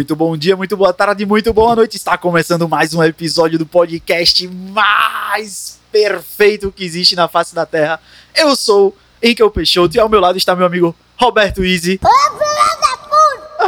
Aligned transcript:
Muito 0.00 0.16
bom 0.16 0.34
dia, 0.34 0.56
muito 0.56 0.78
boa 0.78 0.94
tarde, 0.94 1.26
muito 1.26 1.52
boa 1.52 1.76
noite. 1.76 1.98
Está 1.98 2.16
começando 2.16 2.66
mais 2.66 2.94
um 2.94 3.04
episódio 3.04 3.58
do 3.58 3.66
podcast 3.66 4.48
mais 4.48 5.78
perfeito 5.92 6.72
que 6.72 6.82
existe 6.82 7.14
na 7.14 7.28
face 7.28 7.54
da 7.54 7.66
Terra. 7.66 8.00
Eu 8.34 8.56
sou 8.56 8.96
Enkel 9.22 9.50
Peixoto 9.50 9.94
e 9.94 10.00
ao 10.00 10.08
meu 10.08 10.18
lado 10.18 10.38
está 10.38 10.56
meu 10.56 10.64
amigo 10.64 10.96
Roberto 11.18 11.62
Easy. 11.62 12.00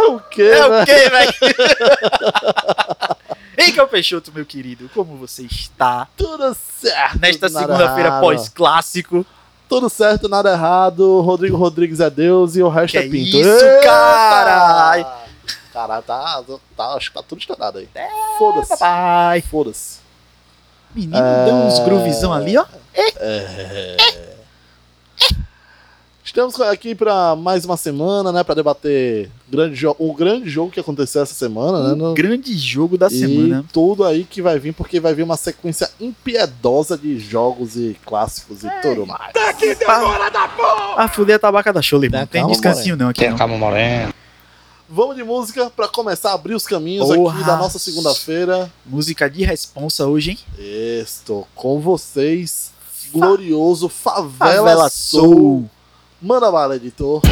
O 0.08 0.20
quê? 0.30 0.42
É 0.44 0.66
o 0.66 0.70
velho? 0.70 0.86
quê, 0.86 1.10
velho? 1.10 1.32
Enkel 3.68 3.88
Peixoto, 3.88 4.32
meu 4.34 4.46
querido, 4.46 4.90
como 4.94 5.18
você 5.18 5.42
está? 5.42 6.08
Tudo 6.16 6.56
certo. 6.80 7.18
Nesta 7.20 7.50
segunda-feira 7.50 8.20
pós-clássico. 8.20 9.26
Tudo 9.68 9.90
certo, 9.90 10.30
nada 10.30 10.50
errado. 10.52 11.20
Rodrigo 11.20 11.58
Rodrigues 11.58 12.00
é 12.00 12.08
Deus 12.08 12.56
e 12.56 12.62
o 12.62 12.70
resto 12.70 12.92
Que 12.92 12.98
é 12.98 13.02
Pinto. 13.02 13.36
isso, 13.36 13.64
Eita! 13.64 15.21
Caralho, 15.72 16.02
tá, 16.02 16.42
tá, 16.76 16.84
acho 16.94 17.10
que 17.10 17.16
tá 17.16 17.22
tudo 17.26 17.38
estourado 17.40 17.78
aí. 17.78 17.88
É, 17.94 18.08
Foda-se. 18.38 18.68
Papai. 18.70 19.40
Foda-se. 19.40 19.98
Menino, 20.94 21.16
deu 21.46 21.54
uns 21.54 21.78
É. 21.78 21.84
groovizão 21.84 22.32
ali, 22.32 22.56
ó. 22.58 22.64
Estamos 26.24 26.58
aqui 26.60 26.94
para 26.94 27.34
mais 27.36 27.64
uma 27.64 27.76
semana, 27.76 28.30
né? 28.30 28.44
Pra 28.44 28.54
debater 28.54 29.28
grande 29.50 29.86
o 29.86 30.14
grande 30.14 30.48
jogo 30.48 30.70
que 30.70 30.78
aconteceu 30.80 31.22
essa 31.22 31.34
semana, 31.34 31.88
né? 31.88 31.94
No- 31.94 32.14
grande 32.14 32.56
jogo 32.56 32.96
da 32.96 33.08
e 33.08 33.18
semana. 33.18 33.64
tudo 33.72 34.04
aí 34.04 34.24
que 34.24 34.40
vai 34.40 34.58
vir, 34.58 34.72
porque 34.72 35.00
vai 35.00 35.14
vir 35.14 35.24
uma 35.24 35.36
sequência 35.36 35.90
impiedosa 36.00 36.96
de 36.96 37.18
jogos 37.18 37.76
e 37.76 37.96
clássicos 38.06 38.62
e 38.64 38.70
tudo 38.80 39.04
mais. 39.04 39.32
A 40.96 41.08
fuder 41.08 41.36
a 41.36 41.38
tabaca 41.38 41.72
da 41.72 41.82
show. 41.82 42.00
Tem 42.00 42.08
Não 42.10 42.26
tem 42.26 42.46
descansinho 42.46 42.96
não 42.96 43.08
aqui, 43.08 43.20
Tem 43.20 43.30
não. 43.30 43.36
calma 43.36 43.56
morena. 43.58 44.14
Vamos 44.94 45.16
de 45.16 45.24
música 45.24 45.70
pra 45.70 45.88
começar 45.88 46.32
a 46.32 46.34
abrir 46.34 46.54
os 46.54 46.66
caminhos 46.66 47.08
Porra. 47.08 47.34
aqui 47.34 47.46
da 47.46 47.56
nossa 47.56 47.78
segunda-feira. 47.78 48.70
Música 48.84 49.26
de 49.30 49.42
responsa 49.42 50.06
hoje, 50.06 50.32
hein? 50.32 50.38
Estou 50.58 51.48
com 51.54 51.80
vocês, 51.80 52.70
glorioso 53.10 53.88
Favela, 53.88 54.54
Favela 54.54 54.90
Soul. 54.90 55.22
Soul. 55.24 55.70
Manda 56.20 56.52
bala, 56.52 56.76
editor. 56.76 57.22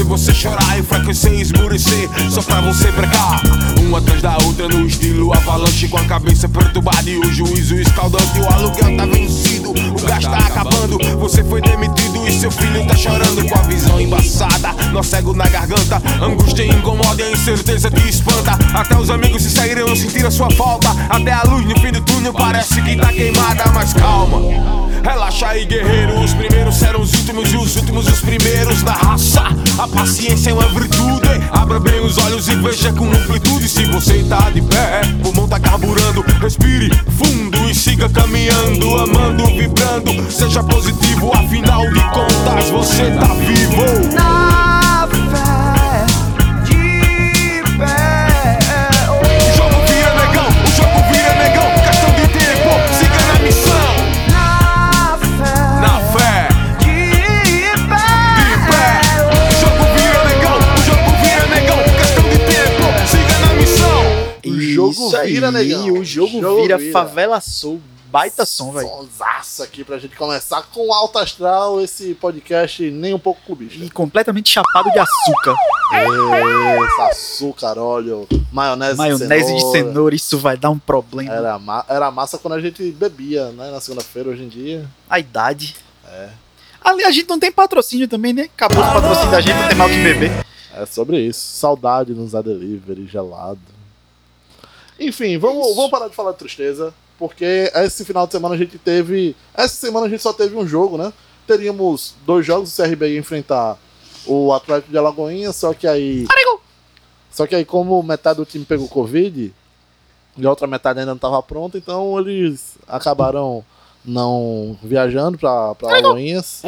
Fazer 0.00 0.04
você 0.04 0.34
chorar, 0.34 0.78
enfraquecer 0.78 1.32
e 1.32 1.40
esmurecer, 1.40 2.08
só 2.30 2.42
pra 2.42 2.60
você 2.60 2.90
brecar. 2.92 3.40
Uma 3.80 3.98
atrás 3.98 4.22
da 4.22 4.36
outra 4.38 4.68
no 4.68 4.86
estilo 4.86 5.32
avalanche, 5.34 5.88
com 5.88 5.98
a 5.98 6.04
cabeça 6.04 6.48
perturbada 6.48 7.08
e 7.08 7.18
o 7.18 7.32
juízo 7.32 7.74
escaldante. 7.74 8.40
O 8.40 8.52
aluguel 8.52 8.96
tá 8.96 9.06
vencido, 9.06 9.70
o 9.70 10.06
gás 10.06 10.24
tá 10.24 10.38
acabando. 10.38 10.98
Você 11.18 11.44
foi 11.44 11.60
demitido 11.60 12.26
e 12.26 12.32
seu 12.32 12.50
filho 12.50 12.86
tá 12.86 12.96
chorando 12.96 13.46
com 13.48 13.58
a 13.58 13.62
visão 13.62 14.00
embaçada, 14.00 14.72
nó 14.92 15.02
cego 15.02 15.34
na 15.34 15.48
garganta. 15.48 16.02
Angústia 16.20 16.64
incomoda 16.64 17.22
e 17.22 17.26
a 17.26 17.32
incerteza 17.32 17.90
te 17.90 18.08
espanta. 18.08 18.52
Até 18.74 18.96
os 18.96 19.10
amigos 19.10 19.42
se 19.42 19.50
saíram 19.50 19.94
sentir 19.94 20.24
a 20.24 20.30
sua 20.30 20.50
falta. 20.50 20.88
Até 21.08 21.32
a 21.32 21.42
luz 21.42 21.64
no 21.66 21.78
fim 21.80 21.92
do 21.92 22.00
túnel 22.02 22.32
parece 22.32 22.80
que 22.82 22.96
tá 22.96 23.12
queimada, 23.12 23.70
mas 23.72 23.92
calma. 23.92 24.79
Relaxa 25.02 25.48
aí, 25.48 25.64
guerreiro. 25.64 26.20
Os 26.20 26.34
primeiros 26.34 26.74
serão 26.76 27.00
os 27.00 27.12
últimos 27.14 27.52
e 27.52 27.56
os 27.56 27.76
últimos 27.76 28.06
os 28.06 28.20
primeiros 28.20 28.82
na 28.82 28.92
raça. 28.92 29.42
A 29.78 29.88
paciência 29.88 30.50
é 30.50 30.52
uma 30.52 30.68
virtude. 30.68 31.28
Abra 31.50 31.80
bem 31.80 32.00
os 32.00 32.18
olhos 32.18 32.48
e 32.48 32.54
veja 32.56 32.92
com 32.92 33.06
amplitude. 33.10 33.68
Se 33.68 33.84
você 33.86 34.22
tá 34.24 34.50
de 34.50 34.60
pé, 34.62 35.00
o 35.18 35.22
pulmão 35.22 35.48
tá 35.48 35.58
carburando. 35.58 36.22
Respire 36.40 36.90
fundo 37.18 37.70
e 37.70 37.74
siga 37.74 38.08
caminhando, 38.08 38.96
amando, 38.96 39.46
vibrando. 39.46 40.30
Seja 40.30 40.62
positivo, 40.62 41.32
afinal 41.34 41.69
vira, 65.48 65.50
negão. 65.50 65.92
O 65.94 66.04
jogo, 66.04 66.38
O 66.38 66.40
jogo 66.40 66.62
vira, 66.62 66.78
vira. 66.78 66.92
Favela 66.92 67.40
Soul. 67.40 67.80
Baita 68.10 68.44
som, 68.44 68.72
velho. 68.72 68.88
Sonsaço 68.88 69.62
aqui 69.62 69.84
pra 69.84 69.96
gente 69.96 70.16
começar 70.16 70.62
com 70.72 70.92
alto 70.92 71.16
astral 71.20 71.80
esse 71.80 72.12
podcast 72.14 72.90
nem 72.90 73.14
um 73.14 73.20
pouco 73.20 73.40
clubista. 73.46 73.78
E 73.84 73.88
completamente 73.88 74.48
chapado 74.50 74.90
de 74.90 74.98
açúcar. 74.98 75.54
Esse 75.92 77.00
açúcar, 77.02 77.78
óleo, 77.78 78.26
maionese, 78.50 78.96
Maionese 78.96 79.54
de 79.54 79.70
cenoura, 79.70 80.12
isso 80.14 80.38
vai 80.38 80.56
dar 80.56 80.70
um 80.70 80.78
problema. 80.78 81.32
Era, 81.32 81.56
ma- 81.60 81.84
era 81.88 82.10
massa 82.10 82.36
quando 82.36 82.54
a 82.54 82.60
gente 82.60 82.82
bebia, 82.90 83.50
né? 83.52 83.70
Na 83.70 83.80
segunda-feira, 83.80 84.30
hoje 84.30 84.42
em 84.42 84.48
dia. 84.48 84.84
A 85.08 85.20
idade. 85.20 85.76
É. 86.12 86.30
Ali 86.82 87.04
a 87.04 87.12
gente 87.12 87.28
não 87.28 87.38
tem 87.38 87.52
patrocínio 87.52 88.08
também, 88.08 88.32
né? 88.32 88.48
Acabou 88.56 88.82
os 88.82 88.92
patrocínios 88.92 89.30
da 89.30 89.40
gente, 89.40 89.54
não 89.56 89.68
tem 89.68 89.76
mal 89.76 89.88
que 89.88 90.02
beber. 90.02 90.32
É 90.74 90.84
sobre 90.86 91.20
isso. 91.20 91.40
Saudade 91.58 92.12
nos 92.12 92.32
delivery, 92.32 93.06
gelado. 93.06 93.60
Enfim, 95.00 95.38
vamos, 95.38 95.74
vamos 95.74 95.90
parar 95.90 96.08
de 96.08 96.14
falar 96.14 96.32
de 96.32 96.38
tristeza. 96.38 96.92
Porque 97.18 97.70
esse 97.74 98.04
final 98.04 98.26
de 98.26 98.32
semana 98.32 98.54
a 98.54 98.58
gente 98.58 98.78
teve. 98.78 99.34
Essa 99.54 99.74
semana 99.74 100.06
a 100.06 100.08
gente 100.08 100.22
só 100.22 100.32
teve 100.32 100.56
um 100.56 100.66
jogo, 100.66 100.96
né? 100.96 101.12
Teríamos 101.46 102.14
dois 102.24 102.46
jogos, 102.46 102.72
o 102.72 102.82
CRB 102.82 103.14
ia 103.14 103.18
enfrentar 103.18 103.78
o 104.26 104.52
Atlético 104.52 104.90
de 104.90 104.98
Alagoinha, 104.98 105.52
só 105.52 105.74
que 105.74 105.86
aí. 105.86 106.26
Só 107.30 107.46
que 107.46 107.54
aí, 107.54 107.64
como 107.64 108.02
metade 108.02 108.38
do 108.38 108.44
time 108.44 108.64
pegou 108.64 108.88
Covid, 108.88 109.52
e 110.36 110.46
a 110.46 110.50
outra 110.50 110.66
metade 110.66 110.98
ainda 110.98 111.12
não 111.12 111.16
estava 111.16 111.42
pronta, 111.42 111.78
então 111.78 112.18
eles 112.18 112.76
acabaram 112.88 113.64
não 114.04 114.78
viajando 114.82 115.38
para 115.38 115.74
Alagoinhas. 115.82 116.62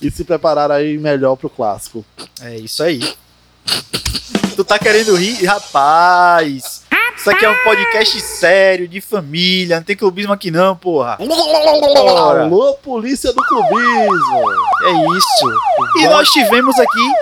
E 0.00 0.10
se 0.10 0.24
prepararam 0.24 0.74
aí 0.74 0.98
melhor 0.98 1.36
pro 1.36 1.50
clássico. 1.50 2.04
É 2.40 2.56
isso 2.56 2.82
aí. 2.82 3.00
Tu 4.52 4.64
tá 4.64 4.78
querendo 4.78 5.14
rir? 5.14 5.44
Rapaz! 5.44 6.82
Isso 7.16 7.30
aqui 7.30 7.44
é 7.44 7.50
um 7.50 7.64
podcast 7.64 8.20
sério, 8.20 8.88
de 8.88 9.00
família, 9.00 9.76
não 9.76 9.84
tem 9.84 9.94
clubismo 9.96 10.32
aqui 10.32 10.50
não, 10.50 10.74
porra. 10.74 11.18
Ora. 11.20 12.44
Alô, 12.44 12.74
polícia 12.74 13.32
do 13.32 13.42
clubismo! 13.44 14.50
É 14.84 15.16
isso. 15.16 15.98
E 15.98 16.08
nós 16.08 16.28
tivemos 16.30 16.78
aqui 16.78 17.12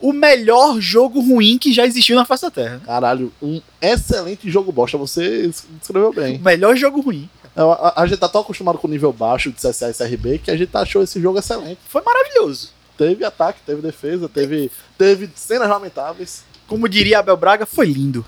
o 0.00 0.12
melhor 0.12 0.80
jogo 0.80 1.20
ruim 1.20 1.58
que 1.58 1.72
já 1.72 1.84
existiu 1.84 2.16
na 2.16 2.24
face 2.24 2.42
da 2.42 2.50
Terra. 2.50 2.80
Caralho, 2.86 3.32
um 3.42 3.60
excelente 3.80 4.50
jogo 4.50 4.72
bosta, 4.72 4.96
você 4.96 5.46
es- 5.46 5.66
escreveu 5.80 6.10
O 6.10 6.12
bem. 6.14 6.38
melhor 6.38 6.74
jogo 6.76 7.00
ruim. 7.00 7.28
A, 7.54 7.62
a- 7.62 8.02
a 8.02 8.06
gente 8.06 8.18
tá 8.18 8.28
tão 8.28 8.40
acostumado 8.40 8.78
com 8.78 8.88
o 8.88 8.90
nível 8.90 9.12
baixo 9.12 9.50
de 9.52 9.56
CSA 9.60 9.90
e 9.90 9.94
CRB 9.94 10.38
que 10.38 10.50
a 10.50 10.56
gente 10.56 10.74
achou 10.74 11.02
esse 11.02 11.20
jogo 11.20 11.38
excelente. 11.38 11.78
Foi 11.88 12.00
maravilhoso. 12.02 12.70
Teve 12.96 13.24
ataque, 13.24 13.60
teve 13.66 13.82
defesa, 13.82 14.28
teve, 14.28 14.70
teve 14.96 15.28
cenas 15.34 15.68
lamentáveis. 15.68 16.44
Como 16.72 16.88
diria 16.88 17.18
Abel 17.18 17.36
Braga, 17.36 17.66
foi 17.66 17.84
lindo. 17.84 18.24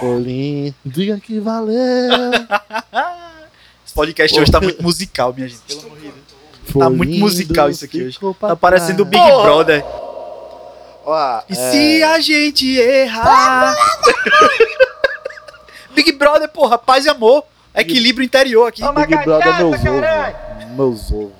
Olim, 0.00 0.72
diga 0.84 1.18
que 1.18 1.40
valeu. 1.40 1.74
Esse 3.84 3.92
podcast 3.92 4.38
hoje 4.38 4.52
tá 4.52 4.60
muito 4.60 4.80
musical, 4.80 5.34
minha 5.34 5.48
gente. 5.48 5.62
Pelo 5.66 5.80
amor 5.82 5.96
de 5.98 6.02
Deus. 6.02 6.14
Tá 6.78 6.90
muito 6.90 7.10
Foi 7.10 7.18
musical 7.18 7.66
lindo, 7.66 7.74
isso 7.74 7.84
aqui 7.84 8.04
hoje. 8.04 8.20
Tá 8.38 8.54
parecendo 8.54 9.02
o 9.02 9.04
Big. 9.04 9.20
Brother. 9.20 9.84
Ó, 11.04 11.42
E 11.50 11.52
é, 11.52 11.70
se 11.72 12.02
a 12.04 12.20
gente 12.20 12.76
errar? 12.76 13.74
Big 15.96 16.12
Brother, 16.12 16.48
porra, 16.50 16.78
paz 16.78 17.04
e 17.04 17.08
amor. 17.08 17.42
Equilíbrio 17.74 18.24
interior 18.24 18.68
aqui. 18.68 18.80
Big 18.80 19.24
Brother 19.24 19.56
meus 19.56 19.74
ovos. 19.74 20.76
Meus 20.76 21.10
ovos. 21.10 21.32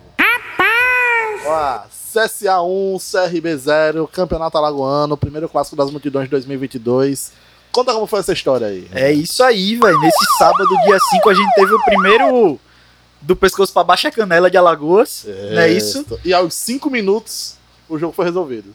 Ó, 1.46 1.82
CSA 2.12 2.60
1, 2.62 2.98
CRB 2.98 3.56
0, 3.56 4.06
Campeonato 4.12 4.58
Alagoano, 4.58 5.16
primeiro 5.16 5.48
clássico 5.48 5.76
das 5.76 5.90
multidões 5.90 6.26
de 6.26 6.30
2022. 6.30 7.32
Conta 7.72 7.94
como 7.94 8.06
foi 8.06 8.20
essa 8.20 8.32
história 8.34 8.66
aí. 8.66 8.86
É 8.92 9.10
isso 9.12 9.42
aí, 9.42 9.76
velho. 9.76 9.98
Nesse 10.00 10.24
sábado, 10.38 10.68
dia 10.84 10.98
5, 11.10 11.28
a 11.30 11.34
gente 11.34 11.54
teve 11.54 11.72
o 11.74 11.84
primeiro 11.84 12.60
do 13.22 13.34
pescoço 13.34 13.72
pra 13.72 13.82
baixo 13.82 14.06
a 14.08 14.10
canela 14.10 14.50
de 14.50 14.58
Alagoas. 14.58 15.24
Não 15.26 15.60
é 15.60 15.70
isso? 15.70 16.04
E 16.24 16.34
aos 16.34 16.52
5 16.54 16.90
minutos 16.90 17.56
o 17.88 17.98
jogo 17.98 18.12
foi 18.12 18.26
resolvido. 18.26 18.74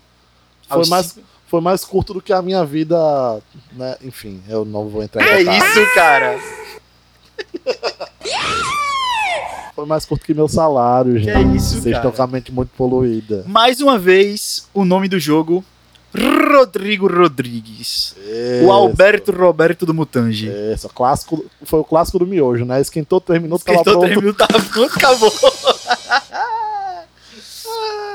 Foi 0.68 0.78
Aos 0.78 0.90
mais, 0.90 1.18
foi 1.48 1.62
mais 1.62 1.86
curto 1.86 2.14
do 2.16 2.22
que 2.22 2.34
a 2.34 2.42
minha 2.42 2.66
vida, 2.66 2.98
né? 3.74 3.98
Enfim, 4.02 4.42
eu 4.50 4.66
não 4.66 4.88
vou 4.90 5.04
entrar 5.04 5.24
em 5.24 5.28
É 5.30 5.38
detalhes. 5.40 5.64
isso, 5.64 5.94
cara. 5.94 6.40
Foi 9.78 9.86
mais 9.86 10.06
curto 10.06 10.26
que 10.26 10.34
meu 10.34 10.48
salário, 10.48 11.14
Que 11.14 11.20
gente. 11.20 11.30
é 11.38 11.42
isso, 11.56 11.80
Vocês 11.80 11.96
estão 11.96 12.12
com 12.12 12.24
a 12.24 12.26
mente 12.26 12.52
muito 12.52 12.70
poluída. 12.76 13.44
Mais 13.48 13.80
uma 13.80 14.00
vez, 14.00 14.68
o 14.74 14.84
nome 14.84 15.08
do 15.08 15.20
jogo, 15.20 15.64
Rodrigo 16.52 17.06
Rodrigues. 17.08 18.16
O 18.18 18.64
Isso. 18.64 18.72
Alberto 18.72 19.32
Roberto 19.32 19.86
do 19.86 19.94
Mutange. 19.94 20.50
Isso, 20.74 20.90
clássico, 20.90 21.46
foi 21.62 21.80
o 21.80 21.84
clássico 21.84 22.18
do 22.18 22.26
miojo, 22.26 22.66
né? 22.66 22.82
Esquentou 22.82 23.22
três 23.22 23.40
minutos, 23.40 23.64
tava 23.64 23.78
Esquentou 23.78 24.00
pronto. 24.02 24.06
três 24.08 24.20
minutos, 24.20 24.48
tava 24.48 24.64
pronto, 24.66 24.96
acabou. 24.98 25.34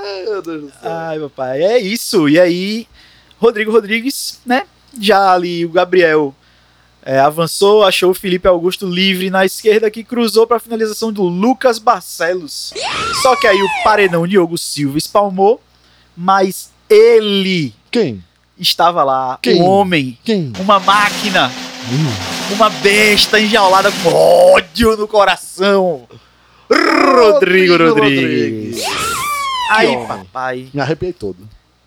Ai, 0.04 0.24
meu 0.26 0.42
Deus 0.42 0.62
do 0.62 0.68
céu. 0.70 0.90
Ai, 0.90 1.20
papai, 1.20 1.62
é 1.62 1.78
isso. 1.78 2.28
E 2.28 2.40
aí, 2.40 2.88
Rodrigo 3.38 3.70
Rodrigues, 3.70 4.40
né? 4.44 4.64
Já 5.00 5.32
ali 5.32 5.64
o 5.64 5.70
Gabriel 5.70 6.34
é, 7.04 7.18
avançou, 7.18 7.84
achou 7.84 8.10
o 8.10 8.14
Felipe 8.14 8.46
Augusto 8.48 8.86
livre 8.86 9.28
na 9.30 9.44
esquerda 9.44 9.90
que 9.90 10.04
cruzou 10.04 10.46
para 10.46 10.56
a 10.58 10.60
finalização 10.60 11.12
do 11.12 11.22
Lucas 11.24 11.78
Barcelos. 11.78 12.72
Só 13.22 13.34
que 13.36 13.46
aí 13.46 13.60
o 13.60 13.68
paredão 13.84 14.26
Diogo 14.26 14.56
Silva 14.56 14.98
espalmou, 14.98 15.60
mas 16.16 16.70
ele 16.88 17.74
Quem? 17.90 18.22
estava 18.58 19.02
lá, 19.02 19.38
Quem? 19.42 19.60
um 19.60 19.64
homem, 19.64 20.16
Quem? 20.24 20.52
uma 20.60 20.78
máquina, 20.78 21.50
uma 22.52 22.70
besta 22.70 23.40
enjaulada 23.40 23.90
com 24.02 24.08
ódio 24.54 24.96
no 24.96 25.08
coração. 25.08 26.06
Rodrigo 26.70 27.76
Rodrigues. 27.76 28.82
Aí, 29.70 29.88
homem. 29.88 30.06
papai, 30.06 30.68
Me 30.72 30.80
arrepiei 30.80 31.12
todo. 31.12 31.36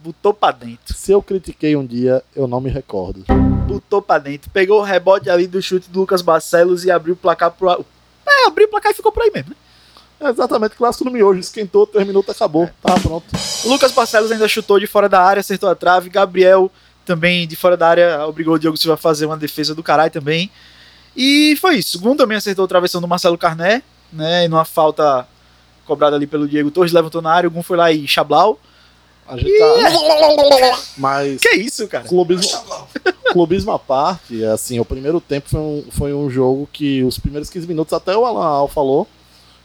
Botou 0.06 0.34
pra 0.34 0.52
dentro. 0.52 0.94
Se 0.94 1.12
eu 1.12 1.22
critiquei 1.22 1.76
um 1.76 1.86
dia, 1.86 2.24
eu 2.36 2.48
não 2.48 2.62
me 2.62 2.70
recordo. 2.70 3.24
botou 3.68 4.02
pra 4.02 4.20
dentro, 4.20 4.52
pegou 4.52 4.80
o 4.80 4.84
rebote 4.84 5.30
ali 5.30 5.48
do 5.48 5.62
chute 5.62 5.90
do 5.90 6.02
Lucas 6.02 6.22
Barcelos 6.22 6.86
e 6.86 6.92
abriu 6.92 7.16
o 7.16 7.18
placar 7.18 7.52
pro. 7.52 7.84
É, 8.28 8.48
abriu 8.48 8.68
o 8.68 8.70
placar 8.70 8.92
e 8.92 8.96
ficou 8.96 9.12
por 9.12 9.24
aí 9.24 9.32
mesmo. 9.34 9.50
né? 9.50 9.56
É 10.20 10.30
exatamente, 10.30 10.76
clássico 10.76 11.04
do 11.06 11.12
miojo. 11.12 11.40
Esquentou, 11.40 11.88
três 11.88 12.06
minutos, 12.06 12.34
acabou. 12.36 12.70
Tá 12.82 13.00
pronto. 13.00 13.26
Lucas 13.66 13.92
Barcelos 13.92 14.32
ainda 14.32 14.48
chutou 14.48 14.80
de 14.80 14.88
fora 14.88 15.10
da 15.10 15.22
área, 15.22 15.40
acertou 15.42 15.70
a 15.70 15.76
trave. 15.76 16.10
Gabriel 16.10 16.72
também 17.06 17.48
de 17.48 17.56
fora 17.56 17.76
da 17.76 17.88
área 17.88 18.26
obrigou 18.28 18.56
o 18.56 18.60
Diogo 18.60 18.78
Silva 18.78 18.94
a 18.94 18.98
fazer 18.98 19.26
uma 19.26 19.38
defesa 19.38 19.74
do 19.76 19.84
caralho 19.84 20.12
também. 20.12 20.50
E 21.16 21.56
foi 21.60 21.78
isso. 21.78 21.98
O 21.98 22.02
Gun 22.02 22.16
também 22.16 22.38
acertou 22.38 22.66
a 22.66 22.68
travessão 22.68 23.02
do 23.02 23.08
Marcelo 23.08 23.38
Carné, 23.38 23.82
né? 24.12 24.46
E 24.46 24.48
numa 24.48 24.66
falta 24.66 25.28
cobrada 25.86 26.16
ali 26.16 26.28
pelo 26.28 26.48
Diego 26.48 26.72
Torres, 26.72 26.92
levantou 26.92 27.22
na 27.22 27.32
área, 27.32 27.48
o 27.48 27.52
Gun 27.52 27.64
foi 27.64 27.78
lá 27.78 27.92
e 27.92 28.08
chablau. 28.08 28.60
Mas. 30.98 31.42
Que 31.42 31.56
isso, 31.56 31.88
cara? 31.88 32.08
Clubismo, 32.08 32.60
clubismo 33.32 33.72
à 33.72 33.80
parte, 33.80 34.44
assim, 34.46 34.80
o 34.80 34.86
primeiro 34.86 35.20
tempo 35.20 35.50
foi 35.50 35.60
um, 35.60 35.84
foi 35.92 36.14
um 36.14 36.30
jogo 36.30 36.70
que 36.72 37.04
os 37.04 37.18
primeiros 37.18 37.50
15 37.50 37.68
minutos, 37.68 37.94
até 37.94 38.16
o 38.16 38.26
Alan 38.26 38.46
Al 38.46 38.68
falou, 38.68 39.08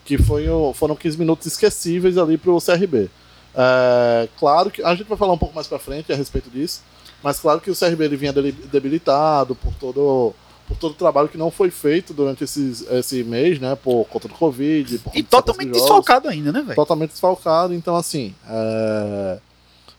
que 0.05 0.17
foi, 0.19 0.47
foram 0.75 0.97
15 0.97 1.19
minutos 1.19 1.47
esquecíveis 1.47 2.17
ali 2.17 2.39
pro 2.39 2.59
CRB. 2.61 3.11
É, 3.55 4.29
claro 4.39 4.71
que 4.71 4.83
a 4.83 4.95
gente 4.95 5.09
vai 5.09 5.19
falar 5.19 5.33
um 5.35 5.39
pouco 5.39 5.55
mais 5.55 5.67
pra 5.67 5.79
frente 5.79 6.13
a 6.13 6.17
respeito 6.17 6.49
disso, 6.51 6.83
mas 7.23 7.39
claro 7.39 7.61
que 7.61 7.71
o 7.71 7.77
CRB 7.77 8.05
ele 8.05 8.17
vinha 8.17 8.33
debilitado 8.33 9.55
por 9.55 9.75
todo, 9.75 10.33
por 10.67 10.77
todo 10.77 10.93
o 10.93 10.95
trabalho 10.95 11.29
que 11.29 11.37
não 11.37 11.51
foi 11.51 11.71
feito 11.71 12.15
durante 12.15 12.45
esses, 12.45 12.83
esse 12.91 13.23
mês, 13.25 13.59
né, 13.59 13.77
por 13.77 14.05
conta 14.07 14.29
do 14.29 14.35
Covid. 14.35 14.99
Por 14.99 15.05
conta 15.05 15.19
E 15.19 15.23
totalmente 15.23 15.71
desfalcado 15.73 16.29
ainda, 16.29 16.51
né, 16.53 16.63
velho? 16.63 16.77
totalmente 16.77 17.11
desfalcado. 17.11 17.75
Então, 17.75 17.95
assim, 17.97 18.35
é, 18.49 19.39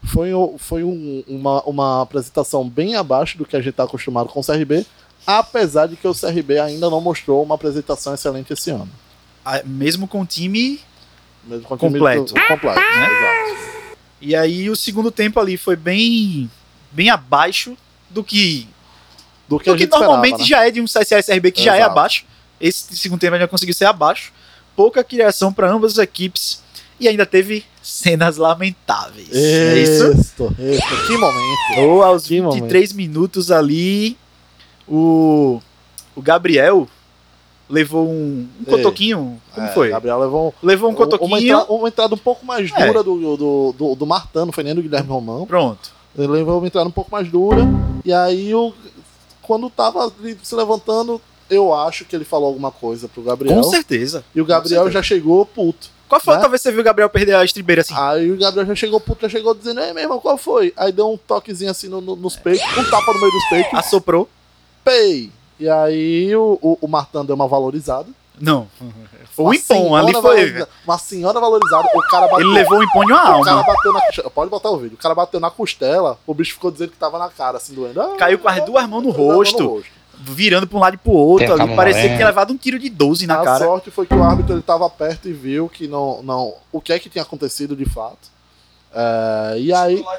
foi, 0.04 0.30
foi 0.58 0.84
um- 0.84 1.24
uma, 1.28 1.62
uma 1.64 2.02
apresentação 2.02 2.68
bem 2.68 2.96
abaixo 2.96 3.38
do 3.38 3.46
que 3.46 3.56
a 3.56 3.60
gente 3.60 3.70
está 3.72 3.84
acostumado 3.84 4.30
com 4.30 4.40
o 4.40 4.44
CRB, 4.44 4.86
apesar 5.26 5.88
de 5.88 5.96
que 5.96 6.08
o 6.08 6.14
CRB 6.14 6.60
ainda 6.60 6.90
não 6.90 7.00
mostrou 7.02 7.44
uma 7.44 7.56
apresentação 7.56 8.14
excelente 8.14 8.52
esse 8.54 8.72
ano. 8.72 8.90
Ah, 9.46 9.62
Mesmo 9.66 10.08
com 10.08 10.22
o 10.22 10.26
time. 10.26 10.80
Mesmo 11.44 11.66
com 11.66 11.76
o 11.76 11.78
Completo. 11.78 12.34
completo, 12.48 12.80
Né? 12.80 13.08
exato. 13.08 13.98
E 14.22 14.36
aí 14.36 14.70
o 14.70 14.76
segundo 14.76 15.10
tempo 15.12 15.40
ali 15.40 15.58
foi 15.58 15.76
bem. 15.76 16.50
bem 16.92 17.10
abaixo 17.10 17.76
do 18.10 18.24
que 18.24 18.68
Do 19.48 19.58
que 19.60 19.70
do 19.72 19.76
que 19.78 19.88
normalmente 19.88 20.42
esperava, 20.42 20.44
né? 20.44 20.46
já 20.48 20.68
é 20.68 20.72
de 20.72 20.82
um 20.82 20.86
CSA 20.86 21.18
SRB 21.20 21.52
que 21.52 21.64
já 21.64 21.76
é 21.76 21.80
Exato. 21.80 21.92
abaixo. 21.92 22.26
Esse 22.60 22.96
segundo 22.98 23.20
tempo 23.20 23.38
já 23.38 23.48
conseguiu 23.48 23.74
ser 23.74 23.86
abaixo. 23.86 24.32
Pouca 24.76 25.04
criação 25.04 25.52
para 25.52 25.70
ambas 25.72 25.94
as 25.94 25.98
equipes 26.00 26.62
e 27.02 27.08
ainda 27.08 27.26
teve 27.26 27.66
cenas 27.82 28.38
lamentáveis. 28.38 29.28
É 29.34 29.80
isso? 29.80 30.12
Isso, 30.12 30.56
isso. 30.60 31.08
Que 31.08 31.18
momento. 31.18 31.80
Ou 31.80 32.04
aos 32.04 32.28
Que 32.28 32.40
23 32.40 32.94
minutos 32.94 33.52
ali, 33.52 34.16
o, 34.88 35.60
o 36.16 36.22
Gabriel 36.22 36.88
levou 37.70 38.08
um, 38.08 38.48
um 38.60 38.66
cotoquinho. 38.66 39.42
Como 39.54 39.68
É, 39.68 39.72
foi? 39.72 39.90
Gabriel 39.90 40.20
levou 40.20 40.54
Levou 40.62 40.90
um 40.90 40.92
uma, 40.94 40.98
cotoquinho. 40.98 41.38
entrada, 41.38 41.72
uma 41.72 41.88
entrada 41.88 42.16
um 42.16 42.18
pouco 42.20 42.46
mais 42.46 42.70
É. 42.76 42.86
dura 42.88 43.02
do, 43.04 43.38
do, 43.38 43.76
do, 43.78 43.96
do 43.96 44.06
Martano, 44.06 44.48
não 44.48 44.54
foi 44.54 44.64
nem 44.64 44.76
do 44.76 44.82
Guilherme 44.82 45.10
Romão. 45.10 45.46
Pronto. 45.46 45.92
Ele 46.18 46.28
levou 46.28 46.58
uma 46.60 46.68
entrada 46.68 46.88
um 46.88 46.92
pouco 46.92 47.10
mais 47.12 47.30
dura. 47.30 47.66
E 48.04 48.12
aí, 48.14 48.54
o, 48.54 48.74
quando 49.42 49.70
tava 49.70 50.04
ali 50.06 50.38
se 50.44 50.54
levantando, 50.54 51.22
eu 51.50 51.74
acho 51.74 52.04
que 52.06 52.16
ele 52.16 52.26
falou 52.26 52.48
alguma 52.48 52.72
coisa 52.72 53.08
pro 53.08 53.24
Gabriel. 53.24 53.56
Com 53.56 53.64
certeza. 53.64 54.24
E 54.36 54.42
o 54.42 54.46
Gabriel 54.46 54.92
já 54.92 55.02
chegou 55.02 55.46
puto. 55.46 55.90
Qual 56.12 56.20
foi 56.20 56.34
a 56.34 56.38
Né? 56.38 56.40
outra 56.42 56.50
vez 56.50 56.62
que 56.62 56.68
você 56.68 56.72
viu 56.74 56.82
o 56.82 56.84
Gabriel 56.84 57.10
perder 57.10 57.36
a 57.36 57.46
estribeira 57.46 57.82
assim? 57.84 57.94
Aí 57.96 58.30
o 58.32 58.38
Gabriel 58.38 58.68
já 58.68 58.76
chegou 58.76 59.00
puto, 59.00 59.22
já 59.22 59.30
chegou 59.30 59.56
dizendo, 59.56 59.80
ei, 59.80 59.94
meu 59.94 60.04
irmão, 60.04 60.20
qual 60.20 60.38
foi? 60.38 60.74
Aí 60.76 60.92
deu 60.92 61.10
um 61.10 61.16
toquezinho 61.18 61.72
assim 61.72 61.88
no- 61.88 62.02
no- 62.02 62.18
nos 62.18 62.36
peitos, 62.36 62.66
um 62.78 62.84
tapa 62.90 63.14
no 63.14 63.20
meio 63.20 63.32
dos 63.32 63.46
peitos, 63.50 63.74
Assoprou? 63.80 64.28
pei! 64.84 65.32
E 65.60 65.70
aí 65.70 66.36
o, 66.36 66.60
o, 66.62 66.78
o 66.82 66.88
Martão 66.88 67.24
deu 67.24 67.36
uma 67.36 67.48
valorizada. 67.48 68.08
Não. 68.40 68.68
Foi 69.36 69.46
um 69.46 69.54
impom, 69.54 69.96
ali 69.96 70.12
foi. 70.14 70.66
Uma 70.84 70.98
senhora 70.98 71.40
valorizada. 71.40 71.88
O 71.94 72.02
cara 72.10 72.28
bateu. 72.28 72.40
Ele 72.40 72.54
levou 72.54 72.80
um 72.80 72.84
impom 72.84 73.06
de 73.06 73.12
uma 73.14 73.38
O 73.40 73.44
cara 73.44 73.60
alma. 73.60 73.74
bateu 73.74 73.94
na. 73.94 74.30
Pode 74.32 74.50
botar 74.50 74.70
o 74.72 74.78
vídeo. 74.78 74.96
O 74.96 74.98
cara 75.02 75.14
bateu 75.14 75.40
na 75.40 75.52
costela, 75.52 76.18
o 76.26 76.34
bicho 76.34 76.54
ficou 76.56 76.72
dizendo 76.72 76.90
que 76.92 76.98
tava 76.98 77.20
na 77.20 77.30
cara, 77.30 77.58
assim, 77.58 77.74
doendo. 77.76 78.02
Ah, 78.02 78.16
Caiu 78.18 78.40
com 78.40 78.50
as 78.50 78.66
duas 78.66 78.90
mãos 78.90 79.04
no 79.04 79.12
rosto. 79.12 79.84
Virando 80.24 80.68
pra 80.68 80.78
um 80.78 80.82
lado 80.82 80.96
e 80.96 80.98
pro 80.98 81.12
outro. 81.12 81.52
A 81.54 81.64
Ali, 81.64 81.76
parecia 81.76 82.10
que 82.10 82.16
tinha 82.16 82.28
levado 82.28 82.54
um 82.54 82.58
tiro 82.58 82.78
de 82.78 82.90
12 82.90 83.26
na 83.28 83.42
a 83.42 83.44
cara. 83.44 83.66
sorte 83.66 83.92
foi 83.92 84.06
que 84.06 84.14
o 84.14 84.24
árbitro 84.24 84.54
ele 84.54 84.62
tava 84.62 84.90
perto 84.90 85.28
e 85.28 85.34
viu 85.34 85.68
que 85.68 85.88
não, 85.88 86.22
não, 86.24 86.54
o 86.72 86.80
que 86.80 86.94
é 86.94 87.00
que 87.00 87.10
tinha 87.10 87.24
acontecido 87.24 87.76
de 87.76 87.86
fato. 87.86 88.30
É, 88.94 89.56
e 89.58 89.74
aí, 89.74 90.04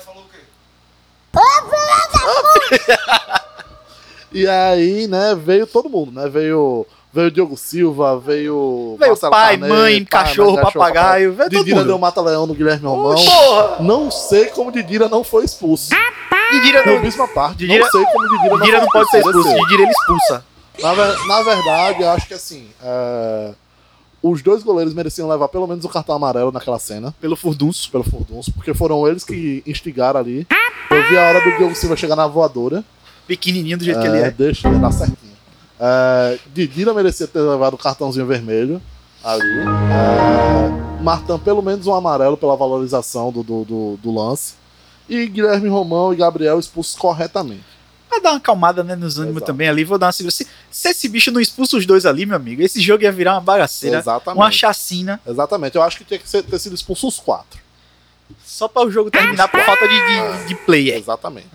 e 4.33 4.47
aí, 4.47 5.07
né, 5.07 5.35
veio 5.35 5.67
todo 5.67 5.91
mundo, 5.91 6.13
né? 6.13 6.29
Veio, 6.29 6.87
veio 7.13 7.29
o 7.29 7.31
Diogo 7.31 7.57
Silva, 7.57 8.19
veio, 8.19 8.97
Veio 8.99 9.11
Marcelo 9.11 9.31
pai, 9.31 9.59
Carnet, 9.59 9.69
mãe, 9.69 10.05
pai, 10.05 10.25
cachorro, 10.25 10.55
mãe, 10.55 10.65
papagaio, 10.65 11.33
veio 11.33 11.51
todo 11.51 11.59
Didira 11.59 11.77
mundo. 11.79 11.87
deu 11.89 11.99
mata-leão 11.99 12.47
no 12.47 12.55
Guilherme 12.55 12.87
Romão. 12.87 13.15
Porra! 13.15 13.77
Não 13.81 14.11
sei 14.11 14.47
como 14.47 14.73
Didira 14.73 15.09
não 15.09 15.23
foi 15.23 15.45
expulso. 15.45 15.91
Didira 16.53 16.79
não, 16.85 16.93
Clubismo 16.95 17.23
à 17.25 17.29
parte, 17.29 17.59
Didira- 17.59 17.85
não 17.85 17.91
sei 17.91 18.05
como 18.05 18.29
Didira 18.29 18.57
Didira 18.59 18.81
não 18.81 18.89
pode 18.89 19.11
ser 19.11 19.19
expulso. 19.19 19.43
Desceu. 19.43 19.63
Didira 19.65 19.83
ele 19.83 19.91
expulsa. 19.93 20.45
Na, 20.81 20.95
ver- 20.95 21.27
na 21.27 21.43
verdade, 21.43 22.03
eu 22.03 22.11
acho 22.11 22.27
que 22.29 22.35
assim, 22.35 22.69
é, 22.83 23.53
os 24.23 24.41
dois 24.43 24.63
goleiros 24.63 24.95
mereciam 24.95 25.29
levar 25.29 25.49
pelo 25.49 25.67
menos 25.67 25.85
o 25.85 25.89
cartão 25.89 26.15
amarelo 26.15 26.51
naquela 26.53 26.79
cena, 26.79 27.15
Pelo 27.21 27.37
furdunço. 27.37 27.91
pelo 27.91 28.05
Furdunço, 28.05 28.53
porque 28.53 28.73
foram 28.73 29.07
eles 29.07 29.25
que 29.25 29.63
instigaram 29.67 30.19
ali. 30.21 30.47
Eu 30.91 31.09
vi 31.09 31.19
a 31.19 31.23
hora 31.29 31.41
do 31.41 31.57
Diogo 31.59 31.75
Silva 31.75 31.97
chegar 31.97 32.17
na 32.17 32.27
voadora. 32.27 32.85
Pequenininho 33.27 33.79
do 33.79 33.85
jeito 33.85 34.01
que 34.01 34.07
É, 34.07 34.11
ele 34.11 34.19
é. 34.21 34.31
Deixa 34.31 34.69
ele 34.69 34.79
dar 34.79 34.93
certinho. 34.93 35.33
É, 35.81 36.39
Didira 36.55 36.93
merecia 36.95 37.27
ter 37.27 37.41
levado 37.41 37.75
o 37.75 37.79
cartãozinho 37.79 38.27
vermelho 38.27 38.81
ali. 39.25 39.43
É, 39.61 41.03
Martão, 41.03 41.39
pelo 41.39 41.63
menos 41.63 41.87
um 41.87 41.95
amarelo 41.95 42.37
pela 42.37 42.57
valorização 42.57 43.31
do, 43.33 43.43
do, 43.43 43.65
do- 43.65 43.97
do 44.03 44.15
lance. 44.15 44.55
E 45.09 45.27
Guilherme 45.27 45.69
Romão 45.69 46.13
e 46.13 46.17
Gabriel 46.17 46.59
expulsos 46.59 46.95
corretamente. 46.95 47.65
Pra 48.09 48.19
dar 48.21 48.31
uma 48.33 48.37
acalmada 48.37 48.85
né, 48.85 48.95
nos 48.95 49.19
ânimos 49.19 49.39
Exato. 49.39 49.53
também 49.53 49.69
ali, 49.69 49.85
vou 49.85 49.97
dar 49.99 50.07
uma 50.07 50.13
segura. 50.13 50.31
Se, 50.33 50.47
se 50.71 50.89
esse 50.91 51.09
bicho 51.09 51.31
não 51.31 51.41
expulsa 51.41 51.77
os 51.79 51.87
dois 51.87 52.05
ali, 52.05 52.27
meu 52.27 52.37
amigo, 52.37 52.61
esse 52.63 52.81
jogo 52.81 53.03
ia 53.05 53.11
virar 53.13 53.33
uma 53.35 53.41
bagaceira, 53.41 53.99
Exatamente. 53.99 54.39
uma 54.39 54.51
chacina, 54.51 55.21
Exatamente. 55.27 55.77
Eu 55.77 55.83
acho 55.83 55.97
que 55.99 56.05
tinha 56.05 56.19
que 56.19 56.29
ser- 56.29 56.43
ter 56.43 56.59
sido 56.59 56.75
expulso 56.75 57.09
os 57.09 57.19
quatro. 57.19 57.59
só 58.45 58.69
para 58.69 58.87
o 58.87 58.91
jogo 58.91 59.11
terminar 59.11 59.49
por 59.49 59.61
falta 59.63 59.89
de, 59.89 59.95
de, 59.95 60.49
de 60.49 60.55
player. 60.55 60.97
Exatamente. 60.99 61.49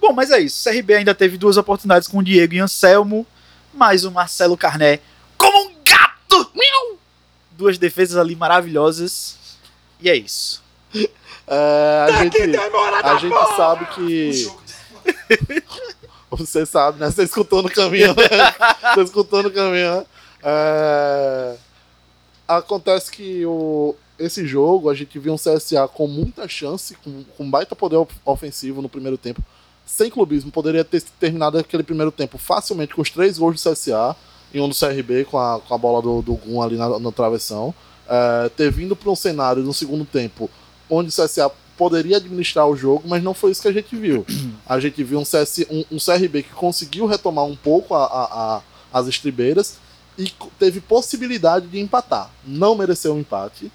Bom, 0.00 0.12
mas 0.12 0.30
é 0.30 0.38
isso. 0.38 0.68
O 0.68 0.72
CRB 0.72 0.94
ainda 0.94 1.14
teve 1.14 1.36
duas 1.38 1.56
oportunidades 1.56 2.06
com 2.06 2.18
o 2.18 2.22
Diego 2.22 2.54
e 2.54 2.60
Anselmo, 2.60 3.26
mais 3.74 4.04
o 4.04 4.10
Marcelo 4.12 4.56
Carné 4.56 5.00
como 5.36 5.70
um 5.70 5.72
gato! 5.84 6.52
Duas 7.52 7.78
defesas 7.78 8.16
ali 8.16 8.36
maravilhosas. 8.36 9.36
E 10.00 10.08
é 10.08 10.14
isso. 10.16 10.62
É, 11.50 12.06
a 12.12 12.22
gente, 12.24 12.36
a 13.02 13.16
gente 13.16 13.56
sabe 13.56 13.86
que. 13.94 14.48
Você 16.30 16.66
sabe, 16.66 17.00
né? 17.00 17.10
Você 17.10 17.22
escutou 17.22 17.62
no 17.62 17.70
caminho. 17.70 18.08
né? 18.08 18.54
Você 18.94 19.02
escutou 19.02 19.42
no 19.42 19.50
caminho, 19.50 19.96
né? 19.96 20.06
É, 20.42 21.56
Acontece 22.46 23.10
que 23.10 23.44
o... 23.46 23.94
esse 24.18 24.46
jogo 24.46 24.88
a 24.90 24.94
gente 24.94 25.18
viu 25.18 25.32
um 25.32 25.36
CSA 25.36 25.88
com 25.88 26.06
muita 26.06 26.46
chance, 26.48 26.94
com, 27.02 27.24
com 27.36 27.50
baita 27.50 27.74
poder 27.76 27.96
of- 27.96 28.14
ofensivo 28.24 28.80
no 28.82 28.88
primeiro 28.88 29.16
tempo. 29.18 29.42
Sem 29.86 30.10
clubismo, 30.10 30.50
poderia 30.50 30.84
ter 30.84 31.02
terminado 31.18 31.58
aquele 31.58 31.82
primeiro 31.82 32.12
tempo 32.12 32.36
facilmente 32.38 32.94
com 32.94 33.00
os 33.02 33.10
três 33.10 33.38
gols 33.38 33.62
do 33.62 33.70
CSA 33.70 34.14
e 34.52 34.60
um 34.60 34.68
do 34.68 34.74
CRB 34.74 35.24
com 35.24 35.38
a, 35.38 35.60
com 35.60 35.74
a 35.74 35.78
bola 35.78 36.00
do, 36.02 36.20
do 36.22 36.34
Gum 36.34 36.60
ali 36.62 36.76
na, 36.76 36.98
na 36.98 37.10
travessão. 37.12 37.74
É, 38.08 38.48
ter 38.50 38.70
vindo 38.70 38.94
para 38.96 39.10
um 39.10 39.16
cenário 39.16 39.62
no 39.62 39.72
segundo 39.74 40.04
tempo 40.04 40.50
onde 40.90 41.08
o 41.08 41.12
CSA 41.12 41.50
poderia 41.76 42.16
administrar 42.16 42.66
o 42.66 42.76
jogo, 42.76 43.04
mas 43.06 43.22
não 43.22 43.32
foi 43.34 43.52
isso 43.52 43.62
que 43.62 43.68
a 43.68 43.72
gente 43.72 43.94
viu. 43.94 44.26
A 44.66 44.80
gente 44.80 45.02
viu 45.04 45.18
um, 45.20 45.24
CS, 45.24 45.64
um, 45.70 45.84
um 45.92 45.98
CRB 45.98 46.42
que 46.42 46.50
conseguiu 46.50 47.06
retomar 47.06 47.44
um 47.44 47.54
pouco 47.54 47.94
a- 47.94 48.04
a- 48.04 48.56
a- 48.56 48.62
as 48.92 49.06
estribeiras 49.06 49.76
e 50.18 50.32
teve 50.58 50.80
possibilidade 50.80 51.68
de 51.68 51.78
empatar. 51.78 52.30
Não 52.44 52.74
mereceu 52.74 53.14
um 53.14 53.20
empate. 53.20 53.70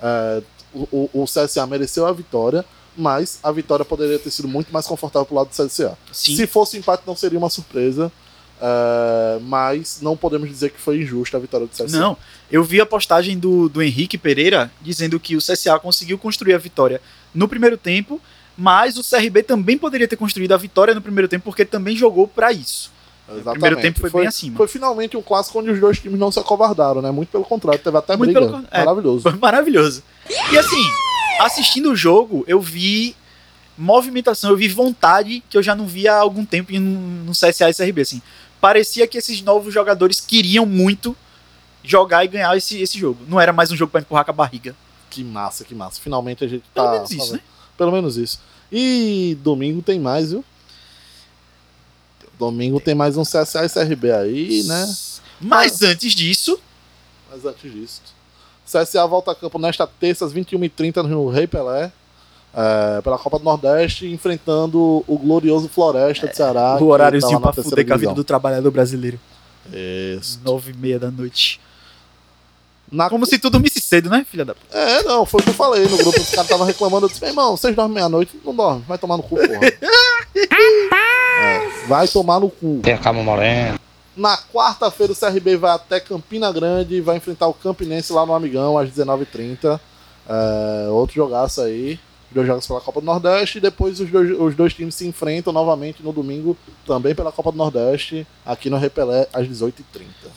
É, 0.00 0.42
o, 0.72 1.10
o- 1.12 1.24
CSA 1.24 1.66
mereceu 1.66 2.06
a 2.06 2.12
vitória, 2.12 2.64
mas 2.96 3.40
a 3.42 3.50
vitória 3.50 3.84
poderia 3.84 4.18
ter 4.18 4.30
sido 4.30 4.46
muito 4.46 4.72
mais 4.72 4.86
confortável 4.86 5.26
pro 5.26 5.34
lado 5.34 5.48
do 5.48 5.52
CSA. 5.54 5.98
Sim. 6.12 6.36
Se 6.36 6.46
fosse 6.46 6.76
empate, 6.78 7.02
não 7.06 7.16
seria 7.16 7.38
uma 7.38 7.50
surpresa. 7.50 8.12
É, 8.60 9.38
mas 9.40 10.00
não 10.02 10.16
podemos 10.16 10.48
dizer 10.48 10.70
que 10.70 10.80
foi 10.80 11.00
injusta 11.00 11.36
a 11.36 11.40
vitória 11.40 11.66
do 11.66 11.72
CSA. 11.72 11.98
Não, 11.98 12.16
eu 12.50 12.62
vi 12.62 12.80
a 12.80 12.86
postagem 12.86 13.38
do, 13.38 13.68
do 13.68 13.82
Henrique 13.82 14.18
Pereira 14.18 14.70
dizendo 14.82 15.18
que 15.18 15.34
o 15.34 15.38
CSA 15.38 15.78
conseguiu 15.78 16.18
construir 16.18 16.54
a 16.54 16.58
vitória 16.58 17.00
no 17.34 17.48
primeiro 17.48 17.78
tempo, 17.78 18.20
mas 18.56 18.98
o 18.98 19.02
CRB 19.02 19.42
também 19.42 19.78
poderia 19.78 20.06
ter 20.06 20.16
construído 20.16 20.52
a 20.52 20.56
vitória 20.58 20.94
no 20.94 21.00
primeiro 21.00 21.28
tempo 21.28 21.44
porque 21.44 21.64
também 21.64 21.96
jogou 21.96 22.28
pra 22.28 22.52
isso. 22.52 22.92
Exatamente. 23.28 23.52
primeiro 23.52 23.80
tempo 23.80 24.00
foi 24.00 24.10
bem 24.10 24.26
acima. 24.26 24.56
Foi 24.56 24.68
finalmente 24.68 25.16
um 25.16 25.22
clássico 25.22 25.58
onde 25.60 25.70
os 25.70 25.80
dois 25.80 25.98
times 25.98 26.18
não 26.18 26.32
se 26.32 26.38
acovardaram, 26.38 27.00
né? 27.00 27.10
Muito 27.10 27.28
pelo 27.28 27.44
contrário, 27.44 27.80
teve 27.80 27.96
até 27.96 28.16
Muito 28.16 28.32
briga. 28.32 28.46
pelo 28.46 28.64
é. 28.70 28.84
Maravilhoso. 28.84 29.22
Foi 29.22 29.38
maravilhoso. 29.38 30.02
E 30.52 30.58
assim, 30.58 30.82
assistindo 31.40 31.92
o 31.92 31.96
jogo, 31.96 32.44
eu 32.48 32.60
vi 32.60 33.14
movimentação, 33.78 34.50
eu 34.50 34.56
vi 34.56 34.68
vontade 34.68 35.42
que 35.48 35.56
eu 35.56 35.62
já 35.62 35.74
não 35.74 35.86
via 35.86 36.12
há 36.12 36.18
algum 36.18 36.44
tempo 36.44 36.72
no, 36.72 37.24
no 37.24 37.32
CSA 37.32 37.70
e 37.70 37.74
CRB, 37.74 38.02
assim. 38.02 38.20
Parecia 38.60 39.06
que 39.06 39.18
esses 39.18 39.40
novos 39.42 39.72
jogadores 39.72 40.20
queriam 40.20 40.66
muito 40.66 41.16
jogar 41.82 42.24
e 42.24 42.28
ganhar 42.28 42.56
esse, 42.56 42.80
esse 42.80 42.98
jogo. 42.98 43.24
Não 43.26 43.40
era 43.40 43.52
mais 43.52 43.70
um 43.70 43.76
jogo 43.76 43.90
pra 43.90 44.00
empurrar 44.00 44.24
com 44.24 44.30
a 44.30 44.34
barriga. 44.34 44.76
Que 45.08 45.24
massa, 45.24 45.64
que 45.64 45.74
massa. 45.74 46.00
Finalmente 46.00 46.44
a 46.44 46.48
gente 46.48 46.64
Pelo 46.74 46.86
tá. 46.86 46.92
menos 46.92 47.10
isso, 47.10 47.32
né? 47.32 47.40
Pelo 47.76 47.92
menos 47.92 48.16
isso. 48.16 48.40
E 48.70 49.36
domingo 49.42 49.82
tem 49.82 49.98
mais, 49.98 50.30
viu? 50.30 50.44
Domingo 52.38 52.80
tem 52.80 52.94
mais 52.94 53.16
um 53.16 53.22
CSA 53.22 53.64
e 53.64 53.68
CRB 53.68 54.12
aí, 54.12 54.62
né? 54.64 54.94
Mas 55.40 55.82
antes 55.82 56.14
disso, 56.14 56.60
Mas 57.30 57.44
antes 57.44 57.72
disso. 57.72 58.02
CSA 58.66 59.04
volta 59.06 59.32
a 59.32 59.34
campo 59.34 59.58
nesta 59.58 59.86
terça, 59.86 60.24
às 60.24 60.32
21h30, 60.32 61.02
no 61.02 61.28
Rei 61.28 61.46
Pelé. 61.46 61.90
É, 62.54 63.00
pela 63.00 63.18
Copa 63.18 63.38
do 63.38 63.44
Nordeste, 63.44 64.06
enfrentando 64.06 65.04
o 65.06 65.18
glorioso 65.18 65.68
Floresta 65.68 66.28
de 66.28 66.36
Ceará. 66.36 66.74
o 66.74 66.78
que 66.78 66.84
horáriozinho 66.84 67.40
tá 67.40 67.52
pra 67.52 67.62
fuder 67.62 67.86
com 67.86 67.94
a 67.94 67.96
vida 67.96 68.14
do 68.14 68.24
trabalhador 68.24 68.70
brasileiro. 68.70 69.18
Isso. 69.72 70.40
Nove 70.44 70.72
e 70.72 70.76
meia 70.76 70.98
da 70.98 71.10
noite. 71.10 71.60
Na 72.90 73.08
Como 73.08 73.24
se 73.24 73.38
tu 73.38 73.48
dormisse 73.50 73.80
cedo, 73.80 74.10
né, 74.10 74.26
filha 74.28 74.44
da... 74.44 74.52
puta? 74.52 74.76
É, 74.76 75.02
não, 75.04 75.24
foi 75.24 75.40
o 75.40 75.44
que 75.44 75.50
eu 75.50 75.54
falei 75.54 75.84
no 75.86 75.96
grupo. 75.96 76.20
Os 76.20 76.30
caras 76.30 76.46
estavam 76.46 76.66
reclamando. 76.66 77.06
Eu 77.06 77.08
disse, 77.08 77.20
meu 77.20 77.30
irmão, 77.30 77.56
vocês 77.56 77.74
dormem 77.74 77.94
meia-noite? 77.94 78.40
Não 78.44 78.54
dorme, 78.54 78.84
vai 78.88 78.98
tomar 78.98 79.16
no 79.16 79.22
cu, 79.22 79.36
porra. 79.36 79.60
É, 81.42 81.86
vai 81.86 82.08
tomar 82.08 82.40
no 82.40 82.50
cu. 82.50 82.80
Tem 82.82 82.94
a 82.94 82.98
Calma 82.98 83.22
Morena. 83.22 83.78
Na 84.16 84.36
quarta-feira, 84.36 85.12
o 85.12 85.16
CRB 85.16 85.56
vai 85.56 85.70
até 85.72 86.00
Campina 86.00 86.52
Grande 86.52 86.96
e 86.96 87.00
vai 87.00 87.16
enfrentar 87.16 87.46
o 87.46 87.54
Campinense 87.54 88.12
lá 88.12 88.26
no 88.26 88.34
Amigão, 88.34 88.76
às 88.76 88.90
19h30. 88.90 89.80
É, 90.28 90.88
outro 90.90 91.14
jogaço 91.14 91.60
aí. 91.60 91.98
Os 92.30 92.34
dois 92.34 92.46
jogos 92.46 92.66
pela 92.66 92.80
Copa 92.80 93.00
do 93.00 93.06
Nordeste. 93.06 93.58
E 93.58 93.60
depois 93.60 94.00
os 94.00 94.10
dois, 94.10 94.30
os 94.38 94.54
dois 94.54 94.72
times 94.72 94.94
se 94.94 95.06
enfrentam 95.06 95.52
novamente 95.52 96.02
no 96.02 96.12
domingo, 96.12 96.56
também 96.86 97.14
pela 97.14 97.32
Copa 97.32 97.52
do 97.52 97.58
Nordeste, 97.58 98.26
aqui 98.46 98.70
no 98.70 98.78
Repelé, 98.78 99.28
às 99.32 99.46
18h30. 99.46 100.30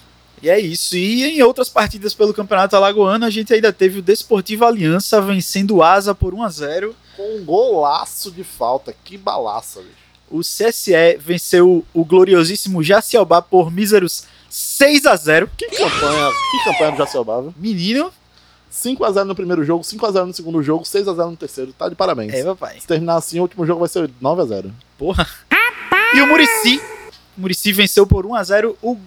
E 0.44 0.50
é 0.50 0.60
isso. 0.60 0.98
E 0.98 1.24
em 1.24 1.42
outras 1.42 1.70
partidas 1.70 2.14
pelo 2.14 2.34
Campeonato 2.34 2.76
Alagoano, 2.76 3.26
a 3.26 3.30
gente 3.30 3.54
ainda 3.54 3.72
teve 3.72 4.00
o 4.00 4.02
Desportivo 4.02 4.66
Aliança 4.66 5.22
vencendo 5.22 5.78
o 5.78 5.84
Asa 5.84 6.14
por 6.14 6.34
1 6.34 6.44
a 6.44 6.50
0 6.50 6.96
Com 7.16 7.38
um 7.38 7.46
golaço 7.46 8.30
de 8.30 8.44
falta. 8.44 8.94
Que 9.06 9.18
balaça, 9.18 9.80
bicho. 9.80 10.04
O 10.30 10.40
CSE 10.42 11.18
venceu 11.18 11.86
o 11.94 12.04
gloriosíssimo 12.04 12.84
Jaciobá 12.84 13.42
por 13.42 13.72
míseros 13.72 14.26
6 14.50 15.06
a 15.06 15.16
0 15.16 15.50
Que 15.56 15.68
campanha, 15.68 16.32
que 16.52 16.64
campanha 16.66 16.92
do 16.92 16.98
Jaciobá, 16.98 17.40
viu? 17.40 17.54
Menino, 17.56 18.12
5x0 18.74 19.24
no 19.24 19.36
primeiro 19.36 19.64
jogo, 19.64 19.84
5x0 19.84 20.26
no 20.26 20.34
segundo 20.34 20.64
jogo, 20.64 20.84
6x0 20.84 21.30
no 21.30 21.38
terceiro. 21.38 21.72
Tá 21.74 21.88
de 21.88 21.96
parabéns. 21.96 22.34
é, 22.34 22.44
papai. 22.44 22.80
Se 22.80 22.88
terminar 22.88 23.18
assim, 23.18 23.38
o 23.38 23.44
último 23.44 23.66
jogo 23.68 23.82
vai 23.82 23.88
ser 23.88 24.10
9x0. 24.22 24.72
Porra. 24.98 25.28
E 26.16 26.22
o 26.22 26.28
Murici. 26.28 26.82
O 27.38 27.42
Murici 27.42 27.72
venceu 27.72 28.08
por 28.08 28.26
1 28.26 28.36
a 28.36 28.44
0 28.44 28.78
o 28.82 28.98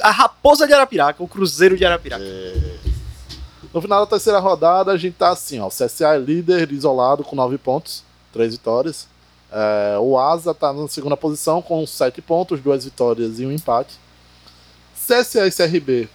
a 0.00 0.10
Raposa 0.10 0.66
de 0.66 0.72
Arapiraca, 0.72 1.22
o 1.22 1.28
Cruzeiro 1.28 1.76
de 1.76 1.84
Arapiraca. 1.84 2.24
No 3.74 3.80
final 3.80 4.00
da 4.00 4.06
terceira 4.06 4.38
rodada, 4.38 4.92
a 4.92 4.96
gente 4.96 5.14
tá 5.14 5.30
assim, 5.30 5.60
ó. 5.60 5.66
O 5.66 5.70
CSA 5.70 6.14
é 6.14 6.18
líder 6.18 6.70
isolado 6.72 7.22
com 7.24 7.36
9 7.36 7.58
pontos, 7.58 8.02
3 8.32 8.52
vitórias. 8.52 9.06
É, 9.50 9.98
o 9.98 10.18
Asa 10.18 10.54
tá 10.54 10.72
na 10.72 10.88
segunda 10.88 11.16
posição 11.16 11.60
com 11.60 11.86
7 11.86 12.22
pontos, 12.22 12.60
2 12.60 12.84
vitórias 12.84 13.38
e 13.38 13.44
um 13.44 13.52
empate. 13.52 13.98
CSA 14.94 15.46
e 15.46 15.50
CRB 15.50 16.08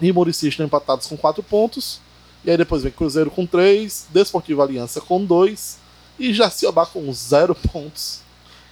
e 0.00 0.12
Murici 0.12 0.48
estão 0.48 0.64
empatados 0.64 1.06
com 1.06 1.16
4 1.16 1.42
pontos. 1.42 2.00
E 2.44 2.50
aí 2.50 2.56
depois 2.56 2.82
vem 2.82 2.92
Cruzeiro 2.92 3.30
com 3.30 3.46
3, 3.46 4.06
Desportivo 4.10 4.62
Aliança 4.62 5.00
com 5.00 5.24
2 5.24 5.78
e 6.18 6.32
Jaciobá 6.32 6.84
com 6.84 7.10
0 7.12 7.54
pontos. 7.54 8.20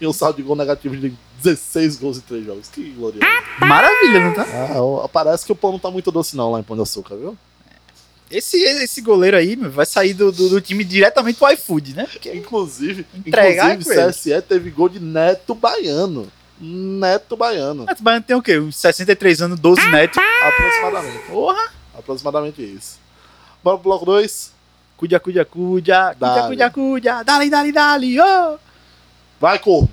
E 0.01 0.07
um 0.07 0.13
saldo 0.13 0.37
de 0.37 0.43
gol 0.43 0.57
negativo 0.57 0.97
de 0.97 1.15
16 1.43 1.97
gols 1.97 2.19
em 2.19 2.23
3 2.23 2.45
jogos. 2.45 2.69
Que 2.69 2.91
glorioso. 2.91 3.27
Maravilha, 3.61 4.21
não 4.21 4.35
tá? 4.35 4.45
Ah, 4.45 5.09
parece 5.09 5.47
que 5.47 5.53
o 5.53 5.57
pão 5.57 5.73
não 5.73 5.79
tá 5.79 5.91
muito 5.91 6.11
doce 6.11 6.37
não 6.37 6.51
lá 6.51 6.61
em 6.61 6.63
Pão 6.63 6.77
de 6.77 6.83
Açúcar, 6.83 7.17
viu? 7.17 7.37
Esse, 8.31 8.57
esse 8.57 9.03
goleiro 9.03 9.37
aí 9.37 9.57
meu, 9.57 9.71
vai 9.71 9.85
sair 9.85 10.15
do, 10.15 10.33
do, 10.33 10.49
do 10.49 10.61
time 10.61 10.85
diretamente 10.85 11.39
pro 11.39 11.53
iFood, 11.53 11.95
né? 11.95 12.07
Porque 12.11 12.33
Inclusive, 12.33 13.07
Entregar 13.15 13.73
inclusive 13.75 13.95
com 13.95 14.01
ele. 14.01 14.13
CSE 14.13 14.43
teve 14.43 14.71
gol 14.71 14.89
de 14.89 14.99
Neto 14.99 15.55
Baiano. 15.55 16.33
Neto 16.59 17.37
Baiano. 17.37 17.85
o 17.85 18.03
Baiano 18.03 18.25
tem 18.25 18.35
o 18.37 18.43
quê? 18.43 18.59
Uns 18.59 18.77
63 18.77 19.43
anos, 19.43 19.61
12 19.61 19.87
netos. 19.91 20.19
Aproximadamente. 20.43 21.19
Porra! 21.27 21.73
Aproximadamente 21.95 22.63
isso. 22.63 23.02
Bora 23.63 23.77
pro 23.79 23.85
bloco 23.91 24.05
2. 24.05 24.53
Cudia, 24.97 25.19
cudia, 25.21 25.45
cudia, 25.45 26.15
cudia, 26.15 26.15
Dale. 26.19 26.49
cudia, 26.49 26.71
cudia, 26.71 27.23
dali, 27.23 27.51
dali, 27.51 27.73
dali, 27.73 28.21
ô! 28.21 28.59
Vai, 29.41 29.59
Corvo. 29.59 29.89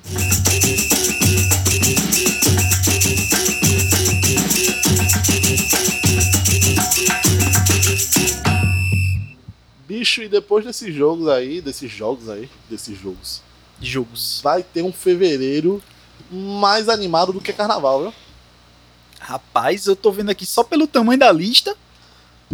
Bicho, 9.88 10.22
e 10.22 10.30
depois 10.30 10.64
desses 10.66 10.94
jogos 10.94 11.28
aí, 11.28 11.62
desses 11.62 11.92
jogos 11.92 12.30
aí, 12.30 12.50
desses 12.70 12.98
jogos, 13.00 13.42
Jogos. 13.82 14.40
vai 14.44 14.62
ter 14.62 14.84
um 14.84 14.92
fevereiro 14.92 15.82
mais 16.30 16.88
animado 16.90 17.34
do 17.34 17.42
que 17.42 17.52
carnaval, 17.52 18.02
viu? 18.04 18.14
Rapaz, 19.20 19.88
eu 19.88 19.96
tô 19.96 20.12
vendo 20.12 20.30
aqui 20.30 20.46
só 20.46 20.64
pelo 20.64 20.86
tamanho 20.88 21.20
da 21.20 21.32
lista. 21.32 21.76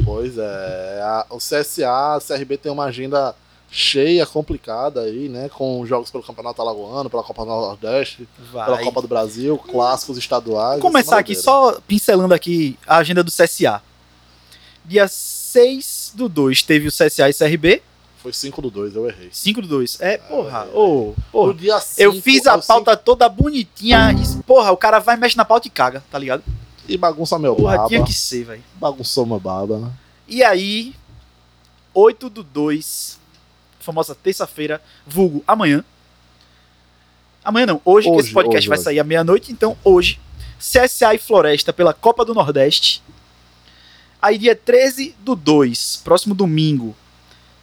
Pois 0.04 0.38
é, 0.38 1.00
a- 1.02 1.26
o 1.30 1.38
CSA, 1.38 2.16
a 2.16 2.20
CRB 2.20 2.58
tem 2.58 2.72
uma 2.72 2.86
agenda 2.86 3.34
cheia, 3.72 4.26
complicada 4.26 5.02
aí, 5.02 5.28
né? 5.30 5.50
Com 5.50 5.86
jogos 5.86 6.10
pelo 6.12 6.24
Campeonato 6.24 6.62
Alagoano, 6.62 7.10
pela 7.10 7.24
Copa 7.24 7.44
do 7.44 7.48
Nordeste, 7.50 8.28
pela 8.52 8.66
Vai. 8.76 8.84
Copa 8.84 9.02
do 9.02 9.08
Brasil, 9.08 9.58
clássicos 9.58 10.18
estaduais. 10.18 10.82
Vou 10.82 10.92
começar 10.92 11.18
aqui 11.18 11.36
só 11.36 11.80
pincelando 11.88 12.34
aqui 12.34 12.78
a 12.88 12.98
agenda 12.98 13.24
do 13.24 13.32
CSA. 13.32 13.82
Dia 14.84 15.08
6 15.08 16.12
do 16.16 16.30
2 16.30 16.62
teve 16.62 16.88
o 16.88 16.92
CSA 16.92 17.30
e 17.30 17.34
CRB. 17.34 17.82
Foi 18.22 18.34
5 18.34 18.62
do 18.62 18.70
2, 18.72 18.96
eu 18.96 19.08
errei. 19.08 19.30
5 19.32 19.62
do 19.62 19.68
2. 19.68 20.00
É, 20.02 20.18
porra, 20.18 20.64
é. 20.72 20.76
No 20.76 21.16
porra. 21.32 21.54
dia 21.54 21.80
Eu 21.98 22.12
cinco, 22.12 22.24
fiz 22.24 22.48
a 22.48 22.56
é 22.56 22.62
pauta 22.62 22.96
toda 22.98 23.28
bonitinha. 23.30 24.12
e, 24.12 24.44
porra, 24.44 24.72
o 24.72 24.78
cara 24.78 25.00
vai, 25.00 25.16
mexe 25.16 25.38
na 25.38 25.46
pauta 25.46 25.68
e 25.68 25.72
caga, 25.72 26.04
tá 26.12 26.18
ligado? 26.18 26.44
E 26.88 26.98
bagunça 26.98 27.38
meu 27.40 27.56
Porra, 27.56 27.78
baba. 27.78 27.90
tinha 27.90 28.04
que 28.04 28.14
ser, 28.14 28.44
velho. 28.46 28.64
Bagunçou 28.76 29.26
meu 29.26 29.40
baba. 29.40 29.92
E 30.28 30.44
aí, 30.44 30.94
8 31.94 32.30
do 32.30 32.44
2, 32.44 33.20
famosa 33.80 34.14
terça-feira, 34.16 34.82
vulgo 35.06 35.44
amanhã. 35.48 35.84
Amanhã 37.44 37.68
não, 37.68 37.82
hoje, 37.86 38.08
que 38.08 38.14
Hoje, 38.16 38.26
esse 38.26 38.34
podcast 38.34 38.60
hoje, 38.60 38.68
vai 38.70 38.78
hoje. 38.78 38.84
sair 38.84 39.00
à 39.00 39.04
meia-noite, 39.04 39.52
então 39.52 39.78
hoje, 39.84 40.20
CSA 40.60 41.14
e 41.14 41.18
Floresta 41.20 41.72
pela 41.72 41.94
Copa 41.94 42.26
do 42.26 42.34
Nordeste. 42.34 43.04
Aí 44.22 44.38
dia 44.38 44.56
13 44.56 45.16
do 45.20 45.36
2, 45.36 46.02
próximo 46.04 46.34
domingo, 46.34 46.96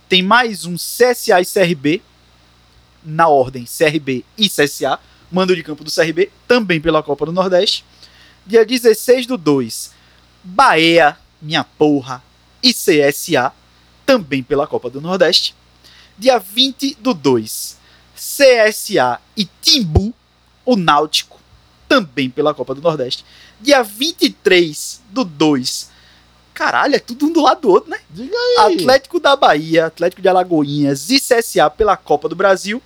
tem 0.09 0.23
mais 0.23 0.65
um 0.65 0.77
CSA 0.77 1.41
e 1.41 1.45
CRB, 1.47 2.01
na 3.05 3.27
ordem 3.27 3.65
CRB 3.65 4.25
e 4.39 4.49
CSA, 4.49 5.01
mando 5.31 5.57
de 5.57 5.63
campo 5.65 5.83
do 5.83 5.91
CRB, 5.91 6.31
também 6.47 6.81
pela 6.81 7.03
Copa 7.03 7.27
do 7.27 7.33
Nordeste. 7.33 7.85
Dia 8.47 8.65
16 8.65 9.27
do 9.27 9.37
2, 9.37 9.93
Bahia, 10.43 11.17
minha 11.41 11.63
porra, 11.63 12.23
e 12.63 12.73
CSA, 12.73 13.53
também 14.05 14.43
pela 14.43 14.67
Copa 14.67 14.91
do 14.91 15.01
Nordeste. 15.01 15.55
Dia 16.19 16.39
20 16.39 16.97
do 17.01 17.15
2, 17.15 17.79
CSA 18.15 19.21
e 19.37 19.49
Timbu, 19.61 20.15
o 20.65 20.77
Náutico, 20.77 21.41
também 21.89 22.31
pela 22.31 22.55
Copa 22.55 22.75
do 22.75 22.81
Nordeste. 22.81 23.25
Dia 23.61 23.83
23 23.83 25.01
do 25.11 25.25
2, 25.25 25.91
caralho, 26.53 26.97
é 26.97 26.99
tudo 26.99 27.27
um 27.27 27.33
do 27.33 27.43
lado 27.43 27.63
do 27.63 27.71
outro, 27.71 27.91
né? 27.91 28.01
Diga 28.11 28.37
aí. 28.37 28.75
Atlético 28.75 29.21
da 29.21 29.37
Bahia, 29.37 29.87
Atlético 29.87 30.23
de 30.23 30.29
Alagoinhas 30.29 31.11
e 31.11 31.21
CSA 31.21 31.71
pela 31.71 31.97
Copa 31.97 32.29
do 32.29 32.37
Brasil. 32.37 32.83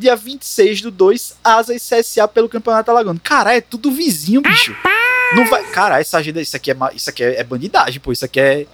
Dia 0.00 0.16
26 0.16 0.80
do 0.80 0.90
2, 0.90 1.36
Asa 1.44 1.74
e 1.74 1.78
CSA 1.78 2.26
pelo 2.26 2.48
Campeonato 2.48 2.90
Alagoano. 2.90 3.20
Caralho, 3.22 3.58
é 3.58 3.60
tudo 3.60 3.92
vizinho, 3.92 4.40
bicho. 4.40 4.74
Não 5.36 5.44
vai. 5.44 5.62
Cara, 5.70 6.00
essa 6.00 6.16
agenda, 6.16 6.40
isso 6.40 6.56
aqui 6.56 6.70
é, 6.70 6.76
isso 6.94 7.10
aqui 7.10 7.22
é, 7.22 7.38
é 7.38 7.44
bandidagem, 7.44 8.00
pô. 8.00 8.10
Isso 8.10 8.24
aqui 8.24 8.40
é, 8.40 8.66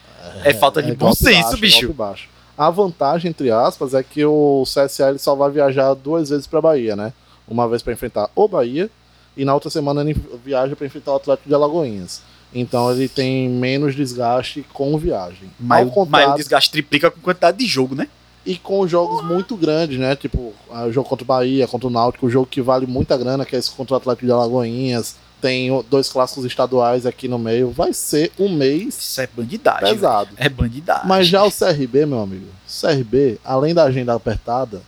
é 0.45 0.55
falta 0.55 0.81
de 0.81 0.95
bom 0.95 1.13
senso, 1.13 1.43
baixo, 1.43 1.57
bicho. 1.59 1.81
golpe 1.81 1.95
baixo. 1.95 2.29
A 2.57 2.71
vantagem, 2.71 3.29
entre 3.29 3.51
aspas, 3.51 3.93
é 3.93 4.05
que 4.05 4.25
o 4.25 4.63
CSA 4.65 5.11
ele 5.11 5.19
só 5.19 5.35
vai 5.35 5.51
viajar 5.51 5.93
duas 5.95 6.31
vezes 6.31 6.47
pra 6.47 6.61
Bahia, 6.61 6.95
né? 6.95 7.13
Uma 7.49 7.69
vez 7.69 7.83
pra 7.83 7.93
enfrentar 7.93 8.31
o 8.35 8.47
Bahia 8.47 8.89
e 9.37 9.45
na 9.45 9.53
outra 9.53 9.69
semana 9.69 10.01
ele 10.01 10.17
viaja 10.45 10.75
pra 10.75 10.87
enfrentar 10.87 11.13
o 11.13 11.17
Atlético 11.17 11.49
de 11.49 11.55
Alagoinhas. 11.55 12.23
Então 12.55 12.91
ele 12.91 13.09
tem 13.09 13.49
menos 13.49 13.95
desgaste 13.95 14.65
com 14.73 14.97
viagem. 14.97 15.51
Mas, 15.59 15.89
mas 16.09 16.31
o 16.31 16.37
desgaste 16.37 16.71
triplica 16.71 17.11
com 17.11 17.21
quantidade 17.21 17.59
de 17.59 17.67
jogo, 17.67 17.95
né? 17.95 18.09
E 18.47 18.57
com 18.57 18.87
jogos 18.87 19.25
muito 19.25 19.57
grandes, 19.57 19.99
né? 19.99 20.15
Tipo, 20.17 20.53
ah, 20.71 20.85
o 20.85 20.93
jogo 20.93 21.09
contra 21.09 21.25
o 21.25 21.27
Bahia, 21.27 21.67
contra 21.67 21.89
o 21.89 21.91
Náutico, 21.91 22.27
o 22.27 22.31
jogo 22.31 22.47
que 22.47 22.63
vale 22.63 22.87
muita 22.87 23.17
grana, 23.17 23.45
que 23.45 23.57
é 23.57 23.59
esse 23.59 23.71
contra 23.73 23.95
o 23.95 23.97
Atlético 23.97 24.25
de 24.27 24.33
Alagoinhas. 24.33 25.17
Tem 25.41 25.71
o- 25.71 25.83
dois 25.83 26.09
clássicos 26.09 26.45
estaduais 26.47 27.05
aqui 27.05 27.29
no 27.29 27.39
meio. 27.39 27.71
Vai 27.71 27.93
ser 27.93 28.33
um 28.39 28.49
mês 28.49 28.97
Isso 28.99 29.21
é 29.21 29.27
bandidagem. 29.27 29.95
pesado. 29.95 30.31
É 30.37 30.49
bandidagem. 30.49 31.07
Mas 31.07 31.27
já 31.27 31.45
o 31.45 31.51
CRB, 31.51 32.07
meu 32.07 32.21
amigo, 32.21 32.47
CRB, 32.67 33.39
além 33.45 33.75
da 33.75 33.85
agenda 33.85 34.15
apertada, 34.15 34.81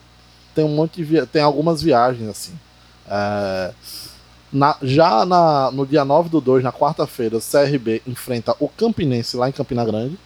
tem 0.55 0.65
um 0.65 0.75
monte 0.75 0.97
de 0.97 1.05
via... 1.05 1.27
tem 1.27 1.43
algumas 1.43 1.83
viagens 1.83 2.29
assim. 2.31 2.53
É, 3.11 3.73
na- 4.53 4.77
já 4.83 5.27
na- 5.27 5.71
no 5.71 5.87
dia 5.87 6.05
9 6.05 6.29
do 6.31 6.41
2, 6.41 6.65
na 6.65 6.73
quarta-feira, 6.73 7.37
o 7.37 7.41
CRB 7.41 8.01
enfrenta 8.07 8.55
o 8.59 8.69
Campinense 8.69 9.37
lá 9.37 9.49
em 9.49 9.53
Campina 9.53 9.85
Grande. 9.85 10.19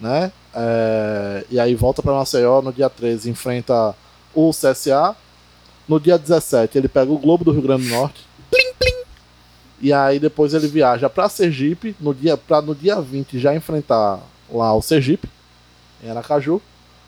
Né? 0.00 0.30
É, 0.54 1.44
e 1.50 1.58
aí 1.58 1.74
volta 1.74 2.02
para 2.02 2.12
Maceió 2.12 2.60
no 2.62 2.72
dia 2.72 2.88
13, 2.88 3.30
enfrenta 3.30 3.94
o 4.34 4.50
CSA. 4.50 5.16
No 5.88 6.00
dia 6.00 6.18
17, 6.18 6.76
ele 6.76 6.88
pega 6.88 7.12
o 7.12 7.18
Globo 7.18 7.44
do 7.44 7.52
Rio 7.52 7.62
Grande 7.62 7.88
do 7.88 7.94
Norte. 7.94 8.26
E 9.80 9.92
aí 9.92 10.18
depois 10.18 10.54
ele 10.54 10.66
viaja 10.66 11.08
para 11.08 11.28
Sergipe, 11.28 11.94
no 12.00 12.14
dia, 12.14 12.36
pra, 12.36 12.62
no 12.62 12.74
dia 12.74 13.00
20 13.00 13.38
já 13.38 13.54
enfrentar 13.54 14.20
lá 14.50 14.74
o 14.74 14.82
Sergipe, 14.82 15.28
em 16.02 16.10
Aracaju. 16.10 16.60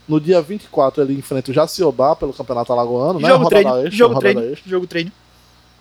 No 0.06 0.20
dia 0.20 0.40
24 0.40 1.02
ele 1.02 1.14
enfrenta 1.14 1.50
o 1.50 1.54
Jaciobá 1.54 2.14
pelo 2.16 2.32
Campeonato 2.32 2.72
Alagoano, 2.72 3.20
né? 3.20 3.28
jogo 3.28 3.44
Rodada 3.44 3.62
treino, 3.62 3.78
extra, 3.78 3.96
jogo 3.96 4.14
rodada 4.14 4.34
treino, 4.34 4.52
extra. 4.52 4.70
jogo 4.70 4.86
treino. 4.86 5.12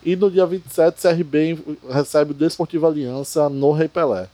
E 0.03 0.15
no 0.15 0.31
dia 0.31 0.45
27 0.45 1.01
CRB 1.01 1.57
recebe 1.89 2.31
o 2.31 2.33
Desportivo 2.33 2.87
Aliança 2.87 3.49
no 3.49 3.71
Rei 3.71 3.87
Pelé. 3.87 4.27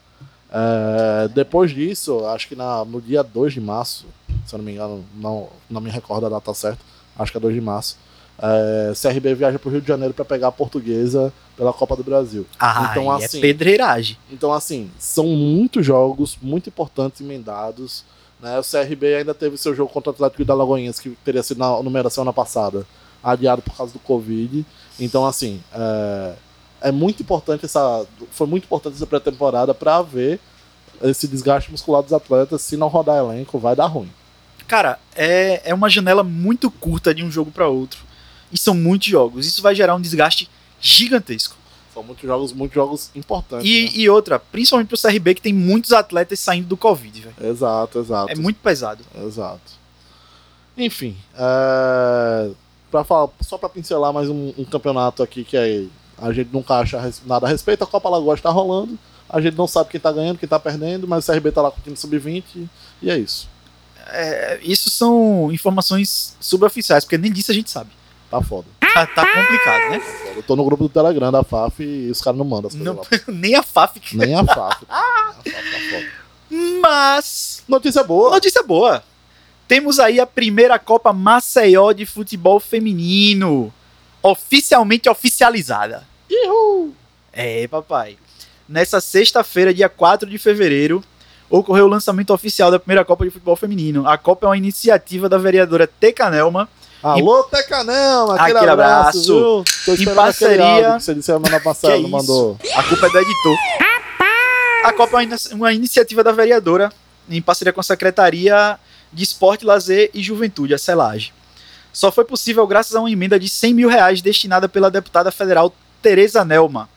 É, 0.55 1.27
depois 1.29 1.72
disso, 1.72 2.24
acho 2.27 2.48
que 2.48 2.55
na, 2.55 2.86
no 2.86 3.01
dia 3.01 3.24
2 3.24 3.53
de 3.53 3.60
março, 3.62 4.05
se 4.45 4.53
eu 4.53 4.57
não 4.60 4.65
me 4.65 4.74
engano, 4.74 5.03
não, 5.15 5.50
não 5.67 5.81
me 5.81 5.89
recordo 5.89 6.27
a 6.27 6.29
data 6.29 6.53
certa, 6.53 6.79
acho 7.17 7.31
que 7.31 7.38
é 7.38 7.41
2 7.41 7.55
de 7.55 7.62
março. 7.62 7.98
É, 8.38 8.93
CRB 8.95 9.33
viaja 9.36 9.57
para 9.57 9.69
o 9.69 9.72
Rio 9.72 9.81
de 9.81 9.88
Janeiro 9.88 10.13
para 10.13 10.25
pegar 10.25 10.50
a 10.50 10.51
portuguesa 10.51 11.33
pela 11.57 11.74
Copa 11.74 11.95
do 11.95 12.03
Brasil. 12.03 12.45
Ah, 12.60 12.89
Então, 12.91 13.12
aí 13.12 13.24
assim- 13.24 13.38
é 13.39 13.41
pedreiragem. 13.41 14.17
Então, 14.31 14.53
assim, 14.53 14.91
são 15.00 15.25
muitos 15.27 15.83
jogos 15.86 16.38
muito 16.41 16.67
importantes 16.69 17.22
emendados. 17.22 18.03
Né? 18.39 18.60
O 18.60 18.63
CRB 18.63 19.15
ainda 19.15 19.33
teve 19.33 19.57
seu 19.57 19.74
jogo 19.74 19.91
contra 19.91 20.12
o 20.12 20.13
Atlético 20.13 20.43
de 20.45 20.51
Alagoinhas, 20.51 21.00
que 21.00 21.12
teria 21.24 21.41
sido 21.41 21.60
na 21.60 21.81
numeração 21.81 22.24
semana 22.24 22.33
passada, 22.33 22.86
adiado 23.23 23.62
por 23.62 23.75
causa 23.75 23.93
do 23.93 23.99
Covid. 23.99 24.65
Então, 24.99 25.25
assim, 25.25 25.62
é, 25.73 26.34
é 26.82 26.91
muito 26.91 27.21
importante 27.23 27.65
essa. 27.65 28.06
Foi 28.32 28.45
muito 28.47 28.65
importante 28.65 28.95
essa 28.95 29.08
pré-temporada 29.08 29.73
para 29.73 30.01
ver 30.01 30.39
esse 31.01 31.27
desgaste 31.27 31.71
muscular 31.71 32.01
dos 32.01 32.13
atletas. 32.13 32.62
Se 32.62 32.77
não 32.77 32.88
rodar 32.88 33.17
elenco, 33.17 33.60
vai 33.60 33.75
dar 33.75 33.88
ruim. 33.88 34.12
Cara, 34.67 34.99
é, 35.15 35.62
é 35.65 35.73
uma 35.73 35.89
janela 35.89 36.23
muito 36.23 36.71
curta 36.71 37.13
de 37.13 37.23
um 37.23 37.32
jogo 37.32 37.51
para 37.51 37.67
outro. 37.67 37.99
E 38.51 38.58
são 38.58 38.73
muitos 38.73 39.08
jogos. 39.08 39.45
Isso 39.45 39.62
vai 39.62 39.75
gerar 39.75 39.95
um 39.95 40.01
desgaste 40.01 40.49
gigantesco. 40.79 41.56
São 41.93 42.01
muitos 42.01 42.23
jogos, 42.23 42.53
muitos 42.53 42.75
jogos 42.75 43.12
importantes. 43.15 43.69
E, 43.69 43.84
né? 43.84 43.91
e 43.93 44.10
outra, 44.10 44.39
principalmente 44.39 44.88
pro 44.88 44.99
CRB, 44.99 45.36
que 45.36 45.41
tem 45.41 45.53
muitos 45.53 45.91
atletas 45.91 46.39
saindo 46.39 46.67
do 46.67 46.77
Covid, 46.77 47.21
velho. 47.21 47.51
Exato, 47.51 47.99
exato. 47.99 48.32
É 48.32 48.36
muito 48.36 48.58
pesado. 48.58 49.03
Exato. 49.23 49.84
Enfim, 50.75 51.15
é... 51.36 52.49
pra 52.89 53.03
falar, 53.03 53.29
só 53.41 53.60
para 53.60 53.69
pincelar 53.69 54.12
mais 54.12 54.27
um, 54.27 54.53
um 54.58 54.65
campeonato 54.65 55.21
aqui 55.21 55.43
que 55.43 55.56
é, 55.56 55.86
a 56.17 56.32
gente 56.34 56.49
nunca 56.51 56.75
acha 56.75 57.13
nada 57.25 57.45
a 57.45 57.49
respeito, 57.49 57.84
a 57.84 57.88
Copa 57.88 58.10
Lagoas 58.10 58.39
está 58.39 58.49
rolando, 58.49 58.97
a 59.34 59.41
gente 59.41 59.58
não 59.58 59.67
sabe 59.67 59.89
quem 59.89 60.00
tá 60.00 60.12
ganhando, 60.12 60.38
quem 60.38 60.48
tá 60.48 60.60
perdendo, 60.60 61.08
mas 61.08 61.28
o 61.28 61.32
CRB 61.32 61.52
tá 61.52 61.62
lá 61.62 61.72
com 61.72 61.80
o 61.80 61.84
time 61.84 61.98
sub-20 61.98 62.67
e 63.02 63.10
é 63.10 63.17
isso. 63.17 63.50
É, 64.08 64.60
isso 64.62 64.89
são 64.89 65.52
informações 65.52 66.36
suboficiais, 66.39 67.04
porque 67.04 67.17
nem 67.17 67.32
disso 67.32 67.52
a 67.52 67.56
gente 67.56 67.72
sabe. 67.72 67.89
Tá 68.30 68.41
foda. 68.41 68.67
Tá, 68.80 69.08
tá 69.08 69.26
complicado, 69.26 69.89
né? 69.91 70.02
Eu 70.36 70.43
tô 70.43 70.56
no 70.56 70.63
grupo 70.63 70.84
do 70.84 70.89
Telegram 70.89 71.32
da 71.32 71.43
FAF 71.43 71.84
e 71.84 72.12
os 72.12 72.22
caras 72.22 72.38
não 72.38 72.46
mandam 72.46 72.67
as 72.67 72.76
coisas 72.76 72.96
Não- 72.96 73.04
nem 73.36 73.56
a 73.56 73.63
FAF. 73.63 74.15
Nem 74.15 74.36
a 74.36 74.43
FAF. 74.46 74.86
Nem 74.89 74.96
a 74.96 75.34
FAF 75.34 75.52
tá 75.52 75.80
foda. 75.89 76.24
Mas 76.82 77.63
Notícia 77.67 78.04
boa. 78.04 78.30
Notícia 78.32 78.62
boa. 78.62 79.04
Temos 79.67 79.98
aí 80.00 80.19
a 80.19 80.26
primeira 80.28 80.78
Copa 80.78 81.12
Maceió 81.13 81.91
de 81.91 82.06
futebol 82.06 82.60
feminino. 82.60 83.74
Oficialmente 84.22 85.10
oficializada. 85.10 86.06
Ihu! 86.30 86.93
É, 87.32 87.67
papai. 87.67 88.17
Nessa 88.67 89.02
sexta-feira, 89.02 89.73
dia 89.73 89.89
4 89.89 90.30
de 90.30 90.38
fevereiro, 90.38 91.04
ocorreu 91.49 91.86
o 91.86 91.89
lançamento 91.89 92.34
oficial 92.34 92.71
da 92.71 92.80
primeira 92.80 93.04
Copa 93.06 93.26
de 93.26 93.32
Futebol 93.32 93.56
Feminino. 93.56 94.08
A 94.08 94.17
Copa 94.17 94.45
é 94.45 94.49
uma 94.49 94.58
iniciativa 94.58 95.28
da 95.28 95.38
vereadora 95.38 95.86
Teca 95.88 96.30
Nelma, 96.30 96.67
Alô, 97.02 97.43
Tecanelma, 97.43 98.36
aquele, 98.36 98.58
Aquele 98.60 98.71
abraço, 98.71 99.34
abraço. 99.34 99.63
Em 100.02 100.15
parceria- 100.15 100.95
que 100.97 101.04
você 101.04 101.13
disse 101.13 101.26
semana 101.26 101.60
passada, 101.60 101.99
não 101.99 102.08
mandou. 102.10 102.58
A 102.76 102.84
culpa 102.84 103.08
é 103.08 103.10
do 103.10 103.17
editor. 103.19 103.58
A 104.86 104.93
Copa 104.93 105.21
é 105.21 105.26
uma 105.26 105.36
uma 105.52 105.73
iniciativa 105.73 106.23
da 106.23 106.32
vereadora, 106.32 106.89
em 107.30 107.41
parceria 107.41 107.73
com 107.73 107.82
a 107.82 107.84
Secretaria 107.84 108.80
de 109.12 109.21
Esporte, 109.21 109.65
Lazer 109.65 110.12
e 110.13 110.23
Juventude, 110.23 110.73
a 110.73 110.78
CELAGE. 110.78 111.34
Só 111.91 112.10
foi 112.10 112.23
possível 112.23 112.65
graças 112.65 112.95
a 112.95 112.99
uma 113.02 113.12
emenda 113.12 113.38
de 113.38 113.49
100 113.49 113.73
mil 113.73 113.89
reais 113.89 114.21
destinada 114.21 114.69
pela 114.69 114.89
deputada 114.89 115.30
federal 115.30 115.73
Tereza 116.02 116.45
Nelma. 116.45 116.88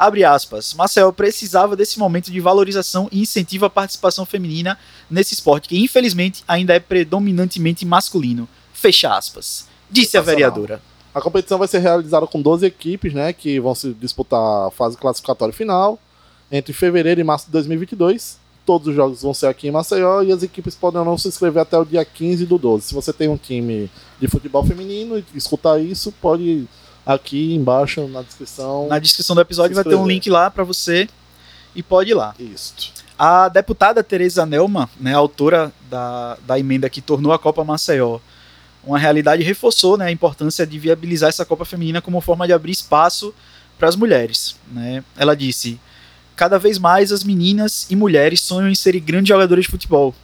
Abre 0.00 0.24
aspas. 0.24 0.72
Marcel 0.72 1.12
precisava 1.12 1.76
desse 1.76 1.98
momento 1.98 2.30
de 2.30 2.40
valorização 2.40 3.06
e 3.12 3.20
incentivo 3.20 3.66
à 3.66 3.70
participação 3.70 4.24
feminina 4.24 4.78
nesse 5.10 5.34
esporte, 5.34 5.68
que 5.68 5.78
infelizmente 5.78 6.42
ainda 6.48 6.72
é 6.72 6.80
predominantemente 6.80 7.84
masculino. 7.84 8.48
Fecha 8.72 9.14
aspas. 9.14 9.66
Disse 9.90 10.16
a 10.16 10.22
vereadora. 10.22 10.80
A 11.14 11.20
competição 11.20 11.58
vai 11.58 11.68
ser 11.68 11.80
realizada 11.80 12.26
com 12.26 12.40
12 12.40 12.64
equipes, 12.64 13.12
né, 13.12 13.34
que 13.34 13.60
vão 13.60 13.74
se 13.74 13.92
disputar 13.92 14.40
a 14.68 14.70
fase 14.70 14.96
classificatória 14.96 15.52
final 15.52 15.98
entre 16.50 16.72
fevereiro 16.72 17.20
e 17.20 17.24
março 17.24 17.44
de 17.44 17.52
2022. 17.52 18.38
Todos 18.64 18.88
os 18.88 18.94
jogos 18.94 19.20
vão 19.20 19.34
ser 19.34 19.48
aqui 19.48 19.68
em 19.68 19.70
Maceió 19.70 20.22
e 20.22 20.32
as 20.32 20.42
equipes 20.42 20.74
podem 20.74 21.04
não 21.04 21.18
se 21.18 21.28
inscrever 21.28 21.60
até 21.60 21.76
o 21.76 21.84
dia 21.84 22.06
15 22.06 22.46
do 22.46 22.56
12. 22.56 22.86
Se 22.86 22.94
você 22.94 23.12
tem 23.12 23.28
um 23.28 23.36
time 23.36 23.90
de 24.18 24.28
futebol 24.28 24.64
feminino 24.64 25.18
e 25.18 25.24
escutar 25.34 25.78
isso, 25.78 26.10
pode 26.22 26.66
aqui 27.04 27.54
embaixo 27.54 28.06
na 28.08 28.22
descrição. 28.22 28.88
Na 28.88 28.98
descrição 28.98 29.34
do 29.34 29.42
episódio 29.42 29.74
vai 29.74 29.84
ter 29.84 29.94
um 29.94 30.06
link 30.06 30.28
lá 30.30 30.50
pra 30.50 30.64
você 30.64 31.08
e 31.74 31.82
pode 31.82 32.10
ir 32.10 32.14
lá. 32.14 32.34
Isso. 32.38 32.74
A 33.18 33.48
deputada 33.48 34.02
Tereza 34.02 34.46
Nelma, 34.46 34.88
né, 34.98 35.14
autora 35.14 35.72
da, 35.90 36.38
da 36.46 36.58
emenda 36.58 36.88
que 36.88 37.00
tornou 37.00 37.32
a 37.32 37.38
Copa 37.38 37.64
Maceió 37.64 38.18
uma 38.82 38.98
realidade, 38.98 39.42
reforçou 39.42 39.96
né, 39.96 40.06
a 40.06 40.10
importância 40.10 40.66
de 40.66 40.78
viabilizar 40.78 41.28
essa 41.28 41.44
Copa 41.44 41.64
Feminina 41.64 42.00
como 42.00 42.20
forma 42.20 42.46
de 42.46 42.52
abrir 42.52 42.72
espaço 42.72 43.34
para 43.78 43.88
as 43.88 43.96
mulheres. 43.96 44.56
Né? 44.72 45.04
Ela 45.16 45.36
disse: 45.36 45.78
cada 46.34 46.58
vez 46.58 46.78
mais 46.78 47.12
as 47.12 47.22
meninas 47.22 47.86
e 47.90 47.96
mulheres 47.96 48.40
sonham 48.40 48.70
em 48.70 48.74
serem 48.74 49.02
grandes 49.02 49.28
jogadoras 49.28 49.64
de 49.64 49.70
futebol 49.70 50.14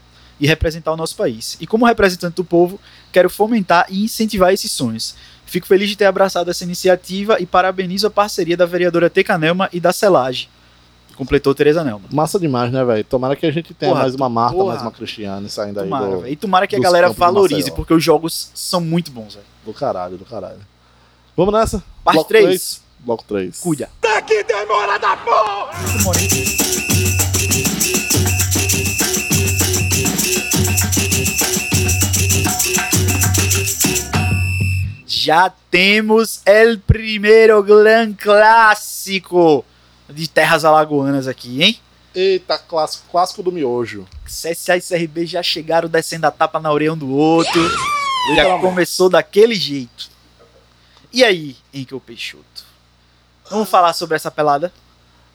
e 0.41 0.47
representar 0.47 0.93
o 0.93 0.97
nosso 0.97 1.17
país. 1.17 1.57
E 1.61 1.67
como 1.67 1.87
representante 1.87 2.37
do 2.37 2.45
povo, 2.45 2.81
quero 3.13 3.31
fomentar 3.31 3.87
e 3.89 4.05
incentivar 4.05 4.53
esses 4.53 4.73
sonhos. 4.73 5.15
Fico 5.47 5.67
feliz 5.67 5.89
de 5.89 5.97
ter 5.97 6.05
abraçado 6.05 6.51
essa 6.51 6.65
iniciativa 6.65 7.41
e 7.41 7.47
parabenizo 7.47 8.07
a 8.07 8.11
parceria 8.11 8.57
da 8.57 8.67
vereadora 8.67 9.09
Teca 9.09 9.39
Nelma 9.39 9.69
e 9.73 9.81
da 9.81 9.93
Celage. 9.93 10.49
Completou 11.17 11.55
Tereza 11.55 11.83
Nelma. 11.83 12.05
Massa 12.13 12.39
demais, 12.39 12.71
né, 12.71 12.85
velho? 12.85 13.03
Tomara 13.05 13.35
que 13.37 13.47
a 13.47 13.51
gente 13.51 13.73
tenha 13.73 13.91
Porra, 13.93 14.03
mais 14.03 14.15
uma 14.15 14.29
Marta, 14.29 14.55
porra. 14.57 14.67
mais 14.73 14.83
uma 14.83 14.91
Cristiane 14.91 15.49
saindo 15.49 15.81
aí 15.81 15.87
Tomara, 15.89 16.07
do. 16.19 16.29
E 16.29 16.37
tomara 16.37 16.67
que 16.67 16.77
a 16.77 16.81
galera 16.81 17.09
valorize, 17.11 17.71
porque 17.71 17.95
os 17.95 18.05
jogos 18.05 18.51
são 18.55 18.81
muito 18.83 19.11
bons, 19.11 19.35
velho. 19.35 19.47
do 19.65 19.73
caralho, 19.73 20.19
do 20.19 20.25
caralho. 20.27 20.59
Vamos 21.35 21.55
nessa? 21.55 21.83
Parte 22.05 22.17
Bloco 22.17 22.29
três. 22.29 22.45
três? 22.47 22.83
Bloco 22.99 23.25
3. 23.29 23.61
Cuida. 23.61 23.89
Que 24.27 24.43
demora 24.43 24.99
da 24.99 25.17
porra! 25.19 26.96
Já 35.27 35.51
temos 35.73 36.41
el 36.47 36.79
primeiro 36.79 37.61
gran 37.61 38.15
clássico 38.15 39.65
de 40.09 40.29
terras 40.29 40.65
alagoanas 40.65 41.27
aqui, 41.27 41.61
hein? 41.65 41.81
Eita, 42.15 42.57
clássico, 42.57 43.09
clássico 43.11 43.43
do 43.43 43.51
miojo. 43.51 44.07
CSA 44.25 44.77
e 44.77 44.81
CRB 44.81 45.27
já 45.27 45.43
chegaram 45.43 45.89
descendo 45.89 46.27
a 46.29 46.31
tapa 46.31 46.61
na 46.61 46.73
orelha 46.73 46.93
um 46.93 46.97
do 46.97 47.11
outro. 47.11 47.61
Já 48.37 48.57
começou 48.61 49.09
daquele 49.11 49.57
jeito. 49.57 50.09
E 51.13 51.25
aí, 51.25 51.57
Henkel 51.75 52.01
Peixoto? 52.01 52.65
Vamos 53.51 53.69
falar 53.69 53.95
sobre 53.95 54.15
essa 54.15 54.31
pelada? 54.31 54.73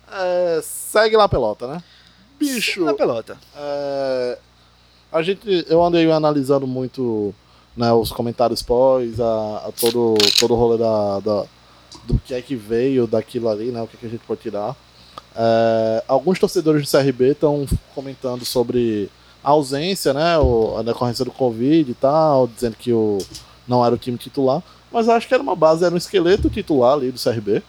É, 0.10 0.62
segue 0.64 1.18
lá 1.18 1.26
a 1.26 1.30
pelota, 1.30 1.68
né? 1.68 1.84
Bicho, 2.40 2.86
Na 2.86 2.94
pelota. 2.94 3.38
é, 3.58 4.38
a 5.12 5.22
gente, 5.22 5.66
eu 5.70 5.84
andei 5.84 6.10
analisando 6.10 6.66
muito 6.66 7.36
né, 7.82 7.92
os 7.92 8.12
comentários 8.12 8.62
pós, 8.62 9.20
a, 9.20 9.64
a 9.68 9.72
todo, 9.80 10.14
todo 10.40 10.54
o 10.54 10.58
rolê 10.58 10.78
da, 10.78 11.20
da- 11.20 11.46
do 12.06 12.18
que 12.24 12.34
é 12.34 12.42
que 12.42 12.56
veio 12.56 13.08
daquilo 13.08 13.50
ali, 13.50 13.72
né? 13.72 13.82
O 13.82 13.88
que, 13.88 13.96
é 13.98 14.00
que 14.00 14.06
a 14.06 14.10
gente 14.10 14.24
pode 14.26 14.42
tirar. 14.42 14.76
É, 15.36 16.04
alguns 16.08 16.38
torcedores 16.40 16.82
do 16.88 16.90
CRB 16.98 17.32
estão 17.32 17.66
comentando 17.96 18.46
sobre 18.46 19.10
a 19.44 19.50
ausência, 19.50 20.14
né? 20.14 20.38
O, 20.38 20.78
a 20.78 20.84
decorrência 20.84 21.26
do 21.26 21.32
Covid 21.32 21.90
e 21.90 21.94
tal, 21.96 22.48
dizendo 22.48 22.76
que 22.78 22.94
o, 22.94 23.18
não 23.68 23.86
era 23.86 23.96
o 23.96 23.98
time 23.98 24.18
titular. 24.18 24.62
Mas 24.92 25.10
acho 25.10 25.28
que 25.28 25.34
era 25.34 25.42
uma 25.44 25.56
base, 25.56 25.84
era 25.84 25.94
um 25.94 25.98
esqueleto 25.98 26.50
titular 26.50 26.94
ali 26.94 27.12
do 27.12 27.20
CRB. 27.20 27.62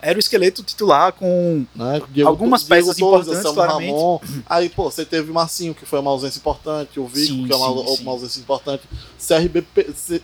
Era 0.00 0.16
o 0.16 0.20
esqueleto 0.20 0.62
titular 0.62 1.12
com. 1.12 1.64
né? 1.74 2.00
Diego- 2.10 2.28
Algumas 2.28 2.62
peças 2.62 2.98
importantes, 2.98 3.50
claramente. 3.50 3.90
Ramon. 3.92 4.20
Aí, 4.46 4.68
pô, 4.68 4.90
você 4.90 5.04
teve 5.04 5.30
o 5.30 5.34
Marcinho, 5.34 5.74
que 5.74 5.86
foi 5.86 5.98
uma 5.98 6.10
ausência 6.10 6.38
importante, 6.38 7.00
o 7.00 7.06
Vico, 7.06 7.26
Sim, 7.34 7.46
que 7.46 7.52
é 7.52 7.56
uma, 7.56 7.68
sim, 7.88 7.96
sim. 7.96 8.02
uma 8.02 8.12
ausência 8.12 8.40
importante. 8.40 8.82
CRB 9.18 9.64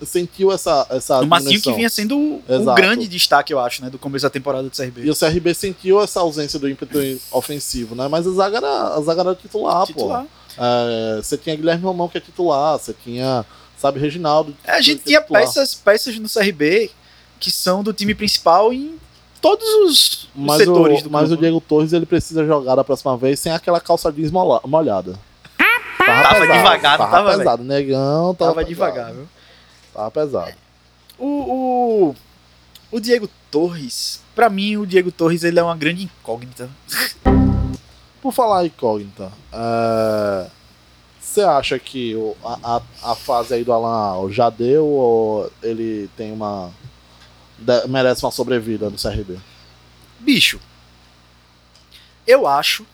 sentiu 0.05 0.53
essa, 0.53 0.87
essa 0.91 1.21
o 1.21 1.27
Massinho 1.27 1.61
que 1.61 1.73
vinha 1.73 1.89
sendo 1.89 2.17
o, 2.19 2.43
Exato. 2.49 2.77
grande 2.77 3.09
destaque, 3.09 3.53
eu 3.53 3.59
acho, 3.59 3.83
né? 3.83 3.91
Do 3.91 3.99
começo 3.99 4.23
da 4.25 4.31
temporada 4.31 4.63
do 4.69 4.73
E 4.73 4.77
CRB. 4.77 5.11
o 5.11 5.17
CRB 5.17 5.55
sentiu 5.55 6.01
essa 6.03 6.21
ausência 6.21 6.59
do 6.59 6.69
ímpeto 6.69 6.99
ofensivo, 7.31 7.95
né? 7.95 8.07
Mas 8.09 8.27
a 8.27 8.31
zaga 8.33 8.59
era, 8.59 8.95
a 8.95 9.01
zaga 9.01 9.21
era 9.23 9.35
titular, 9.35 9.87
Titular. 9.87 10.23
pô. 10.25 10.29
É, 10.63 11.21
você 11.23 11.37
tinha 11.39 11.57
Guilherme 11.57 11.83
Romão, 11.83 12.09
que 12.09 12.19
é 12.19 12.21
titular, 12.21 12.79
você 12.79 12.93
tinha, 13.03 13.45
sabe, 13.79 13.99
Reginaldo. 13.99 14.55
É, 14.65 14.73
a 14.73 14.81
gente 14.83 15.01
é 15.01 15.05
tinha 15.05 15.21
titular. 15.23 15.43
peças, 15.43 15.75
peças 15.75 16.19
no 16.19 16.29
CRB 16.29 16.91
que 17.41 17.51
são 17.51 17.83
do 17.83 17.93
time 17.93 18.15
principal 18.15 18.73
em 18.73 18.95
todos 19.43 19.67
os, 19.85 20.23
os 20.25 20.29
Mas, 20.35 20.57
setores 20.59 21.01
o, 21.01 21.05
do 21.05 21.11
mas 21.11 21.23
campo. 21.25 21.35
o 21.35 21.37
Diego 21.37 21.61
Torres 21.61 21.93
ele 21.93 22.07
precisa 22.07 22.47
jogar 22.47 22.75
da 22.77 22.83
próxima 22.85 23.15
vez 23.19 23.39
sem 23.41 23.53
aquela 23.53 23.81
calça 23.81 24.11
jeans 24.11 24.31
molhada. 24.31 25.19
Tava, 25.99 26.23
Tava 26.23 26.47
devagar, 26.47 26.99
não 26.99 27.07
tava, 27.07 27.11
tava, 27.29 27.39
pesado. 27.39 27.65
Negão 27.65 28.35
tava, 28.35 28.55
Tava 28.55 28.67
pesado. 28.67 28.69
devagar, 28.69 29.13
viu? 29.13 29.29
Tava 29.93 30.11
pesado. 30.11 30.53
O, 31.19 31.27
o, 31.27 32.17
o 32.91 33.01
Diego 33.01 33.29
Torres, 33.51 34.21
pra 34.35 34.49
mim, 34.49 34.77
o 34.79 34.87
Diego 34.87 35.13
Torres 35.13 35.45
ele 35.45 35.59
é 35.61 35.63
uma 35.63 35.77
grande 35.77 36.05
incógnita. 36.05 36.69
Por 38.21 38.33
falar 38.33 38.65
em 38.65 38.67
incógnita, 38.67 39.31
é, 39.53 40.47
você 41.21 41.41
acha 41.43 41.79
que 41.79 42.15
o- 42.15 42.37
a, 42.45 42.59
a, 43.03 43.13
a 43.13 43.15
fase 43.17 43.55
aí 43.55 43.65
do 43.65 43.73
Alan 43.73 43.95
Al 44.13 44.31
já 44.31 44.49
deu 44.51 44.87
ou 44.87 45.51
ele 45.63 46.09
tem 46.17 46.33
uma. 46.33 46.71
Merece 47.89 48.25
uma 48.25 48.31
sobrevida 48.31 48.91
no 48.91 48.97
CRB? 48.97 49.39
Bicho, 50.21 50.61
eu 52.27 52.47
acho 52.47 52.87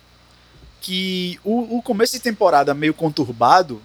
que 0.81 1.38
o, 1.44 1.78
o 1.78 1.83
começo 1.83 2.14
de 2.14 2.20
temporada 2.20 2.74
meio 2.74 2.94
conturbado 2.94 3.83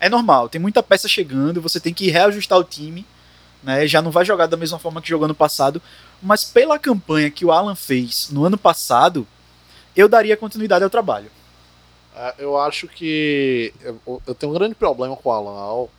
é 0.00 0.08
normal. 0.08 0.48
Tem 0.48 0.60
muita 0.60 0.82
peça 0.82 1.08
chegando, 1.08 1.60
você 1.60 1.80
tem 1.80 1.92
que 1.92 2.10
reajustar 2.10 2.58
o 2.58 2.64
time, 2.64 3.04
né? 3.62 3.86
Já 3.86 4.00
não 4.00 4.10
vai 4.10 4.24
jogar 4.24 4.46
da 4.46 4.56
mesma 4.56 4.78
forma 4.78 5.02
que 5.02 5.08
jogou 5.08 5.24
ano 5.26 5.34
passado. 5.34 5.82
Mas 6.22 6.44
pela 6.44 6.78
campanha 6.78 7.30
que 7.30 7.44
o 7.44 7.52
Alan 7.52 7.74
fez 7.74 8.28
no 8.30 8.44
ano 8.44 8.56
passado, 8.56 9.26
eu 9.94 10.08
daria 10.08 10.36
continuidade 10.36 10.84
ao 10.84 10.90
trabalho. 10.90 11.30
É, 12.14 12.34
eu 12.38 12.56
acho 12.58 12.88
que. 12.88 13.72
Eu, 13.80 14.22
eu 14.26 14.34
tenho 14.34 14.52
um 14.52 14.54
grande 14.54 14.74
problema 14.74 15.16
com 15.16 15.28
o 15.28 15.32
Alan 15.32 15.58
Al, 15.58 15.90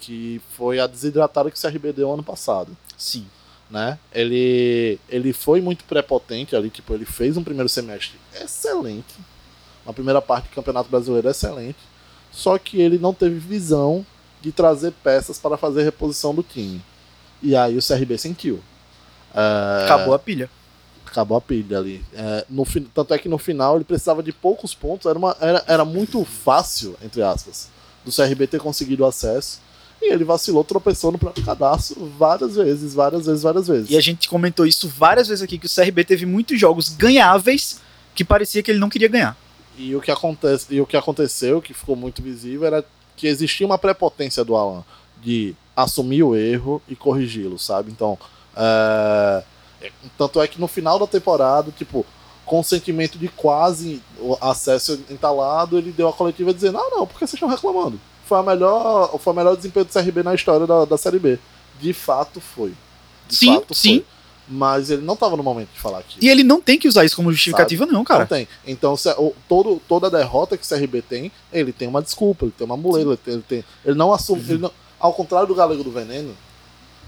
que 0.00 0.40
foi 0.56 0.78
a 0.78 0.86
desidratada 0.86 1.50
que 1.50 1.58
o 1.58 1.60
CRB 1.60 1.92
deu 1.92 2.12
ano 2.12 2.22
passado. 2.22 2.76
Sim. 2.96 3.26
Né? 3.70 3.98
Ele, 4.12 4.98
ele 5.08 5.32
foi 5.32 5.60
muito 5.60 5.84
prepotente 5.84 6.56
ali, 6.56 6.70
tipo, 6.70 6.94
ele 6.94 7.04
fez 7.04 7.36
um 7.36 7.44
primeiro 7.44 7.68
semestre 7.68 8.18
excelente, 8.40 9.14
uma 9.84 9.92
primeira 9.92 10.20
parte 10.22 10.48
do 10.48 10.54
Campeonato 10.54 10.88
Brasileiro 10.88 11.28
excelente, 11.28 11.78
só 12.30 12.58
que 12.58 12.80
ele 12.80 12.98
não 12.98 13.12
teve 13.12 13.38
visão 13.38 14.04
de 14.40 14.52
trazer 14.52 14.92
peças 15.02 15.38
para 15.38 15.56
fazer 15.56 15.82
reposição 15.82 16.34
do 16.34 16.42
time. 16.42 16.82
E 17.42 17.54
aí 17.56 17.76
o 17.76 17.82
CRB 17.86 18.18
sentiu. 18.18 18.60
É, 19.34 19.84
Acabou 19.84 20.14
a 20.14 20.18
pilha. 20.18 20.50
acabou 21.06 21.36
a 21.36 21.40
pilha 21.40 21.78
ali. 21.78 22.04
É, 22.14 22.44
no, 22.48 22.64
tanto 22.94 23.14
é 23.14 23.18
que 23.18 23.28
no 23.28 23.38
final 23.38 23.76
ele 23.76 23.84
precisava 23.84 24.22
de 24.22 24.32
poucos 24.32 24.74
pontos, 24.74 25.06
era, 25.06 25.18
uma, 25.18 25.36
era, 25.40 25.64
era 25.66 25.84
muito 25.84 26.24
fácil, 26.24 26.96
entre 27.02 27.22
aspas, 27.22 27.68
do 28.04 28.12
CRB 28.12 28.46
ter 28.46 28.60
conseguido 28.60 29.04
acesso. 29.04 29.60
E 30.00 30.12
ele 30.12 30.24
vacilou, 30.24 30.62
tropeçou 30.62 31.10
no 31.10 31.18
próprio 31.18 31.44
cadastro 31.44 32.10
várias 32.18 32.54
vezes, 32.54 32.94
várias 32.94 33.26
vezes, 33.26 33.42
várias 33.42 33.66
vezes. 33.66 33.90
E 33.90 33.96
a 33.96 34.00
gente 34.00 34.28
comentou 34.28 34.66
isso 34.66 34.88
várias 34.88 35.28
vezes 35.28 35.42
aqui, 35.42 35.58
que 35.58 35.66
o 35.66 35.70
CRB 35.70 36.04
teve 36.04 36.24
muitos 36.24 36.58
jogos 36.58 36.88
ganháveis 36.88 37.80
que 38.14 38.24
parecia 38.24 38.62
que 38.62 38.70
ele 38.70 38.78
não 38.78 38.88
queria 38.88 39.08
ganhar. 39.08 39.36
E 39.76 39.94
o 39.94 40.00
que 40.00 40.10
acontece, 40.10 40.66
e 40.74 40.80
o 40.80 40.86
que 40.86 40.96
aconteceu, 40.96 41.62
que 41.62 41.72
ficou 41.72 41.94
muito 41.94 42.22
visível, 42.22 42.66
era 42.66 42.84
que 43.16 43.26
existia 43.26 43.66
uma 43.66 43.78
prepotência 43.78 44.44
do 44.44 44.56
Alan 44.56 44.84
de 45.22 45.54
assumir 45.76 46.22
o 46.22 46.34
erro 46.36 46.82
e 46.88 46.96
corrigi-lo, 46.96 47.58
sabe? 47.58 47.90
Então, 47.90 48.18
é, 48.56 49.44
é, 49.80 49.92
tanto 50.16 50.40
é 50.40 50.48
que 50.48 50.60
no 50.60 50.66
final 50.66 50.98
da 50.98 51.06
temporada, 51.06 51.70
tipo, 51.70 52.04
com 52.44 52.60
o 52.60 52.64
sentimento 52.64 53.18
de 53.18 53.28
quase 53.28 54.02
o 54.18 54.36
acesso 54.40 55.00
entalado, 55.10 55.78
ele 55.78 55.92
deu 55.92 56.08
a 56.08 56.12
coletiva 56.12 56.52
dizendo: 56.52 56.78
"Ah, 56.78 56.88
não, 56.90 57.06
por 57.06 57.14
que 57.14 57.20
vocês 57.20 57.34
estão 57.34 57.48
reclamando? 57.48 58.00
Foi 58.28 58.38
a 58.38 58.42
melhor, 58.42 59.18
foi 59.18 59.32
o 59.32 59.36
melhor 59.36 59.56
desempenho 59.56 59.86
do 59.86 59.92
CRB 59.92 60.22
na 60.22 60.34
história 60.34 60.66
da, 60.66 60.84
da 60.84 60.98
Série 60.98 61.18
B". 61.18 61.38
De 61.80 61.92
fato 61.92 62.40
foi. 62.40 62.74
De 63.28 63.34
Sim, 63.36 63.54
fato 63.54 63.74
sim. 63.74 63.96
foi. 64.00 64.06
Mas 64.50 64.88
ele 64.90 65.02
não 65.02 65.12
estava 65.14 65.36
no 65.36 65.42
momento 65.42 65.68
de 65.74 65.78
falar 65.80 65.98
aqui. 65.98 66.18
E 66.22 66.28
ele 66.28 66.42
não 66.42 66.58
tem 66.60 66.78
que 66.78 66.88
usar 66.88 67.04
isso 67.04 67.14
como 67.14 67.30
justificativa, 67.30 67.84
não, 67.84 67.92
Não 67.92 68.04
cara. 68.04 68.24
tem. 68.26 68.48
Então, 68.66 68.96
se- 68.96 69.10
o- 69.18 69.34
todo, 69.46 69.80
toda 69.86 70.10
derrota 70.10 70.56
que 70.56 70.64
o 70.64 70.68
CRB 70.68 71.02
tem, 71.02 71.30
ele 71.52 71.70
tem 71.72 71.86
uma 71.86 72.00
desculpa, 72.00 72.46
ele 72.46 72.54
tem 72.56 72.64
uma 72.64 72.76
muleta, 72.76 73.10
ele, 73.26 73.36
ele, 73.36 73.42
tem- 73.46 73.64
ele 73.84 73.94
não 73.96 74.10
assume. 74.12 74.40
ele 74.48 74.58
não- 74.58 74.72
ao 74.98 75.12
contrário 75.12 75.46
do 75.46 75.54
Galego 75.54 75.84
do 75.84 75.90
Veneno, 75.90 76.34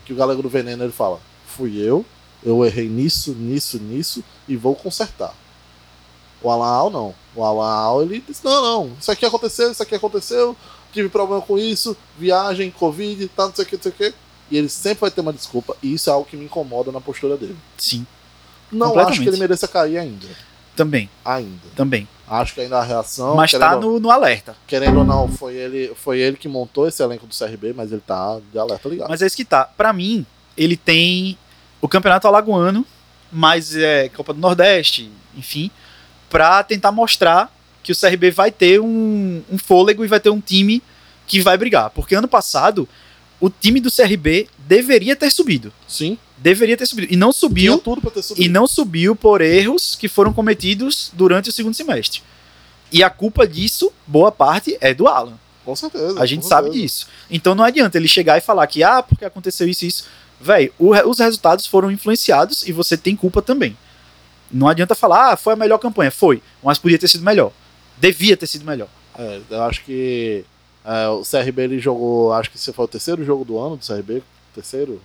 que 0.05 0.13
o 0.13 0.17
Galego 0.17 0.43
do 0.43 0.51
Veneno 0.51 0.85
ele 0.85 0.93
fala: 0.93 1.19
fui 1.47 1.79
eu, 1.79 2.05
eu 2.45 2.63
errei 2.65 2.89
nisso, 2.89 3.33
nisso, 3.33 3.79
nisso, 3.79 4.23
e 4.47 4.55
vou 4.55 4.75
consertar. 4.75 5.35
O 6.43 6.51
Alan 6.51 6.69
Al 6.69 6.91
não. 6.91 7.15
O 7.35 7.43
Alan 7.43 7.71
Al 7.73 8.03
ele 8.03 8.23
diz: 8.27 8.43
não, 8.43 8.63
não, 8.63 8.93
isso 9.01 9.11
aqui 9.11 9.25
aconteceu, 9.25 9.71
isso 9.73 9.83
aqui 9.83 9.95
aconteceu, 9.95 10.55
tive 10.93 11.09
problema 11.09 11.41
com 11.43 11.59
isso, 11.59 11.97
viagem, 12.19 12.71
Covid, 12.71 13.29
tá, 13.29 13.47
não 13.47 13.55
sei 13.55 13.65
o 13.65 13.69
que, 13.69 13.77
não 13.77 13.83
sei 13.83 13.93
o 13.93 13.95
que. 13.95 14.15
E 14.51 14.57
ele 14.59 14.69
sempre 14.69 15.01
vai 15.03 15.11
ter 15.11 15.21
uma 15.21 15.33
desculpa, 15.33 15.77
e 15.83 15.95
isso 15.95 16.11
é 16.11 16.13
algo 16.13 16.27
que 16.29 16.37
me 16.37 16.45
incomoda 16.45 16.91
na 16.91 17.01
postura 17.01 17.37
dele. 17.37 17.57
Sim, 17.79 18.05
Não 18.73 18.99
acho 18.99 19.21
que 19.23 19.29
ele 19.29 19.37
mereça 19.37 19.69
cair 19.69 19.99
ainda. 19.99 20.27
também, 20.77 21.09
Ainda. 21.25 21.69
também. 21.77 22.09
Acho 22.29 22.55
que 22.55 22.61
ainda 22.61 22.79
a 22.79 22.83
reação. 22.83 23.35
Mas 23.35 23.51
querendo, 23.51 23.69
tá 23.69 23.77
no, 23.77 23.99
no 24.01 24.11
alerta. 24.11 24.57
querendo 24.67 24.99
ou 25.01 25.05
não, 25.05 25.29
foi 25.29 25.55
ele, 25.57 25.93
foi 25.97 26.21
ele 26.21 26.37
que 26.37 26.47
montou 26.49 26.87
esse 26.87 27.03
elenco 27.03 27.27
do 27.27 27.35
CRB, 27.37 27.73
mas 27.73 27.91
ele 27.93 28.01
tá 28.07 28.41
de 28.53 28.59
alerta 28.59 28.89
ligado. 28.89 29.09
Mas 29.09 29.21
é 29.21 29.27
isso 29.27 29.37
que 29.37 29.45
tá. 29.45 29.65
Pra 29.65 29.93
mim, 29.93 30.25
ele 30.57 30.77
tem 30.77 31.37
o 31.81 31.89
Campeonato 31.89 32.27
Alagoano, 32.29 32.87
mas 33.33 33.75
é 33.77 34.09
Copa 34.11 34.33
do 34.33 34.41
Nordeste, 34.41 35.11
enfim, 35.37 35.71
pra 36.29 36.63
tentar 36.63 36.93
mostrar 36.93 37.53
que 37.83 37.93
o 37.93 37.97
CRB 37.97 38.31
vai 38.31 38.51
ter 38.51 38.81
um, 38.81 39.43
um 39.51 39.59
fôlego 39.59 40.05
e 40.05 40.09
vai 40.09 40.21
ter 40.21 40.31
um 40.31 40.41
time 40.41 40.83
que 41.27 41.41
vai 41.41 41.57
brigar. 41.57 41.91
Porque 41.91 42.15
ano 42.15 42.29
passado, 42.29 42.89
o 43.41 43.49
time 43.49 43.81
do 43.81 43.91
CRB 43.91 44.49
deveria 44.59 45.17
ter 45.17 45.31
subido. 45.31 45.73
Sim, 45.89 46.19
Deveria 46.41 46.75
ter 46.75 46.87
subido. 46.87 47.13
E 47.13 47.17
não 47.17 47.29
tinha 47.31 47.39
subiu. 47.41 47.79
tudo 47.79 48.01
pra 48.01 48.11
ter 48.11 48.23
subido. 48.23 48.47
E 48.47 48.49
não 48.49 48.67
subiu 48.67 49.15
por 49.15 49.43
erros 49.43 49.95
que 49.95 50.09
foram 50.09 50.33
cometidos 50.33 51.11
durante 51.13 51.51
o 51.51 51.53
segundo 51.53 51.75
semestre. 51.75 52.23
E 52.91 53.03
a 53.05 53.11
culpa 53.11 53.47
disso, 53.47 53.93
boa 54.07 54.33
parte, 54.33 54.77
é 54.81 54.95
do 54.95 55.07
Alan. 55.07 55.39
Com 55.65 55.77
certeza. 55.77 56.19
A 56.19 56.25
gente 56.25 56.47
sabe 56.47 56.69
certeza. 56.69 56.83
disso. 56.83 57.07
Então 57.31 57.55
não 57.55 57.63
adianta 57.63 57.99
ele 57.99 58.09
chegar 58.09 58.39
e 58.39 58.41
falar 58.41 58.67
que, 58.67 58.83
ah, 58.83 59.03
porque 59.03 59.25
aconteceu 59.25 59.69
isso 59.69 59.85
e 59.85 59.89
isso. 59.89 60.07
Véi, 60.41 60.73
os 60.79 61.19
resultados 61.19 61.67
foram 61.67 61.91
influenciados 61.91 62.67
e 62.67 62.73
você 62.73 62.97
tem 62.97 63.15
culpa 63.15 63.43
também. 63.43 63.77
Não 64.51 64.67
adianta 64.67 64.95
falar, 64.95 65.33
ah, 65.33 65.37
foi 65.37 65.53
a 65.53 65.57
melhor 65.57 65.77
campanha. 65.77 66.11
Foi, 66.11 66.43
mas 66.63 66.79
podia 66.79 66.99
ter 66.99 67.07
sido 67.07 67.23
melhor. 67.23 67.53
Devia 68.01 68.37
ter 68.37 68.47
sido 68.47 68.65
melhor. 68.65 68.89
É, 69.19 69.41
eu 69.51 69.63
acho 69.63 69.85
que 69.85 70.45
é, 70.85 71.09
o 71.09 71.23
CRB 71.23 71.63
ele 71.63 71.79
jogou, 71.79 72.33
acho 72.33 72.51
que 72.51 72.57
esse 72.57 72.73
foi 72.73 72.85
o 72.85 72.89
terceiro 72.89 73.25
jogo 73.25 73.45
do 73.45 73.59
ano 73.59 73.77
do 73.77 73.87
CRB. 73.87 74.23
Terceiro? 74.55 75.01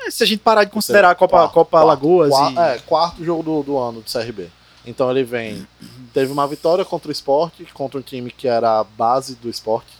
É, 0.00 0.10
se 0.10 0.22
a 0.22 0.26
gente 0.26 0.40
parar 0.40 0.64
de 0.64 0.70
considerar 0.70 1.10
a 1.10 1.14
Copa, 1.14 1.36
Quarto, 1.38 1.52
Copa 1.52 1.70
quarto, 1.70 1.84
Alagoas 1.84 2.30
qua- 2.30 2.52
e... 2.52 2.58
É, 2.58 2.78
quarto 2.78 3.24
jogo 3.24 3.42
do, 3.42 3.62
do 3.62 3.78
ano 3.78 4.00
do 4.00 4.10
CRB. 4.10 4.48
Então 4.86 5.10
ele 5.10 5.24
vem. 5.24 5.66
Teve 6.14 6.32
uma 6.32 6.46
vitória 6.46 6.84
contra 6.84 7.08
o 7.08 7.12
esporte, 7.12 7.64
contra 7.74 7.98
um 7.98 8.02
time 8.02 8.30
que 8.30 8.46
era 8.48 8.78
a 8.80 8.84
base 8.84 9.34
do 9.34 9.50
esporte. 9.50 9.90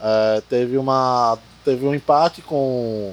É, 0.00 0.42
teve 0.48 0.78
uma. 0.78 1.36
Teve 1.64 1.84
um 1.86 1.94
empate 1.94 2.40
com. 2.40 3.12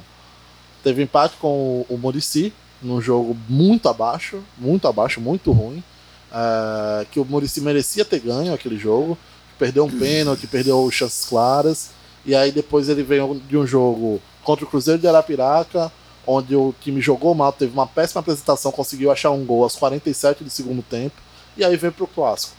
Teve 0.84 1.04
empate 1.04 1.36
com 1.38 1.86
o 1.90 1.98
Murici, 1.98 2.54
num 2.82 3.02
jogo 3.02 3.36
muito 3.50 3.90
abaixo, 3.90 4.42
muito 4.58 4.88
abaixo, 4.88 5.20
muito 5.20 5.52
ruim. 5.52 5.84
É, 6.32 7.06
que 7.12 7.20
o 7.20 7.26
Murici 7.26 7.62
merecia 7.62 8.06
ter 8.06 8.20
ganho 8.20 8.54
aquele 8.54 8.78
jogo. 8.78 9.18
Perdeu 9.60 9.86
um 9.86 10.00
pênalti, 10.00 10.48
perdeu 10.48 10.90
chances 10.90 11.26
claras. 11.26 11.90
E 12.26 12.36
aí 12.36 12.52
depois 12.52 12.90
ele 12.90 13.04
veio 13.04 13.42
de 13.48 13.58
um 13.58 13.66
jogo 13.66 14.22
contra 14.44 14.66
o 14.66 14.68
Cruzeiro 14.68 15.00
de 15.00 15.08
Arapiraca, 15.08 15.92
onde 16.26 16.56
o 16.56 16.74
time 16.82 17.02
jogou 17.02 17.34
mal, 17.34 17.52
teve 17.52 17.74
uma 17.74 17.88
péssima 17.88 18.22
apresentação, 18.22 18.72
conseguiu 18.72 19.12
achar 19.12 19.32
um 19.32 19.46
gol 19.46 19.64
aos 19.64 19.76
47 19.76 20.44
do 20.44 20.50
segundo 20.50 20.82
tempo. 20.82 21.16
E 21.58 21.64
aí 21.64 21.76
veio 21.76 21.94
pro 21.94 22.08
clássico. 22.08 22.56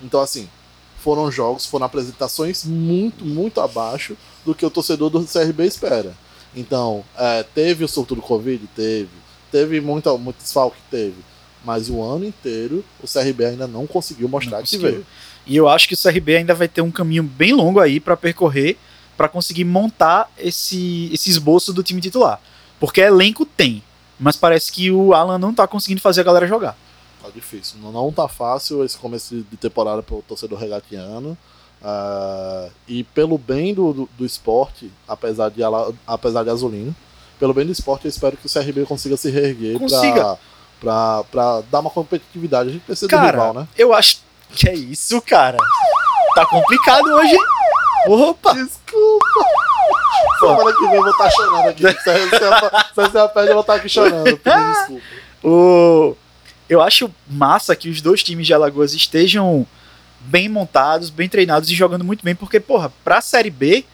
Então, 0.00 0.20
assim, 0.20 0.48
foram 0.98 1.30
jogos, 1.30 1.66
foram 1.66 1.86
apresentações 1.86 2.64
muito, 2.64 3.24
muito 3.24 3.60
abaixo 3.60 4.16
do 4.44 4.54
que 4.54 4.64
o 4.64 4.70
torcedor 4.70 5.10
do 5.10 5.24
CRB 5.24 5.66
espera. 5.66 6.14
Então, 6.54 7.04
é, 7.16 7.42
teve 7.42 7.84
o 7.84 7.88
surto 7.88 8.14
do 8.14 8.22
Covid? 8.22 8.66
Teve. 8.68 9.10
Teve 9.50 9.80
muita, 9.80 10.16
muito 10.16 10.38
desfalque? 10.38 10.78
Teve. 10.90 11.16
Mas 11.64 11.88
o 11.88 12.02
ano 12.02 12.24
inteiro 12.24 12.84
o 13.02 13.06
CRB 13.06 13.44
ainda 13.44 13.66
não 13.66 13.86
conseguiu 13.86 14.28
mostrar 14.28 14.58
Não 14.58 14.64
que 14.64 14.70
conseguiu. 14.70 14.90
veio. 14.90 15.06
E 15.46 15.56
eu 15.56 15.68
acho 15.68 15.88
que 15.88 15.94
o 15.94 15.98
CRB 15.98 16.36
ainda 16.36 16.54
vai 16.54 16.68
ter 16.68 16.80
um 16.82 16.90
caminho 16.90 17.22
bem 17.22 17.52
longo 17.52 17.80
aí 17.80 17.98
pra 18.00 18.16
percorrer 18.16 18.76
pra 19.16 19.28
conseguir 19.28 19.64
montar 19.64 20.30
esse, 20.38 21.10
esse 21.12 21.28
esboço 21.30 21.72
do 21.72 21.82
time 21.82 22.00
titular. 22.00 22.40
Porque 22.80 23.00
elenco 23.00 23.44
tem, 23.46 23.82
mas 24.18 24.36
parece 24.36 24.72
que 24.72 24.90
o 24.90 25.14
Alan 25.14 25.38
não 25.38 25.54
tá 25.54 25.66
conseguindo 25.66 26.00
fazer 26.00 26.20
a 26.22 26.24
galera 26.24 26.46
jogar. 26.46 26.76
Tá 27.22 27.28
difícil. 27.32 27.78
Não, 27.80 27.92
não 27.92 28.10
tá 28.12 28.26
fácil 28.26 28.84
esse 28.84 28.96
começo 28.98 29.44
de 29.48 29.56
temporada 29.56 30.02
pro 30.02 30.22
torcedor 30.26 30.58
regatiano. 30.58 31.36
Ah, 31.84 32.68
e 32.86 33.02
pelo 33.04 33.36
bem 33.36 33.74
do, 33.74 33.92
do, 33.92 34.08
do 34.16 34.24
esporte, 34.24 34.90
apesar 35.06 35.48
de, 35.50 35.60
apesar 36.06 36.44
de 36.44 36.50
azulino, 36.50 36.94
pelo 37.38 37.52
bem 37.52 37.66
do 37.66 37.72
esporte, 37.72 38.04
eu 38.04 38.08
espero 38.08 38.36
que 38.36 38.46
o 38.46 38.50
CRB 38.50 38.84
consiga 38.86 39.16
se 39.16 39.30
reerguer 39.30 39.78
Consiga. 39.78 40.12
pra, 40.14 40.38
pra, 40.82 41.22
pra 41.30 41.62
dar 41.70 41.78
uma 41.80 41.90
competitividade. 41.90 42.68
A 42.68 42.72
gente 42.72 42.82
precisa 42.82 43.06
do 43.06 43.10
Cara, 43.10 43.30
rival, 43.30 43.54
né? 43.54 43.68
eu 43.78 43.94
acho 43.94 44.18
que 44.50 44.68
é 44.68 44.74
isso, 44.74 45.22
cara. 45.22 45.56
Tá 46.34 46.44
complicado 46.46 47.06
hoje, 47.06 47.32
hein? 47.32 47.44
Opa! 48.08 48.52
Desculpa! 48.54 49.24
Semana 50.40 50.72
que 50.72 50.86
vem 50.86 50.94
eu 50.96 51.02
vou 51.02 51.10
estar 51.10 51.30
chorando 51.30 51.68
aqui. 51.68 51.82
Se 51.88 53.10
Serra 53.12 53.28
perde, 53.28 53.50
eu 53.50 53.54
vou 53.54 53.60
estar 53.60 53.74
aqui 53.74 53.88
chorando. 53.88 54.24
desculpa. 54.24 55.02
O... 55.44 56.16
Eu 56.68 56.80
acho 56.80 57.10
massa 57.28 57.76
que 57.76 57.88
os 57.88 58.00
dois 58.00 58.22
times 58.22 58.46
de 58.46 58.54
Alagoas 58.54 58.92
estejam 58.92 59.66
bem 60.20 60.48
montados, 60.48 61.10
bem 61.10 61.28
treinados 61.28 61.70
e 61.70 61.74
jogando 61.74 62.04
muito 62.04 62.24
bem, 62.24 62.34
porque, 62.34 62.58
porra, 62.58 62.92
pra 63.04 63.20
Série 63.20 63.50
B, 63.50 63.84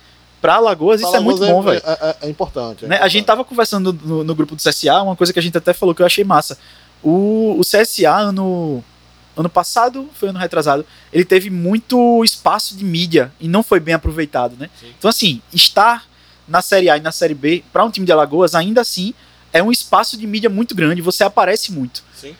pra 0.41 0.55
Alagoas, 0.55 1.01
isso 1.01 1.15
é 1.15 1.21
muito 1.21 1.41
bom, 1.41 1.63
velho. 1.63 1.83
É, 1.85 1.93
é- 2.23 2.27
é 2.27 2.31
importante. 2.31 2.85
é 2.85 2.89
Né? 2.89 2.99
A 3.01 3.09
gente 3.09 3.25
tava 3.25 3.45
conversando 3.45 3.93
no, 3.93 4.25
no 4.25 4.35
grupo 4.35 4.55
do 4.55 4.63
CSA, 4.63 5.03
uma 5.03 5.17
coisa 5.17 5.33
que 5.33 5.39
a 5.39 5.43
gente 5.43 5.57
até 5.57 5.73
falou 5.73 5.95
que 5.95 6.03
eu 6.03 6.07
achei 6.07 6.25
massa. 6.25 6.59
O, 7.03 7.57
o 7.59 7.63
CSA, 7.63 8.11
ano, 8.11 8.83
ano 9.37 9.49
passado, 9.49 10.09
foi 10.15 10.29
ano 10.31 10.39
retrasado, 10.39 10.85
ele 11.13 11.25
teve 11.25 11.51
muito 11.51 12.23
espaço 12.25 12.77
de 12.77 12.85
mídia 12.85 13.33
e 13.41 13.47
não 13.49 13.63
foi 13.63 13.79
bem 13.81 13.95
aproveitado, 13.95 14.57
né? 14.59 14.69
Sim. 14.81 14.93
Então, 14.99 15.09
assim, 15.09 15.41
estar 15.53 16.07
na 16.47 16.63
Série 16.63 16.89
A 16.91 16.97
e 16.97 17.01
na 17.01 17.13
Série 17.13 17.35
B, 17.35 17.63
para 17.73 17.85
um 17.85 17.91
time 17.91 18.07
de 18.07 18.13
Alagoas, 18.13 18.55
ainda 18.55 18.81
assim, 18.81 19.13
é 19.53 19.63
um 19.63 19.71
espaço 19.71 20.17
de 20.17 20.27
mídia 20.27 20.49
muito 20.51 20.75
grande, 20.75 21.01
você 21.03 21.23
aparece 21.25 21.73
muito. 21.73 22.03
Sim. 22.15 22.35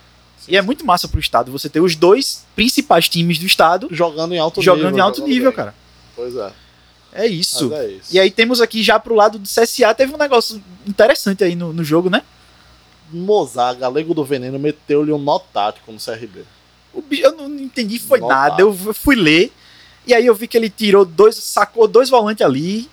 E 0.47 0.57
é 0.57 0.61
muito 0.61 0.83
massa 0.85 1.07
pro 1.07 1.19
estado 1.19 1.51
você 1.51 1.69
ter 1.69 1.79
os 1.79 1.95
dois 1.95 2.43
principais 2.55 3.07
times 3.07 3.37
do 3.37 3.45
estado 3.45 3.87
Jogando 3.91 4.33
em 4.33 4.39
alto 4.39 4.61
jogando 4.63 4.85
nível. 4.85 4.97
em 4.97 5.01
alto 5.01 5.17
jogando 5.17 5.31
nível, 5.31 5.51
bem. 5.51 5.55
cara. 5.57 5.75
Pois 6.15 6.35
é. 6.35 6.51
É 7.19 7.27
isso. 7.27 7.73
É 7.73 7.87
isso. 7.87 8.15
E 8.15 8.19
aí 8.19 8.31
temos 8.31 8.61
aqui 8.61 8.81
já 8.81 8.97
pro 8.99 9.13
lado 9.13 9.37
do 9.37 9.47
CSA, 9.47 9.93
teve 9.93 10.13
um 10.13 10.17
negócio 10.17 10.61
interessante 10.87 11.43
aí 11.43 11.53
no, 11.55 11.73
no 11.73 11.83
jogo, 11.83 12.09
né? 12.09 12.23
Mozart, 13.11 13.77
galego 13.77 14.13
do 14.13 14.23
veneno, 14.23 14.57
meteu-lhe 14.57 15.11
um 15.11 15.17
nó 15.17 15.37
tático 15.39 15.91
no 15.91 15.99
CRB. 15.99 16.45
Eu 17.11 17.35
não 17.35 17.49
entendi, 17.59 17.99
foi 17.99 18.19
nada. 18.21 18.61
Eu 18.61 18.73
fui 18.93 19.15
ler. 19.15 19.51
E 20.07 20.13
aí 20.13 20.25
eu 20.25 20.33
vi 20.33 20.47
que 20.47 20.57
ele 20.57 20.69
tirou 20.69 21.03
dois, 21.03 21.35
sacou 21.35 21.87
dois 21.87 22.09
volantes 22.09 22.45
ali. 22.45 22.89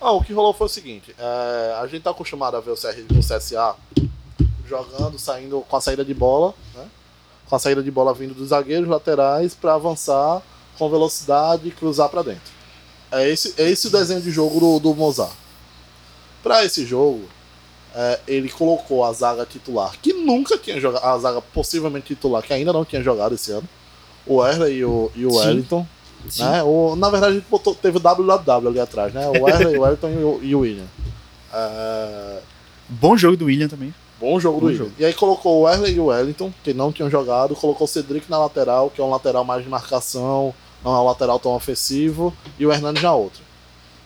Ah, 0.00 0.12
o 0.12 0.22
que 0.22 0.32
rolou 0.32 0.52
foi 0.52 0.66
o 0.66 0.70
seguinte: 0.70 1.14
é, 1.18 1.76
a 1.80 1.86
gente 1.86 2.02
tá 2.02 2.10
acostumado 2.10 2.56
a 2.56 2.60
ver 2.60 2.70
o, 2.70 2.76
CR, 2.76 2.98
o 3.16 3.20
CSA 3.20 3.76
jogando, 4.68 5.18
saindo 5.18 5.62
com 5.62 5.76
a 5.76 5.80
saída 5.80 6.04
de 6.04 6.14
bola, 6.14 6.54
né? 6.74 6.86
Com 7.48 7.56
a 7.56 7.58
saída 7.58 7.82
de 7.82 7.90
bola 7.90 8.14
vindo 8.14 8.34
dos 8.34 8.50
zagueiros 8.50 8.88
laterais 8.88 9.54
para 9.54 9.74
avançar 9.74 10.42
com 10.78 10.88
velocidade 10.88 11.68
e 11.68 11.70
cruzar 11.70 12.08
para 12.08 12.22
dentro. 12.22 12.59
É 13.12 13.28
esse, 13.28 13.54
é 13.58 13.68
esse 13.68 13.88
o 13.88 13.90
desenho 13.90 14.20
de 14.20 14.30
jogo 14.30 14.60
do, 14.60 14.78
do 14.78 14.94
Mozart. 14.94 15.32
Para 16.42 16.64
esse 16.64 16.86
jogo, 16.86 17.22
é, 17.94 18.20
ele 18.26 18.48
colocou 18.48 19.04
a 19.04 19.12
zaga 19.12 19.44
titular, 19.44 19.92
que 20.00 20.12
nunca 20.12 20.56
tinha 20.56 20.80
jogado, 20.80 21.04
a 21.04 21.18
zaga 21.18 21.42
possivelmente 21.42 22.06
titular, 22.14 22.42
que 22.42 22.52
ainda 22.52 22.72
não 22.72 22.84
tinha 22.84 23.02
jogado 23.02 23.34
esse 23.34 23.50
ano, 23.52 23.68
o 24.26 24.36
Wesley 24.36 24.76
e 24.78 24.84
o, 24.84 25.10
e 25.14 25.26
o. 25.26 25.34
Wellington. 25.34 25.86
Sim. 26.28 26.44
Né? 26.44 26.62
O, 26.62 26.94
na 26.96 27.08
verdade, 27.10 27.42
botou, 27.50 27.74
teve 27.74 27.96
o 27.96 28.00
WWW 28.00 28.68
ali 28.68 28.78
atrás, 28.80 29.12
né? 29.12 29.26
O 29.28 29.42
Wesley, 29.44 29.76
o 29.78 29.82
Wellington 29.82 30.08
e 30.10 30.16
o, 30.24 30.40
e 30.42 30.54
o 30.54 30.60
William. 30.60 30.86
É, 31.52 32.38
Bom 32.88 33.16
jogo 33.16 33.36
do 33.36 33.46
William 33.46 33.68
também. 33.68 33.94
bom 34.20 34.38
jogo 34.38 34.56
Bom 34.56 34.60
do 34.60 34.66
William. 34.66 34.84
jogo. 34.84 34.92
E 34.98 35.04
aí 35.04 35.14
colocou 35.14 35.58
o 35.58 35.62
Wesley 35.62 35.94
e 35.94 36.00
o 36.00 36.06
Wellington, 36.06 36.52
que 36.62 36.72
não 36.74 36.92
tinham 36.92 37.10
jogado, 37.10 37.56
colocou 37.56 37.84
o 37.84 37.88
Cedric 37.88 38.30
na 38.30 38.38
lateral, 38.38 38.90
que 38.90 39.00
é 39.00 39.04
um 39.04 39.10
lateral 39.10 39.44
mais 39.44 39.62
de 39.64 39.68
marcação, 39.68 40.54
não 40.84 40.94
é 40.94 40.98
um 41.00 41.04
lateral 41.04 41.38
tão 41.38 41.52
ofensivo, 41.54 42.34
e 42.58 42.66
o 42.66 42.72
Hernandes 42.72 43.02
na 43.02 43.14
outra. 43.14 43.42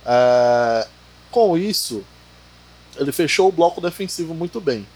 É, 0.07 0.87
com 1.31 1.57
isso, 1.57 2.03
ele 2.97 3.13
fechou 3.13 3.49
o 3.49 3.53
bloco 3.53 3.81
defensivo 3.81 4.35
muito 4.35 4.61
bem. 4.61 4.87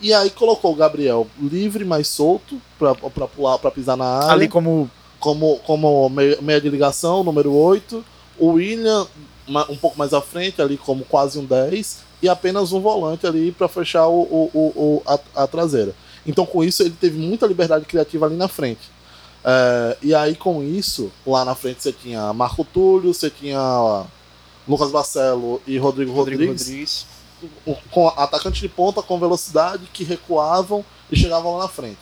E 0.00 0.12
aí 0.12 0.30
colocou 0.30 0.72
o 0.72 0.76
Gabriel 0.76 1.26
livre, 1.40 1.84
mais 1.84 2.08
solto, 2.08 2.60
pra 2.78 2.94
pular, 2.94 3.58
pra 3.58 3.70
pisar 3.70 3.96
na 3.96 4.04
área 4.04 4.32
Ali 4.32 4.48
como. 4.48 4.90
como, 5.20 5.58
como 5.60 6.08
meia, 6.08 6.60
de 6.60 6.68
ligação, 6.68 7.22
número 7.22 7.52
8. 7.54 8.04
O 8.38 8.52
William 8.54 9.06
um 9.68 9.76
pouco 9.76 9.96
mais 9.98 10.12
à 10.12 10.20
frente, 10.20 10.60
ali 10.60 10.76
como 10.76 11.04
quase 11.04 11.38
um 11.38 11.44
10. 11.44 11.98
E 12.20 12.28
apenas 12.28 12.72
um 12.72 12.80
volante 12.80 13.26
ali 13.26 13.52
para 13.52 13.68
fechar 13.68 14.06
o, 14.08 14.22
o, 14.22 14.50
o, 14.52 14.60
o- 14.60 15.02
a, 15.06 15.42
a 15.44 15.46
traseira. 15.46 15.94
Então, 16.26 16.44
com 16.46 16.62
isso, 16.64 16.82
ele 16.82 16.94
teve 17.00 17.18
muita 17.18 17.46
liberdade 17.46 17.84
criativa 17.84 18.26
ali 18.26 18.36
na 18.36 18.48
frente. 18.48 18.80
É, 19.44 19.96
e 20.02 20.14
aí, 20.14 20.34
com 20.36 20.62
isso, 20.62 21.10
lá 21.26 21.44
na 21.44 21.54
frente 21.54 21.82
você 21.82 21.92
tinha 21.92 22.32
Marco 22.32 22.64
Túlio, 22.64 23.12
você 23.12 23.28
tinha 23.30 24.04
Lucas 24.68 24.90
Barcelo 24.90 25.60
e 25.66 25.76
Rodrigo, 25.78 26.12
Rodrigues, 26.12 27.06
o- 27.66 27.74
com 27.90 28.06
atacante 28.08 28.60
de 28.60 28.68
ponta 28.68 29.02
com 29.02 29.18
velocidade 29.18 29.84
que 29.92 30.04
recuavam 30.04 30.84
e 31.10 31.16
chegavam 31.16 31.56
lá 31.56 31.64
na 31.64 31.68
frente. 31.68 31.98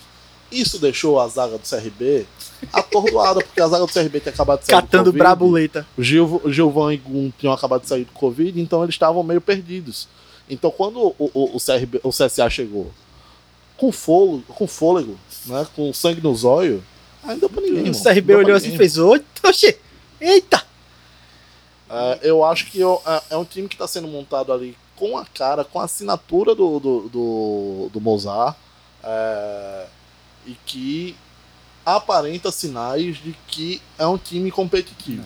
Isso 0.52 0.78
deixou 0.78 1.18
a 1.20 1.28
zaga 1.28 1.56
do 1.56 1.66
CRB 1.66 2.26
atordoada, 2.72 3.40
porque 3.40 3.60
a 3.60 3.68
zaga 3.68 3.86
do 3.86 3.92
CRB 3.92 4.20
tinha 4.20 4.32
acabado 4.32 4.60
de 4.60 4.66
sair 4.66 4.76
do 4.76 4.82
Catando 4.82 5.04
Covid. 5.04 5.18
brabuleta. 5.18 5.86
O 5.96 6.02
Gil, 6.02 6.42
Gilvan 6.46 6.92
e 6.92 6.96
Gum 6.98 7.32
tinham 7.38 7.52
acabado 7.54 7.82
de 7.82 7.88
sair 7.88 8.04
do 8.04 8.12
Covid, 8.12 8.60
então 8.60 8.82
eles 8.82 8.94
estavam 8.94 9.22
meio 9.22 9.40
perdidos. 9.40 10.08
Então 10.48 10.70
quando 10.70 10.98
o, 11.00 11.14
o, 11.32 11.56
o, 11.56 11.58
CRB, 11.58 12.00
o 12.02 12.10
CSA 12.10 12.50
chegou 12.50 12.90
com 13.78 13.90
fôlego, 13.90 14.42
com 14.52 14.66
fôlego, 14.66 15.16
né, 15.46 15.66
com 15.74 15.90
sangue 15.94 16.20
no 16.20 16.34
zóio, 16.34 16.82
aí 17.22 17.30
não 17.30 17.38
deu 17.38 17.50
pra 17.50 17.60
ninguém. 17.60 17.82
O 17.82 17.86
irmão. 17.86 18.02
CRB 18.02 18.34
olhou 18.34 18.56
assim 18.56 18.74
e 18.74 18.76
fez: 18.76 18.96
Oxe, 18.98 19.76
eita! 20.20 20.62
É, 21.88 22.20
eu 22.22 22.44
acho 22.44 22.66
que 22.70 22.78
eu- 22.80 23.02
é, 23.06 23.22
é 23.30 23.36
um 23.36 23.44
time 23.44 23.68
que 23.68 23.74
está 23.74 23.86
sendo 23.88 24.06
montado 24.08 24.52
ali 24.52 24.76
com 24.96 25.16
a 25.18 25.24
cara, 25.26 25.64
com 25.64 25.80
a 25.80 25.84
assinatura 25.84 26.54
do, 26.54 26.78
do, 26.78 27.00
do, 27.08 27.90
do 27.92 28.00
Mozart 28.00 28.56
é, 29.02 29.86
e 30.46 30.56
que 30.66 31.16
aparenta 31.84 32.52
sinais 32.52 33.16
de 33.16 33.34
que 33.48 33.80
é 33.98 34.06
um 34.06 34.18
time 34.18 34.50
competitivo. 34.50 35.24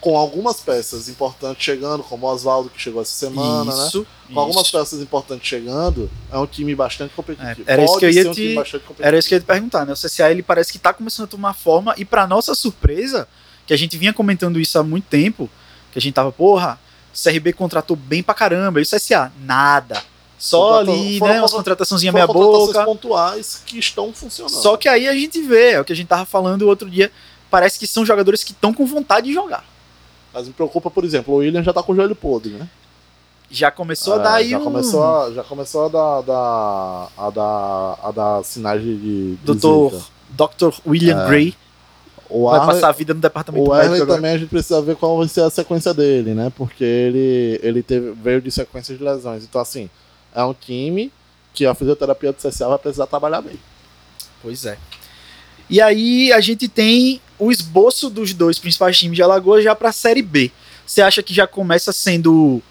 Com 0.00 0.16
algumas 0.16 0.60
peças 0.60 1.08
importantes 1.08 1.64
chegando, 1.64 2.04
como 2.04 2.26
o 2.26 2.30
Oswaldo 2.30 2.70
que 2.70 2.80
chegou 2.80 3.02
essa 3.02 3.10
semana, 3.12 3.74
né? 3.74 3.86
isso. 3.88 4.06
Com 4.32 4.38
algumas 4.38 4.66
isso. 4.66 4.78
peças 4.78 5.00
importantes 5.00 5.48
chegando, 5.48 6.08
é 6.30 6.38
um 6.38 6.46
time 6.46 6.74
bastante 6.74 7.12
competitivo. 7.14 7.62
É, 7.66 7.72
era 7.72 7.82
isso 7.82 7.94
Pode 7.94 8.00
que 8.12 8.18
eu 8.18 8.24
ia 8.24 8.30
um 8.30 8.34
te-. 8.34 8.56
Era 9.00 9.18
isso 9.18 9.28
que 9.28 9.34
eu 9.34 9.36
ia 9.38 9.40
te 9.40 9.46
perguntar, 9.46 9.84
né? 9.84 9.92
O 9.92 9.96
CSA 9.96 10.30
ele 10.30 10.42
parece 10.42 10.70
que 10.72 10.78
tá 10.78 10.92
começando 10.92 11.24
a 11.24 11.28
tomar 11.28 11.52
forma 11.54 11.94
e 11.98 12.04
pra 12.04 12.26
nossa 12.28 12.54
surpresa, 12.54 13.26
que 13.66 13.72
a 13.74 13.76
gente 13.76 13.96
vinha 13.98 14.12
comentando 14.12 14.60
isso 14.60 14.78
há 14.78 14.84
muito 14.84 15.06
tempo, 15.06 15.50
que 15.92 15.98
a 15.98 16.02
gente 16.02 16.14
tava, 16.14 16.30
porra, 16.30 16.78
o 17.12 17.18
CRB 17.20 17.52
contratou 17.52 17.96
bem 17.96 18.22
pra 18.22 18.34
caramba, 18.34 18.78
e 18.78 18.84
o 18.84 18.86
CSA, 18.86 19.32
nada. 19.40 20.00
Só 20.38 20.78
Contratou- 20.78 20.94
ali, 20.94 21.18
foram 21.18 21.32
né, 21.34 21.40
umas 21.40 21.50
contra- 21.50 21.58
contrataçãozinha 21.74 22.12
Foram 22.12 22.26
meia 22.28 22.56
boca. 22.56 22.84
pontuais 22.84 23.62
que 23.66 23.78
estão 23.80 24.12
funcionando. 24.12 24.52
Só 24.62 24.76
que 24.76 24.88
aí 24.88 25.08
a 25.08 25.12
gente 25.12 25.42
vê, 25.42 25.72
é 25.72 25.80
o 25.80 25.84
que 25.84 25.92
a 25.92 25.96
gente 25.96 26.06
tava 26.06 26.24
falando 26.24 26.62
o 26.62 26.68
outro 26.68 26.88
dia, 26.88 27.10
parece 27.50 27.76
que 27.76 27.86
são 27.88 28.06
jogadores 28.06 28.44
que 28.44 28.52
estão 28.52 28.72
com 28.72 28.86
vontade 28.86 29.26
de 29.26 29.32
jogar. 29.34 29.64
Mas 30.32 30.46
me 30.46 30.52
preocupa, 30.52 30.90
por 30.90 31.04
exemplo, 31.04 31.34
o 31.34 31.36
William 31.38 31.62
já 31.62 31.72
tá 31.72 31.82
com 31.82 31.92
o 31.92 31.96
joelho 31.96 32.14
podre, 32.14 32.50
né? 32.52 32.68
Já 33.50 33.70
começou 33.70 34.14
a 34.14 34.16
É, 34.16 34.22
dar 34.22 34.34
aí 34.34 34.50
já 34.50 34.58
um... 34.58 34.64
começou 34.64 35.02
a, 35.02 35.32
já 35.32 35.42
começou 35.42 35.86
a 35.86 35.88
dar, 35.88 36.20
dar- 36.22 37.08
a 37.16 37.30
dar, 37.30 37.98
a 38.02 38.10
dar 38.12 38.44
sinais 38.44 38.82
de, 38.82 38.96
de 38.96 39.38
Doutor. 39.42 40.02
Dr. 40.30 40.74
William 40.86 41.24
É. 41.24 41.26
Gray 41.28 41.54
O 42.28 42.50
vai 42.50 42.60
Arley, 42.60 42.74
passar 42.74 42.88
a 42.90 42.92
vida 42.92 43.14
no 43.14 43.20
departamento 43.20 43.64
o 43.64 43.72
médico 43.74 43.92
Arley 43.94 44.06
também 44.06 44.32
a 44.32 44.36
gente 44.38 44.50
precisa 44.50 44.82
ver 44.82 44.96
qual 44.96 45.16
vai 45.16 45.26
ser 45.28 45.40
a 45.40 45.48
sequência 45.48 45.94
dele, 45.94 46.34
né? 46.34 46.52
Porque 46.54 46.84
ele, 46.84 47.58
ele 47.62 47.82
teve, 47.82 48.10
veio 48.12 48.42
de 48.42 48.50
sequência 48.50 48.94
de 48.94 49.02
lesões. 49.02 49.44
Então, 49.44 49.58
assim, 49.58 49.88
é 50.34 50.44
um 50.44 50.52
time 50.52 51.10
que 51.54 51.64
a 51.64 51.74
fisioterapia 51.74 52.30
do 52.32 52.36
CSA 52.36 52.68
vai 52.68 52.78
precisar 52.78 53.06
trabalhar 53.06 53.40
bem. 53.40 53.58
Pois 54.42 54.66
é. 54.66 54.76
E 55.70 55.80
aí 55.80 56.30
a 56.34 56.40
gente 56.40 56.68
tem 56.68 57.18
o 57.38 57.50
esboço 57.52 58.10
dos 58.10 58.32
dois 58.32 58.58
principais 58.58 58.98
times 58.98 59.16
de 59.16 59.22
Alagoas 59.22 59.62
já 59.64 59.74
para 59.74 59.90
a 59.90 59.92
Série 59.92 60.22
B. 60.22 60.50
Você 60.86 61.02
acha 61.02 61.22
que 61.22 61.34
já 61.34 61.46
começa 61.46 61.92
sendo 61.92 62.62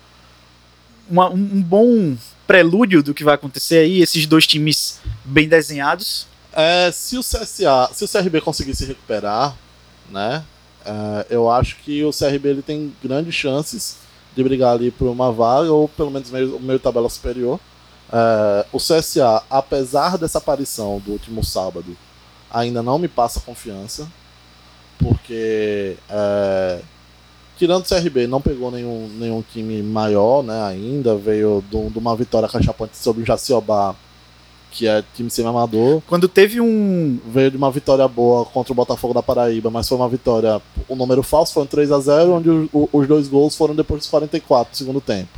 uma- 1.09 1.29
um, 1.29 1.61
bom 1.61 2.15
prelúdio 2.45 3.03
do 3.03 3.13
que 3.13 3.23
vai 3.23 3.35
acontecer 3.35 3.79
aí? 3.79 4.01
Esses 4.01 4.25
dois 4.25 4.45
times 4.47 4.99
bem 5.23 5.47
desenhados? 5.47 6.25
É, 6.53 6.91
se 6.91 7.17
o 7.17 7.21
CSA, 7.21 7.89
se 7.93 8.03
o 8.03 8.07
CRB 8.07 8.41
conseguir 8.41 8.75
se 8.75 8.85
recuperar, 8.85 9.55
né? 10.09 10.43
é, 10.85 11.27
eu 11.29 11.51
acho 11.51 11.75
que 11.77 12.03
o 12.03 12.11
CRB 12.11 12.49
ele 12.49 12.61
tem 12.61 12.93
grandes 13.03 13.35
chances 13.35 13.97
de 14.35 14.43
brigar 14.43 14.73
ali 14.73 14.89
por 14.89 15.07
uma 15.09 15.31
vaga 15.31 15.71
ou 15.71 15.87
pelo 15.89 16.09
menos 16.09 16.31
meio, 16.31 16.59
meio 16.59 16.79
tabela 16.79 17.09
superior. 17.09 17.59
É, 18.11 18.65
o 18.71 18.77
CSA, 18.77 19.43
apesar 19.49 20.17
dessa 20.17 20.37
aparição 20.37 20.99
do 20.99 21.11
último 21.11 21.43
sábado, 21.43 21.97
ainda 22.49 22.81
não 22.81 22.97
me 22.97 23.07
passa 23.09 23.41
confiança, 23.41 24.09
porque 24.99 25.95
é, 26.09 26.79
tirando 27.57 27.83
o 27.83 27.87
CRB, 27.87 28.27
não 28.27 28.41
pegou 28.41 28.71
nenhum, 28.71 29.09
nenhum 29.17 29.41
time 29.41 29.81
maior, 29.81 30.43
né? 30.43 30.63
Ainda 30.67 31.15
veio 31.15 31.63
de 31.69 31.97
uma 31.97 32.15
vitória 32.15 32.47
cachapante 32.47 32.97
sobre 32.97 33.23
o 33.23 33.25
Jaciobá, 33.25 33.95
que 34.69 34.87
é 34.87 35.03
time 35.15 35.29
semi-amador 35.29 36.01
Quando 36.07 36.27
teve 36.27 36.59
um. 36.61 37.19
veio 37.27 37.49
de 37.49 37.57
uma 37.57 37.71
vitória 37.71 38.07
boa 38.07 38.45
contra 38.45 38.71
o 38.73 38.75
Botafogo 38.75 39.13
da 39.13 39.23
Paraíba, 39.23 39.69
mas 39.71 39.87
foi 39.87 39.97
uma 39.97 40.09
vitória. 40.09 40.61
O 40.87 40.95
número 40.95 41.23
falso 41.23 41.53
foi 41.53 41.63
um 41.63 41.67
3 41.67 41.91
a 41.91 41.99
0 41.99 42.33
onde 42.33 42.49
o- 42.49 42.69
o- 42.73 42.89
os 42.93 43.07
dois 43.07 43.27
gols 43.27 43.55
foram 43.55 43.73
depois 43.75 44.01
dos 44.01 44.09
44 44.09 44.71
do 44.73 44.77
segundo 44.77 45.01
tempo. 45.01 45.29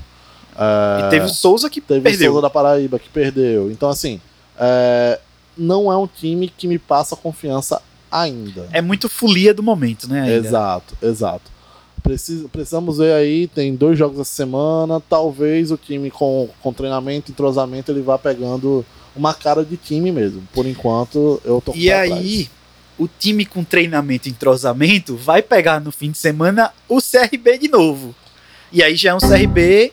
É, 0.58 1.06
E 1.06 1.10
teve 1.10 1.26
o 1.26 1.30
Souza 1.30 1.70
que 1.70 1.80
teve 1.80 2.00
o 2.02 2.04
perdeu. 2.04 2.32
Souza 2.32 2.42
da 2.42 2.50
Paraíba 2.50 3.00
que 3.00 3.08
perdeu. 3.08 3.72
Então, 3.72 3.88
assim, 3.88 4.20
é, 4.60 5.18
não 5.58 5.90
é 5.92 5.96
um 5.96 6.08
time 6.08 6.50
que 6.50 6.68
me 6.68 6.78
passa 6.78 7.16
confiança 7.16 7.82
ainda. 8.12 8.68
É 8.72 8.82
muito 8.82 9.08
folia 9.10 9.54
do 9.54 9.64
momento, 9.64 10.08
né? 10.10 10.22
ainda. 10.22 10.48
Exato, 10.48 10.98
exato. 11.02 11.52
Preciso, 12.02 12.48
precisamos 12.50 12.98
ver 12.98 13.14
aí, 13.14 13.48
tem 13.48 13.76
dois 13.76 13.98
jogos 13.98 14.20
essa 14.20 14.32
semana. 14.34 15.02
Talvez 15.10 15.70
o 15.72 15.78
time 15.78 16.10
com, 16.10 16.50
com 16.62 16.72
treinamento, 16.74 17.32
entrosamento, 17.32 17.92
ele 17.92 18.02
vá 18.02 18.18
pegando 18.18 18.86
uma 19.16 19.34
cara 19.34 19.66
de 19.66 19.76
time 19.76 20.12
mesmo. 20.12 20.42
Por 20.54 20.66
enquanto, 20.66 21.42
eu 21.44 21.62
tô 21.62 21.74
com 21.74 21.78
o 21.78 21.82
E 21.82 21.92
aí, 21.92 22.10
atrás. 22.12 22.50
o 22.98 23.08
time 23.20 23.46
com 23.46 23.64
treinamento 23.66 24.28
e 24.30 24.32
entrosamento 24.32 25.16
vai 25.18 25.42
pegar 25.42 25.82
no 25.82 25.92
fim 25.92 26.10
de 26.12 26.18
semana 26.18 26.72
o 26.88 27.00
CRB 27.02 27.58
de 27.58 27.68
novo. 27.68 28.16
E 28.72 28.82
aí 28.82 28.96
já 28.96 29.12
é 29.12 29.14
um 29.16 29.20
CRB 29.20 29.92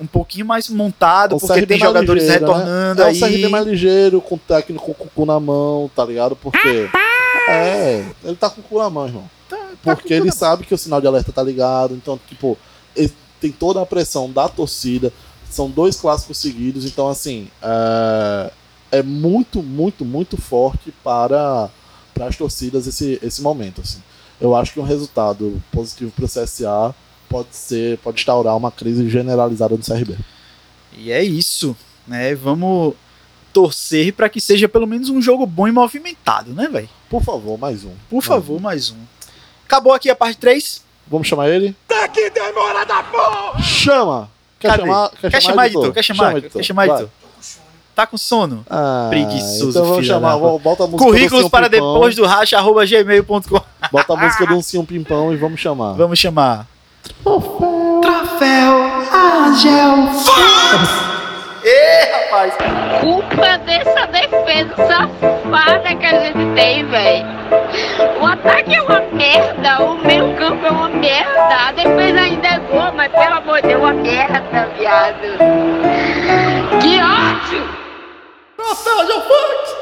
um 0.00 0.06
pouquinho 0.06 0.46
mais 0.46 0.68
montado, 0.70 1.34
Um 1.36 1.38
porque 1.38 1.52
CRB 1.54 1.66
tem 1.66 1.78
jogadores 1.78 2.22
ligeiro, 2.22 2.46
né? 2.46 2.54
retornando 2.54 3.02
É 3.02 3.06
aí. 3.06 3.16
o 3.16 3.20
CRB 3.20 3.48
mais 3.48 3.66
ligeiro, 3.66 4.20
com 4.20 4.34
o 4.36 4.38
técnico 4.38 4.94
com 4.94 5.04
o 5.04 5.08
cu 5.08 5.26
na 5.26 5.38
mão, 5.40 5.90
tá 5.94 6.04
ligado? 6.04 6.36
Porque. 6.36 6.88
É, 7.50 8.06
ele 8.24 8.36
tá 8.36 8.50
com 8.50 8.60
o 8.60 8.64
cu 8.64 8.78
na 8.78 8.90
mão, 8.90 9.06
irmão. 9.06 9.30
Tá 9.48 9.58
Porque 9.82 10.12
ele 10.12 10.30
sabe 10.30 10.64
que 10.64 10.74
o 10.74 10.78
sinal 10.78 11.00
de 11.00 11.06
alerta 11.06 11.32
tá 11.32 11.42
ligado. 11.42 11.94
Então, 11.94 12.18
tipo, 12.28 12.56
ele 12.94 13.12
tem 13.40 13.50
toda 13.50 13.80
a 13.80 13.86
pressão 13.86 14.30
da 14.30 14.48
torcida. 14.48 15.12
São 15.50 15.68
dois 15.70 15.96
clássicos 15.96 16.38
seguidos. 16.38 16.84
Então, 16.84 17.08
assim, 17.08 17.48
é, 17.62 18.52
é 18.92 19.02
muito, 19.02 19.62
muito, 19.62 20.04
muito 20.04 20.36
forte 20.36 20.92
para, 21.02 21.68
para 22.14 22.26
as 22.26 22.36
torcidas 22.36 22.86
esse, 22.86 23.18
esse 23.22 23.42
momento. 23.42 23.80
Assim. 23.80 24.02
Eu 24.40 24.54
acho 24.54 24.72
que 24.72 24.80
um 24.80 24.84
resultado 24.84 25.60
positivo 25.72 26.12
para 26.12 26.24
o 26.24 26.28
CSA 26.28 26.94
pode 27.28 27.48
ser, 27.52 27.98
pode 27.98 28.18
instaurar 28.18 28.56
uma 28.56 28.70
crise 28.70 29.08
generalizada 29.08 29.76
do 29.76 29.84
CRB. 29.84 30.16
E 30.96 31.12
é 31.12 31.22
isso, 31.22 31.76
né? 32.06 32.34
Vamos 32.34 32.94
torcer 33.52 34.12
para 34.12 34.28
que 34.28 34.40
seja 34.40 34.68
pelo 34.68 34.86
menos 34.86 35.08
um 35.08 35.20
jogo 35.20 35.46
bom 35.46 35.66
e 35.68 35.72
movimentado, 35.72 36.52
né, 36.52 36.68
velho? 36.70 36.88
Por 37.08 37.22
favor, 37.22 37.58
mais 37.58 37.84
um. 37.84 37.92
Por 38.08 38.22
favor, 38.22 38.60
mais 38.60 38.90
um. 38.90 38.96
Acabou 39.66 39.92
aqui 39.92 40.08
a 40.10 40.16
parte 40.16 40.36
3. 40.38 40.82
Vamos 41.06 41.26
chamar 41.28 41.48
ele? 41.48 41.74
Tá 41.88 42.06
que 42.08 42.30
demora 42.30 42.84
da 42.86 43.02
porra! 43.02 43.60
Chama! 43.62 44.30
Quer 44.58 44.68
Cadê? 44.68 44.82
chamar? 44.82 45.10
Quer, 45.20 45.42
chamar, 45.42 45.66
editor? 45.66 45.92
Quer 45.92 46.02
chamar? 46.02 46.32
editor. 46.36 46.52
Quer 46.60 46.62
chamar, 46.64 46.86
editor? 46.88 47.08
Tá 47.94 48.06
com 48.06 48.16
sono? 48.16 48.64
Ah, 48.70 49.06
Preguiçoso, 49.10 49.70
Então 49.70 49.84
vamos 49.84 50.06
chamar, 50.06 50.36
vamos- 50.36 50.62
bota 50.62 50.84
a 50.84 50.86
música 50.86 51.04
Currículos 51.04 51.48
para 51.48 51.68
Pimpão, 51.68 51.94
depois 51.94 52.14
do 52.14 52.24
racha, 52.24 52.56
arroba 52.56 52.86
gmail.com. 52.86 53.60
Bota 53.90 54.12
a 54.12 54.16
música 54.16 54.46
do 54.46 54.54
Ursinho 54.56 54.84
Pimpão 54.86 55.32
e 55.32 55.36
vamos 55.36 55.60
chamar. 55.60 55.94
Vamos 55.94 56.18
chamar. 56.18 56.66
Troféu 57.22 58.76
Agel. 59.12 60.08
Ê, 61.64 62.12
rapaz. 62.12 62.54
Culpa 63.00 63.58
dessa 63.58 64.06
defesa 64.06 64.76
safada 64.76 65.94
que 65.96 66.06
a 66.06 66.20
gente 66.24 66.54
tem, 66.54 66.86
velho. 66.86 67.26
O 68.20 68.26
ataque 68.26 68.74
é 68.74 68.82
uma 68.82 69.00
merda, 69.12 69.82
o 69.84 69.98
meio 70.06 70.36
campo 70.36 70.66
é 70.66 70.70
uma 70.70 70.88
merda, 70.88 71.68
a 71.68 71.72
defesa 71.72 72.20
ainda 72.20 72.48
é 72.48 72.60
boa, 72.60 72.92
mas 72.92 73.10
pelo 73.12 73.34
amor 73.34 73.60
de 73.62 73.68
Deus, 73.68 73.80
uma 73.80 73.92
merda, 73.94 74.68
viado. 74.78 75.38
Que 76.80 76.98
ódio! 77.00 77.80
Troféu 78.56 79.00
Argel 79.00 79.20
Fux. 79.22 79.76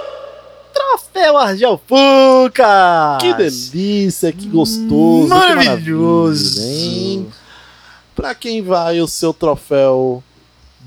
Troféu 0.75 1.37
Argel 1.37 1.81
Fucas. 1.87 3.19
Que 3.21 3.35
delícia, 3.35 4.33
que 4.33 4.47
gostoso. 4.47 5.25
que 5.25 5.29
Maravilhoso. 5.29 6.61
maravilha, 6.61 6.83
hein? 6.83 7.29
Pra 8.15 8.35
quem 8.35 8.63
vai 8.63 9.01
o 9.01 9.07
seu 9.09 9.33
troféu 9.33 10.23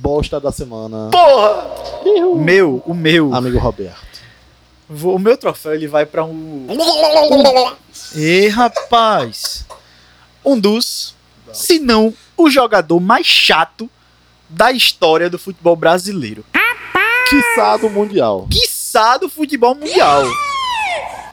bosta 0.01 0.39
da 0.39 0.51
semana? 0.51 1.09
Porra. 1.11 1.69
O 2.25 2.35
meu, 2.35 2.81
o 2.85 2.93
meu. 2.93 3.33
Amigo 3.33 3.59
Roberto. 3.59 4.01
Vou- 4.89 5.15
O 5.15 5.19
meu 5.19 5.37
troféu 5.37 5.73
ele 5.73 5.87
vai 5.87 6.05
pra 6.05 6.23
um. 6.25 6.67
Ê, 8.15 8.47
rapaz! 8.49 9.65
Um 10.43 10.59
dos, 10.59 11.15
se 11.53 11.79
não 11.79 12.13
o 12.35 12.49
jogador 12.49 12.99
mais 12.99 13.25
chato 13.27 13.89
da 14.49 14.71
história 14.71 15.29
do 15.29 15.37
futebol 15.39 15.75
brasileiro. 15.75 16.43
Quiçá 17.29 17.77
do 17.77 17.89
Mundial. 17.89 18.47
Quiçá 18.51 19.17
do 19.17 19.29
futebol 19.29 19.73
mundial. 19.75 20.25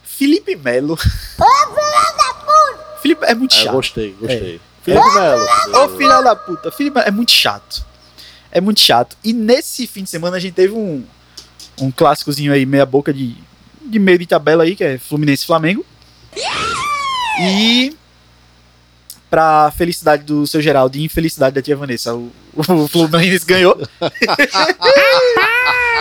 Felipe 0.04 0.54
Melo. 0.54 0.96
Felipe 3.02 3.24
é 3.24 3.35
muito 3.35 3.57
É, 3.57 3.59
chato. 3.64 3.72
gostei, 3.74 4.12
gostei. 4.20 4.61
Felipe 4.83 5.11
Melo. 5.14 5.46
Ô 5.85 5.88
filha 5.96 6.20
da 6.20 6.37
puta, 6.37 6.70
Felipe 6.70 6.94
Melo 6.96 7.09
é 7.09 7.11
muito 7.11 7.33
chato. 7.33 7.85
É 8.50 8.61
muito 8.61 8.80
chato. 8.80 9.16
E 9.22 9.32
nesse 9.32 9.87
fim 9.87 10.02
de 10.02 10.11
semana 10.11 10.37
a 10.37 10.40
gente 10.40 10.54
teve 10.54 10.74
um, 10.74 11.04
um 11.80 11.90
clássicozinho 11.90 12.52
aí, 12.52 12.64
meia 12.64 12.87
boca 12.87 13.12
de, 13.12 13.37
de 13.84 13.98
meio 13.98 14.18
de 14.18 14.26
tabela 14.26 14.64
aí, 14.64 14.74
que 14.74 14.84
é 14.84 14.98
Fluminense 14.98 15.46
Flamengo. 15.46 15.84
E 17.40 17.94
pra 19.30 19.70
felicidade 19.70 20.24
do 20.24 20.46
seu 20.46 20.62
Geraldo 20.62 20.96
e 20.96 21.04
infelicidade 21.04 21.54
da 21.54 21.62
tia 21.62 21.76
Vanessa, 21.76 22.14
o, 22.14 22.32
o 22.56 22.88
Fluminense 22.88 23.44
ganhou. 23.44 23.76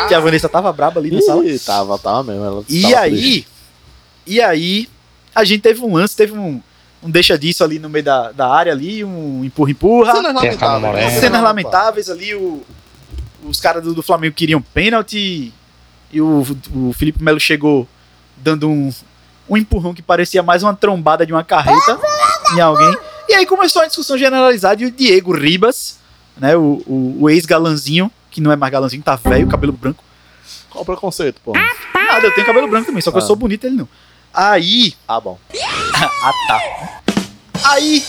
tia 0.08 0.20
Vanessa 0.20 0.48
tava 0.48 0.72
braba 0.72 1.00
ali 1.00 1.12
na 1.12 1.22
sala. 1.22 1.46
Ih, 1.46 1.60
tava, 1.60 2.00
tava 2.00 2.24
mesmo. 2.24 2.66
E 2.70 2.96
aí, 2.96 3.12
triste. 3.12 3.48
e 4.26 4.42
aí, 4.42 4.90
a 5.36 5.44
gente 5.44 5.62
teve 5.62 5.82
um 5.82 5.96
lance, 5.96 6.16
teve 6.16 6.34
um, 6.34 6.62
um 7.04 7.10
deixa 7.10 7.38
disso 7.38 7.64
ali 7.64 7.80
no 7.80 7.90
meio 7.90 8.04
da, 8.06 8.32
da 8.32 8.48
área 8.52 8.72
ali, 8.72 9.04
um 9.04 9.44
empurra-empurra. 9.44 10.14
Cenas 10.16 10.34
lamentáveis. 10.34 10.94
né? 11.14 11.20
Cenas 11.20 11.42
lamentáveis 11.44 12.10
ali, 12.10 12.36
o, 12.36 12.64
os 13.44 13.60
caras 13.60 13.84
do, 13.84 13.94
do 13.94 14.02
Flamengo 14.04 14.34
queriam 14.36 14.62
pênalti 14.62 15.54
e 16.12 16.22
o, 16.22 16.46
o 16.76 16.94
Felipe 16.94 17.24
Melo 17.24 17.40
chegou 17.40 17.88
dando 18.38 18.70
um, 18.70 18.92
um 19.50 19.58
empurrão 19.58 19.94
que 19.94 20.02
parecia 20.02 20.42
mais 20.42 20.64
uma 20.64 20.76
trombada 20.76 21.26
de 21.26 21.34
uma 21.34 21.44
carreta 21.44 22.00
em 22.56 22.60
alguém. 22.60 22.96
E 23.30 23.34
aí 23.34 23.46
começou 23.46 23.82
a 23.82 23.88
discussão 23.88 24.18
generalizada 24.18 24.82
e 24.82 24.86
o 24.86 24.92
Diego 24.92 25.34
Ribas, 25.38 26.00
né, 26.38 26.56
o, 26.56 26.82
o, 26.88 27.18
o 27.24 27.30
ex-galanzinho, 27.30 28.12
que 28.32 28.40
não 28.42 28.52
é 28.52 28.56
mais 28.56 28.72
galanzinho, 28.72 29.04
tá 29.04 29.16
velho, 29.16 29.48
cabelo 29.48 29.74
branco. 29.74 30.04
Qual 30.70 30.82
o 30.82 30.86
preconceito, 30.86 31.42
pô? 31.44 31.54
Nada, 31.54 32.26
eu 32.28 32.34
tenho 32.34 32.46
cabelo 32.48 32.68
branco 32.68 32.86
também, 32.88 33.02
só 33.02 33.12
que 33.12 33.18
eu 33.18 33.22
Ah. 33.22 33.26
sou 33.26 33.36
bonito 33.36 33.66
ele 33.66 33.76
não. 33.76 33.88
Aí, 34.34 34.94
Ah, 35.08 35.20
bom. 35.20 35.40
ah, 36.24 36.32
tá. 36.48 37.02
Aí, 37.66 38.04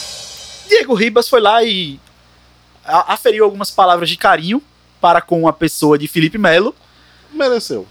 Diego 0.68 0.94
Ribas 0.94 1.28
foi 1.28 1.40
lá 1.40 1.62
e 1.62 1.98
aferiu 2.84 3.44
algumas 3.44 3.70
palavras 3.70 4.08
de 4.08 4.16
carinho 4.16 4.62
para 5.00 5.20
com 5.20 5.48
a 5.48 5.52
pessoa 5.52 5.98
de 5.98 6.06
Felipe 6.08 6.38
Melo. 6.38 6.74
Mereceu. 7.32 7.86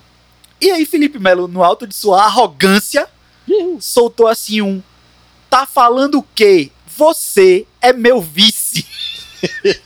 E 0.60 0.72
aí, 0.72 0.86
Felipe 0.86 1.20
Melo, 1.20 1.48
no 1.48 1.64
alto 1.64 1.86
de 1.88 1.96
sua 1.96 2.24
arrogância, 2.24 3.08
soltou 3.80 4.28
assim 4.28 4.62
um: 4.62 4.82
Tá 5.50 5.66
falando 5.66 6.20
o 6.20 6.26
quê? 6.36 6.72
Você 6.98 7.66
é 7.82 7.94
meu 7.94 8.20
vice. 8.22 8.86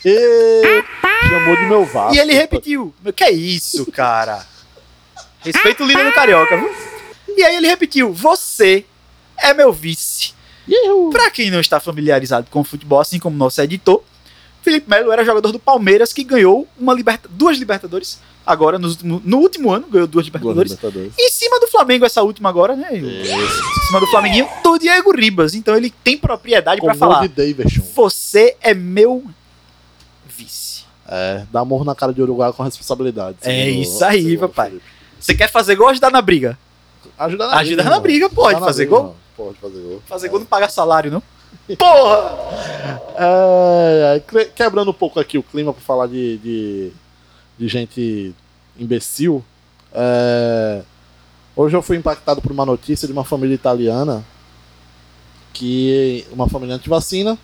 Chamou 1.30 1.56
de 1.58 1.64
meu 1.64 1.86
vaso. 1.86 2.16
E 2.16 2.20
ele 2.20 2.34
repetiu: 2.34 2.94
"Meu, 3.02 3.12
Que 3.14 3.24
é 3.26 3.32
isso, 3.32 3.86
cara? 3.92 4.46
Respeita 5.44 5.84
o 5.84 5.88
líder 5.88 6.06
do 6.06 6.14
Carioca, 6.14 6.56
viu? 6.56 6.74
E 7.38 7.44
aí 7.44 7.56
ele 7.56 7.68
repetiu: 7.68 8.14
Você 8.14 8.86
é 9.38 9.54
meu 9.54 9.72
vice. 9.74 10.34
Pra 11.12 11.30
quem 11.32 11.50
não 11.52 11.60
está 11.60 11.80
familiarizado 11.80 12.48
com 12.50 12.62
o 12.62 12.64
futebol, 12.64 13.00
assim 13.00 13.20
como 13.20 13.36
nosso 13.36 13.60
editor, 13.62 14.02
Felipe 14.62 14.90
Melo 14.90 15.12
era 15.12 15.26
jogador 15.26 15.52
do 15.52 15.60
Palmeiras 15.60 16.14
que 16.14 16.24
ganhou 16.24 16.68
uma 16.80 16.94
liberta 16.94 17.28
duas 17.30 17.58
Libertadores. 17.58 18.20
Agora, 18.46 18.78
último- 18.80 19.22
no 19.24 19.38
último 19.38 19.72
ano, 19.72 19.88
ganhou 19.88 20.08
duas 20.08 20.26
Libertadores. 20.26 20.72
Libertadores. 20.72 21.14
Em 21.18 21.30
cima 21.30 21.60
do 21.60 21.68
Flamengo, 21.68 22.06
essa 22.06 22.22
última 22.24 22.50
agora, 22.50 22.76
né? 22.76 22.90
Em 22.96 23.86
cima 23.88 24.00
do 24.00 24.08
Flamenguinho, 24.08 24.48
do 24.64 24.78
Diego 24.80 25.16
Ribas. 25.16 25.54
Então 25.56 25.76
ele 25.76 25.92
tem 26.04 26.18
propriedade 26.18 26.80
gol 26.82 26.90
falar. 26.96 27.28
Davidson. 27.28 27.82
Você 27.96 28.56
é 28.62 28.74
meu 28.74 29.24
vice. 30.28 30.84
É, 31.08 31.44
dá 31.52 31.60
amor 31.60 31.84
na 31.84 31.94
cara 31.94 32.14
de 32.14 32.22
Uruguai 32.22 32.54
com 32.54 32.64
responsabilidade. 32.64 33.38
É 33.42 33.70
isso 33.70 34.04
aí, 34.06 34.38
papai. 34.38 34.74
Você 35.20 35.36
quer 35.36 35.52
fazer 35.52 35.76
gol 35.76 35.86
ou 35.88 35.92
ajudar 35.92 36.10
na 36.10 36.22
briga? 36.22 36.58
Ajuda 37.22 37.48
na 37.48 37.58
Ajudar 37.58 37.84
briga, 37.84 37.90
na 37.90 38.00
briga, 38.00 38.30
pode 38.30 38.48
Ajudar 38.48 38.60
na 38.62 38.66
fazer 38.66 38.86
briga, 38.86 39.02
gol? 39.02 39.16
Pode 39.38 39.58
fazer 39.60 39.80
gol. 39.80 40.02
Fazer 40.08 40.30
gol 40.30 40.40
não 40.40 40.46
paga 40.48 40.68
salário, 40.68 41.12
não? 41.12 41.22
Porra! 41.78 42.38
É, 43.16 44.24
é, 44.34 44.46
quebrando 44.46 44.90
um 44.90 44.94
pouco 44.94 45.20
aqui 45.20 45.38
o 45.38 45.44
clima 45.44 45.72
pra 45.72 45.84
falar 45.84 46.08
de, 46.08 46.38
de, 46.40 46.92
de 47.60 47.68
gente 47.68 48.34
imbecil. 48.76 49.44
é, 49.94 50.82
hoje 51.56 51.78
eu 51.78 51.84
fui 51.84 51.96
impactado 51.96 52.42
por 52.42 52.52
uma 52.52 52.66
notícia 52.66 53.06
de 53.08 53.14
uma 53.14 53.24
família 53.24 53.54
italiana 53.54 54.26
que 55.54 56.26
uma 56.32 56.50
família 56.50 56.76
antivacina 56.76 57.38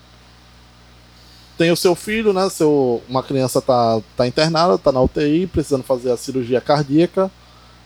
tem 1.55 1.71
o 1.71 1.75
seu 1.75 1.93
filho, 1.93 2.33
né? 2.33 2.49
Seu, 2.49 3.03
uma 3.07 3.21
criança 3.21 3.61
tá, 3.61 4.01
tá 4.15 4.25
internada, 4.25 4.77
tá 4.77 4.91
na 4.91 5.01
UTI, 5.01 5.45
precisando 5.45 5.83
fazer 5.83 6.11
a 6.11 6.17
cirurgia 6.17 6.61
cardíaca. 6.61 7.29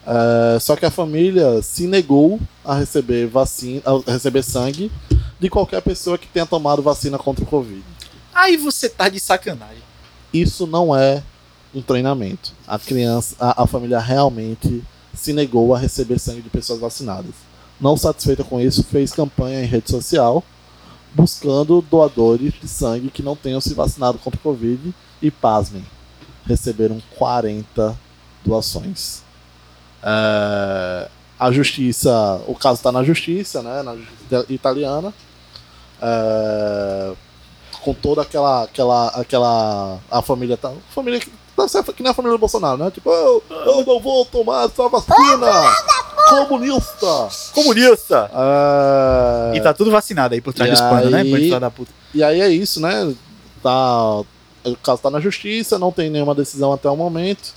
É, 0.05 0.59
só 0.59 0.75
que 0.75 0.85
a 0.85 0.91
família 0.91 1.61
se 1.61 1.87
negou 1.87 2.39
a 2.63 2.75
receber 2.75 3.27
vacina, 3.27 3.81
a 3.85 4.11
receber 4.11 4.43
sangue 4.43 4.91
de 5.39 5.49
qualquer 5.49 5.81
pessoa 5.81 6.17
que 6.17 6.27
tenha 6.27 6.45
tomado 6.45 6.81
vacina 6.81 7.17
contra 7.17 7.43
o 7.43 7.47
Covid. 7.47 7.83
Aí 8.33 8.57
você 8.57 8.89
tá 8.89 9.09
de 9.09 9.19
sacanagem. 9.19 9.83
Isso 10.33 10.65
não 10.65 10.95
é 10.95 11.23
um 11.73 11.81
treinamento. 11.81 12.53
A 12.67 12.79
criança, 12.79 13.35
a, 13.39 13.63
a 13.63 13.67
família 13.67 13.99
realmente 13.99 14.83
se 15.13 15.33
negou 15.33 15.75
a 15.75 15.79
receber 15.79 16.19
sangue 16.19 16.41
de 16.41 16.49
pessoas 16.49 16.79
vacinadas. 16.79 17.33
Não 17.79 17.97
satisfeita 17.97 18.43
com 18.43 18.59
isso, 18.59 18.83
fez 18.83 19.11
campanha 19.11 19.63
em 19.63 19.67
rede 19.67 19.89
social 19.89 20.43
buscando 21.13 21.81
doadores 21.81 22.53
de 22.53 22.67
sangue 22.67 23.09
que 23.09 23.23
não 23.23 23.35
tenham 23.35 23.59
se 23.59 23.73
vacinado 23.73 24.17
contra 24.17 24.39
o 24.39 24.43
Covid 24.43 24.93
e, 25.21 25.29
pasmem, 25.29 25.85
receberam 26.45 27.01
40 27.17 27.97
doações. 28.45 29.23
É, 30.03 31.07
a 31.39 31.51
justiça, 31.51 32.41
o 32.47 32.53
caso 32.55 32.75
está 32.75 32.91
na 32.91 33.03
justiça, 33.03 33.61
né, 33.63 33.81
na 33.81 33.95
justiça 33.95 34.45
italiana, 34.49 35.13
é, 36.01 37.13
com 37.81 37.93
toda 37.93 38.21
aquela, 38.21 38.63
aquela, 38.63 39.07
aquela, 39.09 39.97
a 40.09 40.21
família 40.21 40.55
tá, 40.55 40.71
família 40.93 41.19
que 41.19 41.31
tá 41.55 41.83
que 41.93 42.03
nem 42.03 42.11
a 42.11 42.13
família 42.13 42.37
do 42.37 42.39
Bolsonaro, 42.39 42.77
né? 42.77 42.91
Tipo, 42.91 43.09
eu, 43.11 43.43
eu 43.49 43.85
não 43.85 43.99
vou 43.99 44.25
tomar 44.25 44.65
essa 44.65 44.87
vacina, 44.87 45.47
comunista. 46.29 47.29
Comunista! 47.53 48.31
É, 48.33 49.57
E 49.57 49.61
tá 49.61 49.73
tudo 49.73 49.91
vacinado 49.91 50.33
aí 50.33 50.41
por 50.41 50.53
trás 50.53 50.71
dos 50.71 50.81
panos, 50.81 51.11
né? 51.11 51.23
E 52.13 52.23
aí 52.23 52.41
é 52.41 52.49
isso, 52.49 52.79
né? 52.79 53.13
Tá, 53.61 54.19
o 54.63 54.75
caso 54.83 55.01
tá 55.01 55.09
na 55.09 55.19
justiça, 55.19 55.77
não 55.77 55.91
tem 55.91 56.09
nenhuma 56.09 56.35
decisão 56.35 56.71
até 56.71 56.89
o 56.89 56.95
momento. 56.95 57.53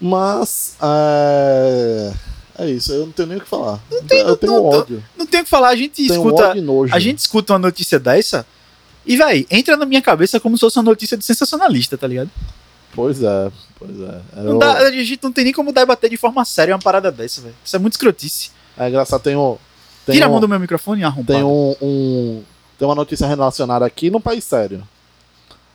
Mas 0.00 0.74
é, 0.82 2.12
é 2.58 2.70
isso, 2.70 2.92
eu 2.92 3.06
não 3.06 3.12
tenho 3.12 3.28
nem 3.28 3.38
o 3.38 3.40
que 3.40 3.46
falar. 3.48 3.78
eu 4.10 4.36
tenho 4.36 4.52
não- 4.52 4.64
ódio. 4.64 5.02
Não 5.16 5.26
tem 5.26 5.40
o 5.40 5.44
que 5.44 5.50
falar, 5.50 5.68
a 5.68 5.76
gente 5.76 6.06
Tenho 6.06 6.14
escuta. 6.14 6.54
A 6.92 6.98
gente 6.98 7.18
escuta 7.18 7.52
uma 7.52 7.58
notícia 7.58 7.98
dessa 7.98 8.46
e, 9.04 9.16
véi, 9.16 9.46
entra 9.50 9.76
na 9.76 9.84
minha 9.86 10.00
cabeça 10.02 10.40
como 10.40 10.56
se 10.56 10.60
fosse 10.60 10.78
uma 10.78 10.84
notícia 10.84 11.16
de 11.16 11.24
sensacionalista, 11.24 11.98
tá 11.98 12.06
ligado? 12.06 12.30
Pois 12.94 13.22
é, 13.22 13.50
pois 13.78 14.00
é. 14.00 14.20
Não 14.36 14.52
Eu- 14.52 14.58
dá, 14.58 14.78
a 14.78 14.90
gente 14.90 15.20
não 15.22 15.30
tem 15.32 15.44
nem 15.44 15.52
como 15.52 15.72
debater 15.72 16.10
de 16.10 16.16
forma 16.16 16.44
séria 16.44 16.74
uma 16.74 16.80
parada 16.82 17.12
dessa, 17.12 17.40
velho. 17.40 17.54
Isso 17.64 17.76
é 17.76 17.78
muito 17.78 17.92
escrotice. 17.94 18.50
É 18.76 18.88
engraçado, 18.88 19.20
tem 19.22 19.36
um. 19.36 19.56
Tem 20.06 20.14
Tira 20.14 20.26
a 20.26 20.28
um, 20.28 20.32
mão 20.32 20.40
do 20.40 20.48
meu 20.48 20.58
microfone 20.58 21.02
e 21.02 21.04
arromba. 21.04 21.32
Tem 21.34 21.42
um, 21.44 21.76
um- 21.80 22.42
Tem 22.78 22.88
uma 22.88 22.94
notícia 22.94 23.26
relacionada 23.26 23.84
aqui 23.84 24.10
num 24.10 24.20
país 24.20 24.42
sério. 24.44 24.82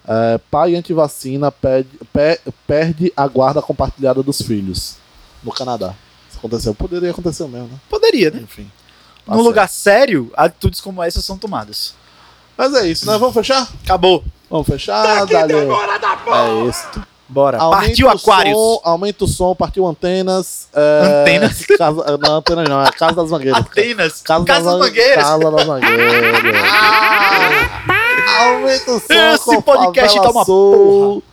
É, 0.07 0.39
pai 0.51 0.75
antivacina 0.75 1.51
perde, 1.51 1.89
pe- 2.13 2.39
perde 2.67 3.11
a 3.17 3.27
guarda 3.27 3.61
compartilhada 3.61 4.21
dos 4.21 4.41
filhos. 4.41 4.97
No 5.43 5.51
Canadá. 5.51 5.93
Isso 6.29 6.37
aconteceu. 6.37 6.73
Poderia 6.75 7.11
acontecer 7.11 7.47
mesmo, 7.47 7.67
né? 7.69 7.79
Poderia, 7.89 8.29
né? 8.31 8.39
Enfim. 8.43 8.69
Tá 9.25 9.35
Num 9.35 9.41
lugar 9.41 9.67
sério, 9.67 10.31
atitudes 10.37 10.79
como 10.81 11.01
essa 11.01 11.21
são 11.21 11.37
tomadas. 11.37 11.95
Mas 12.57 12.73
é 12.75 12.87
isso, 12.87 13.05
né? 13.09 13.17
Vamos 13.17 13.33
fechar? 13.33 13.67
Acabou. 13.83 14.23
Vamos 14.49 14.67
fechar, 14.67 15.25
dale. 15.25 15.53
É 15.53 16.69
isso. 16.69 16.87
Bora. 17.27 17.57
Aumenta 17.57 17.87
Partiu 17.87 18.05
o 18.07 18.09
Aquários. 18.11 18.55
som, 18.55 18.81
aumenta 18.83 19.25
o 19.25 19.27
som, 19.27 19.55
partiu 19.55 19.87
antenas. 19.87 20.67
é, 20.71 21.21
Antenas? 21.23 21.65
Casa, 21.75 22.17
não, 22.21 22.35
antenas 22.35 22.69
não, 22.69 22.81
é 22.83 22.91
Casa 22.91 23.15
das 23.15 23.31
Mangueiras. 23.31 23.61
Atenas. 23.61 24.21
Casa, 24.21 24.45
Casas 24.45 24.65
das, 24.65 24.79
Mangueiras. 24.79 25.23
Casa 25.25 25.51
das 25.51 25.65
Mangueiras. 25.65 26.21
Aumenta 28.39 28.91
o 28.91 28.99
som 28.99 29.13
Esse 29.13 29.61
podcast 29.61 30.21
tá 30.21 30.29
uma 30.29 30.45
Soul. 30.45 31.23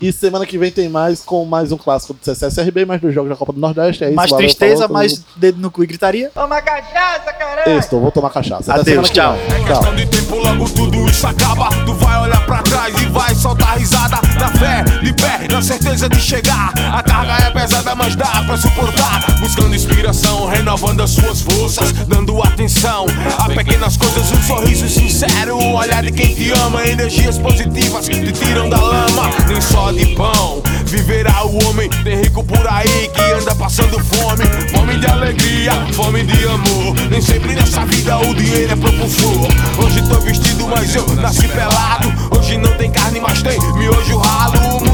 E 0.00 0.10
semana 0.14 0.46
que 0.46 0.56
vem 0.56 0.70
tem 0.70 0.88
mais 0.88 1.20
com 1.20 1.44
mais 1.44 1.70
um 1.72 1.76
clássico 1.76 2.14
do 2.14 2.24
CCSRB, 2.24 2.86
mais 2.86 3.02
dois 3.02 3.14
jogos 3.14 3.28
da 3.28 3.36
Copa 3.36 3.52
do 3.52 3.60
Nordeste. 3.60 4.02
É 4.02 4.06
isso, 4.06 4.16
mais 4.16 4.30
valeu, 4.30 4.46
tristeza, 4.46 4.82
falou, 4.82 4.94
mais 4.94 5.22
dedo 5.36 5.60
no 5.60 5.70
cu 5.70 5.84
e 5.84 5.86
gritaria. 5.86 6.30
Toma 6.32 6.62
cachaça, 6.62 7.30
caralho! 7.34 7.78
Isso, 7.78 8.00
vou 8.00 8.10
tomar 8.10 8.30
cachaça. 8.30 8.72
Adeus, 8.72 9.10
tchau. 9.10 9.34
É 9.34 9.62
questão 9.62 9.94
de 9.94 10.06
tempo, 10.06 10.36
logo 10.36 10.70
tudo 10.70 11.06
isso 11.06 11.26
acaba. 11.26 11.68
Tu 11.84 11.92
vai 11.92 12.22
olhar 12.22 12.46
pra 12.46 12.62
trás 12.62 12.98
e 12.98 13.04
vai 13.06 13.34
soltar 13.34 13.76
risada. 13.76 14.16
Na 14.38 14.48
fé, 14.48 14.84
de 15.02 15.12
pé, 15.12 15.46
na 15.52 15.60
certeza 15.60 16.08
de 16.08 16.18
chegar. 16.18 16.72
A 16.94 17.02
carga 17.02 17.34
é 17.46 17.50
pesada, 17.50 17.94
mas 17.94 18.16
dá 18.16 18.42
pra 18.46 18.56
suportar. 18.56 19.38
Buscando 19.38 19.74
inspiração, 19.74 20.46
renovando 20.46 21.02
as 21.02 21.10
suas 21.10 21.42
forças. 21.42 21.92
Dando 22.08 22.42
atenção 22.42 23.04
a 23.38 23.50
pequenas 23.50 23.98
coisas, 23.98 24.32
um 24.32 24.42
sorriso 24.44 24.88
sincero. 24.88 25.58
O 25.58 25.74
olhar 25.74 26.02
de 26.02 26.10
quem 26.10 26.34
te 26.34 26.50
ama, 26.52 26.86
energias 26.86 27.36
positivas 27.36 28.06
te 28.08 28.32
tiram 28.32 28.70
da 28.70 28.80
lama. 28.80 29.28
Nem 29.46 29.60
só 29.60 29.89
de 29.92 30.06
pão 30.14 30.62
viverá 30.84 31.44
o 31.46 31.64
homem. 31.64 31.88
Tem 32.02 32.22
rico 32.22 32.42
por 32.44 32.66
aí 32.68 33.08
que 33.08 33.22
anda 33.32 33.54
passando 33.54 33.98
fome. 34.04 34.44
Fome 34.70 34.98
de 34.98 35.06
alegria, 35.06 35.72
fome 35.92 36.22
de 36.24 36.44
amor. 36.44 36.94
Nem 37.10 37.20
sempre 37.20 37.54
nessa 37.54 37.84
vida 37.86 38.18
o 38.18 38.34
dinheiro 38.34 38.72
é 38.72 38.76
propulsor. 38.76 39.48
Hoje 39.78 40.02
tô 40.08 40.18
vestido, 40.20 40.66
mas 40.68 40.94
eu 40.94 41.06
nasci 41.16 41.48
pelado. 41.48 42.12
Hoje 42.36 42.56
não 42.56 42.72
tem 42.76 42.90
carne, 42.90 43.20
mas 43.20 43.42
tem 43.42 43.58
miojo 43.74 44.18
ralo. 44.18 44.89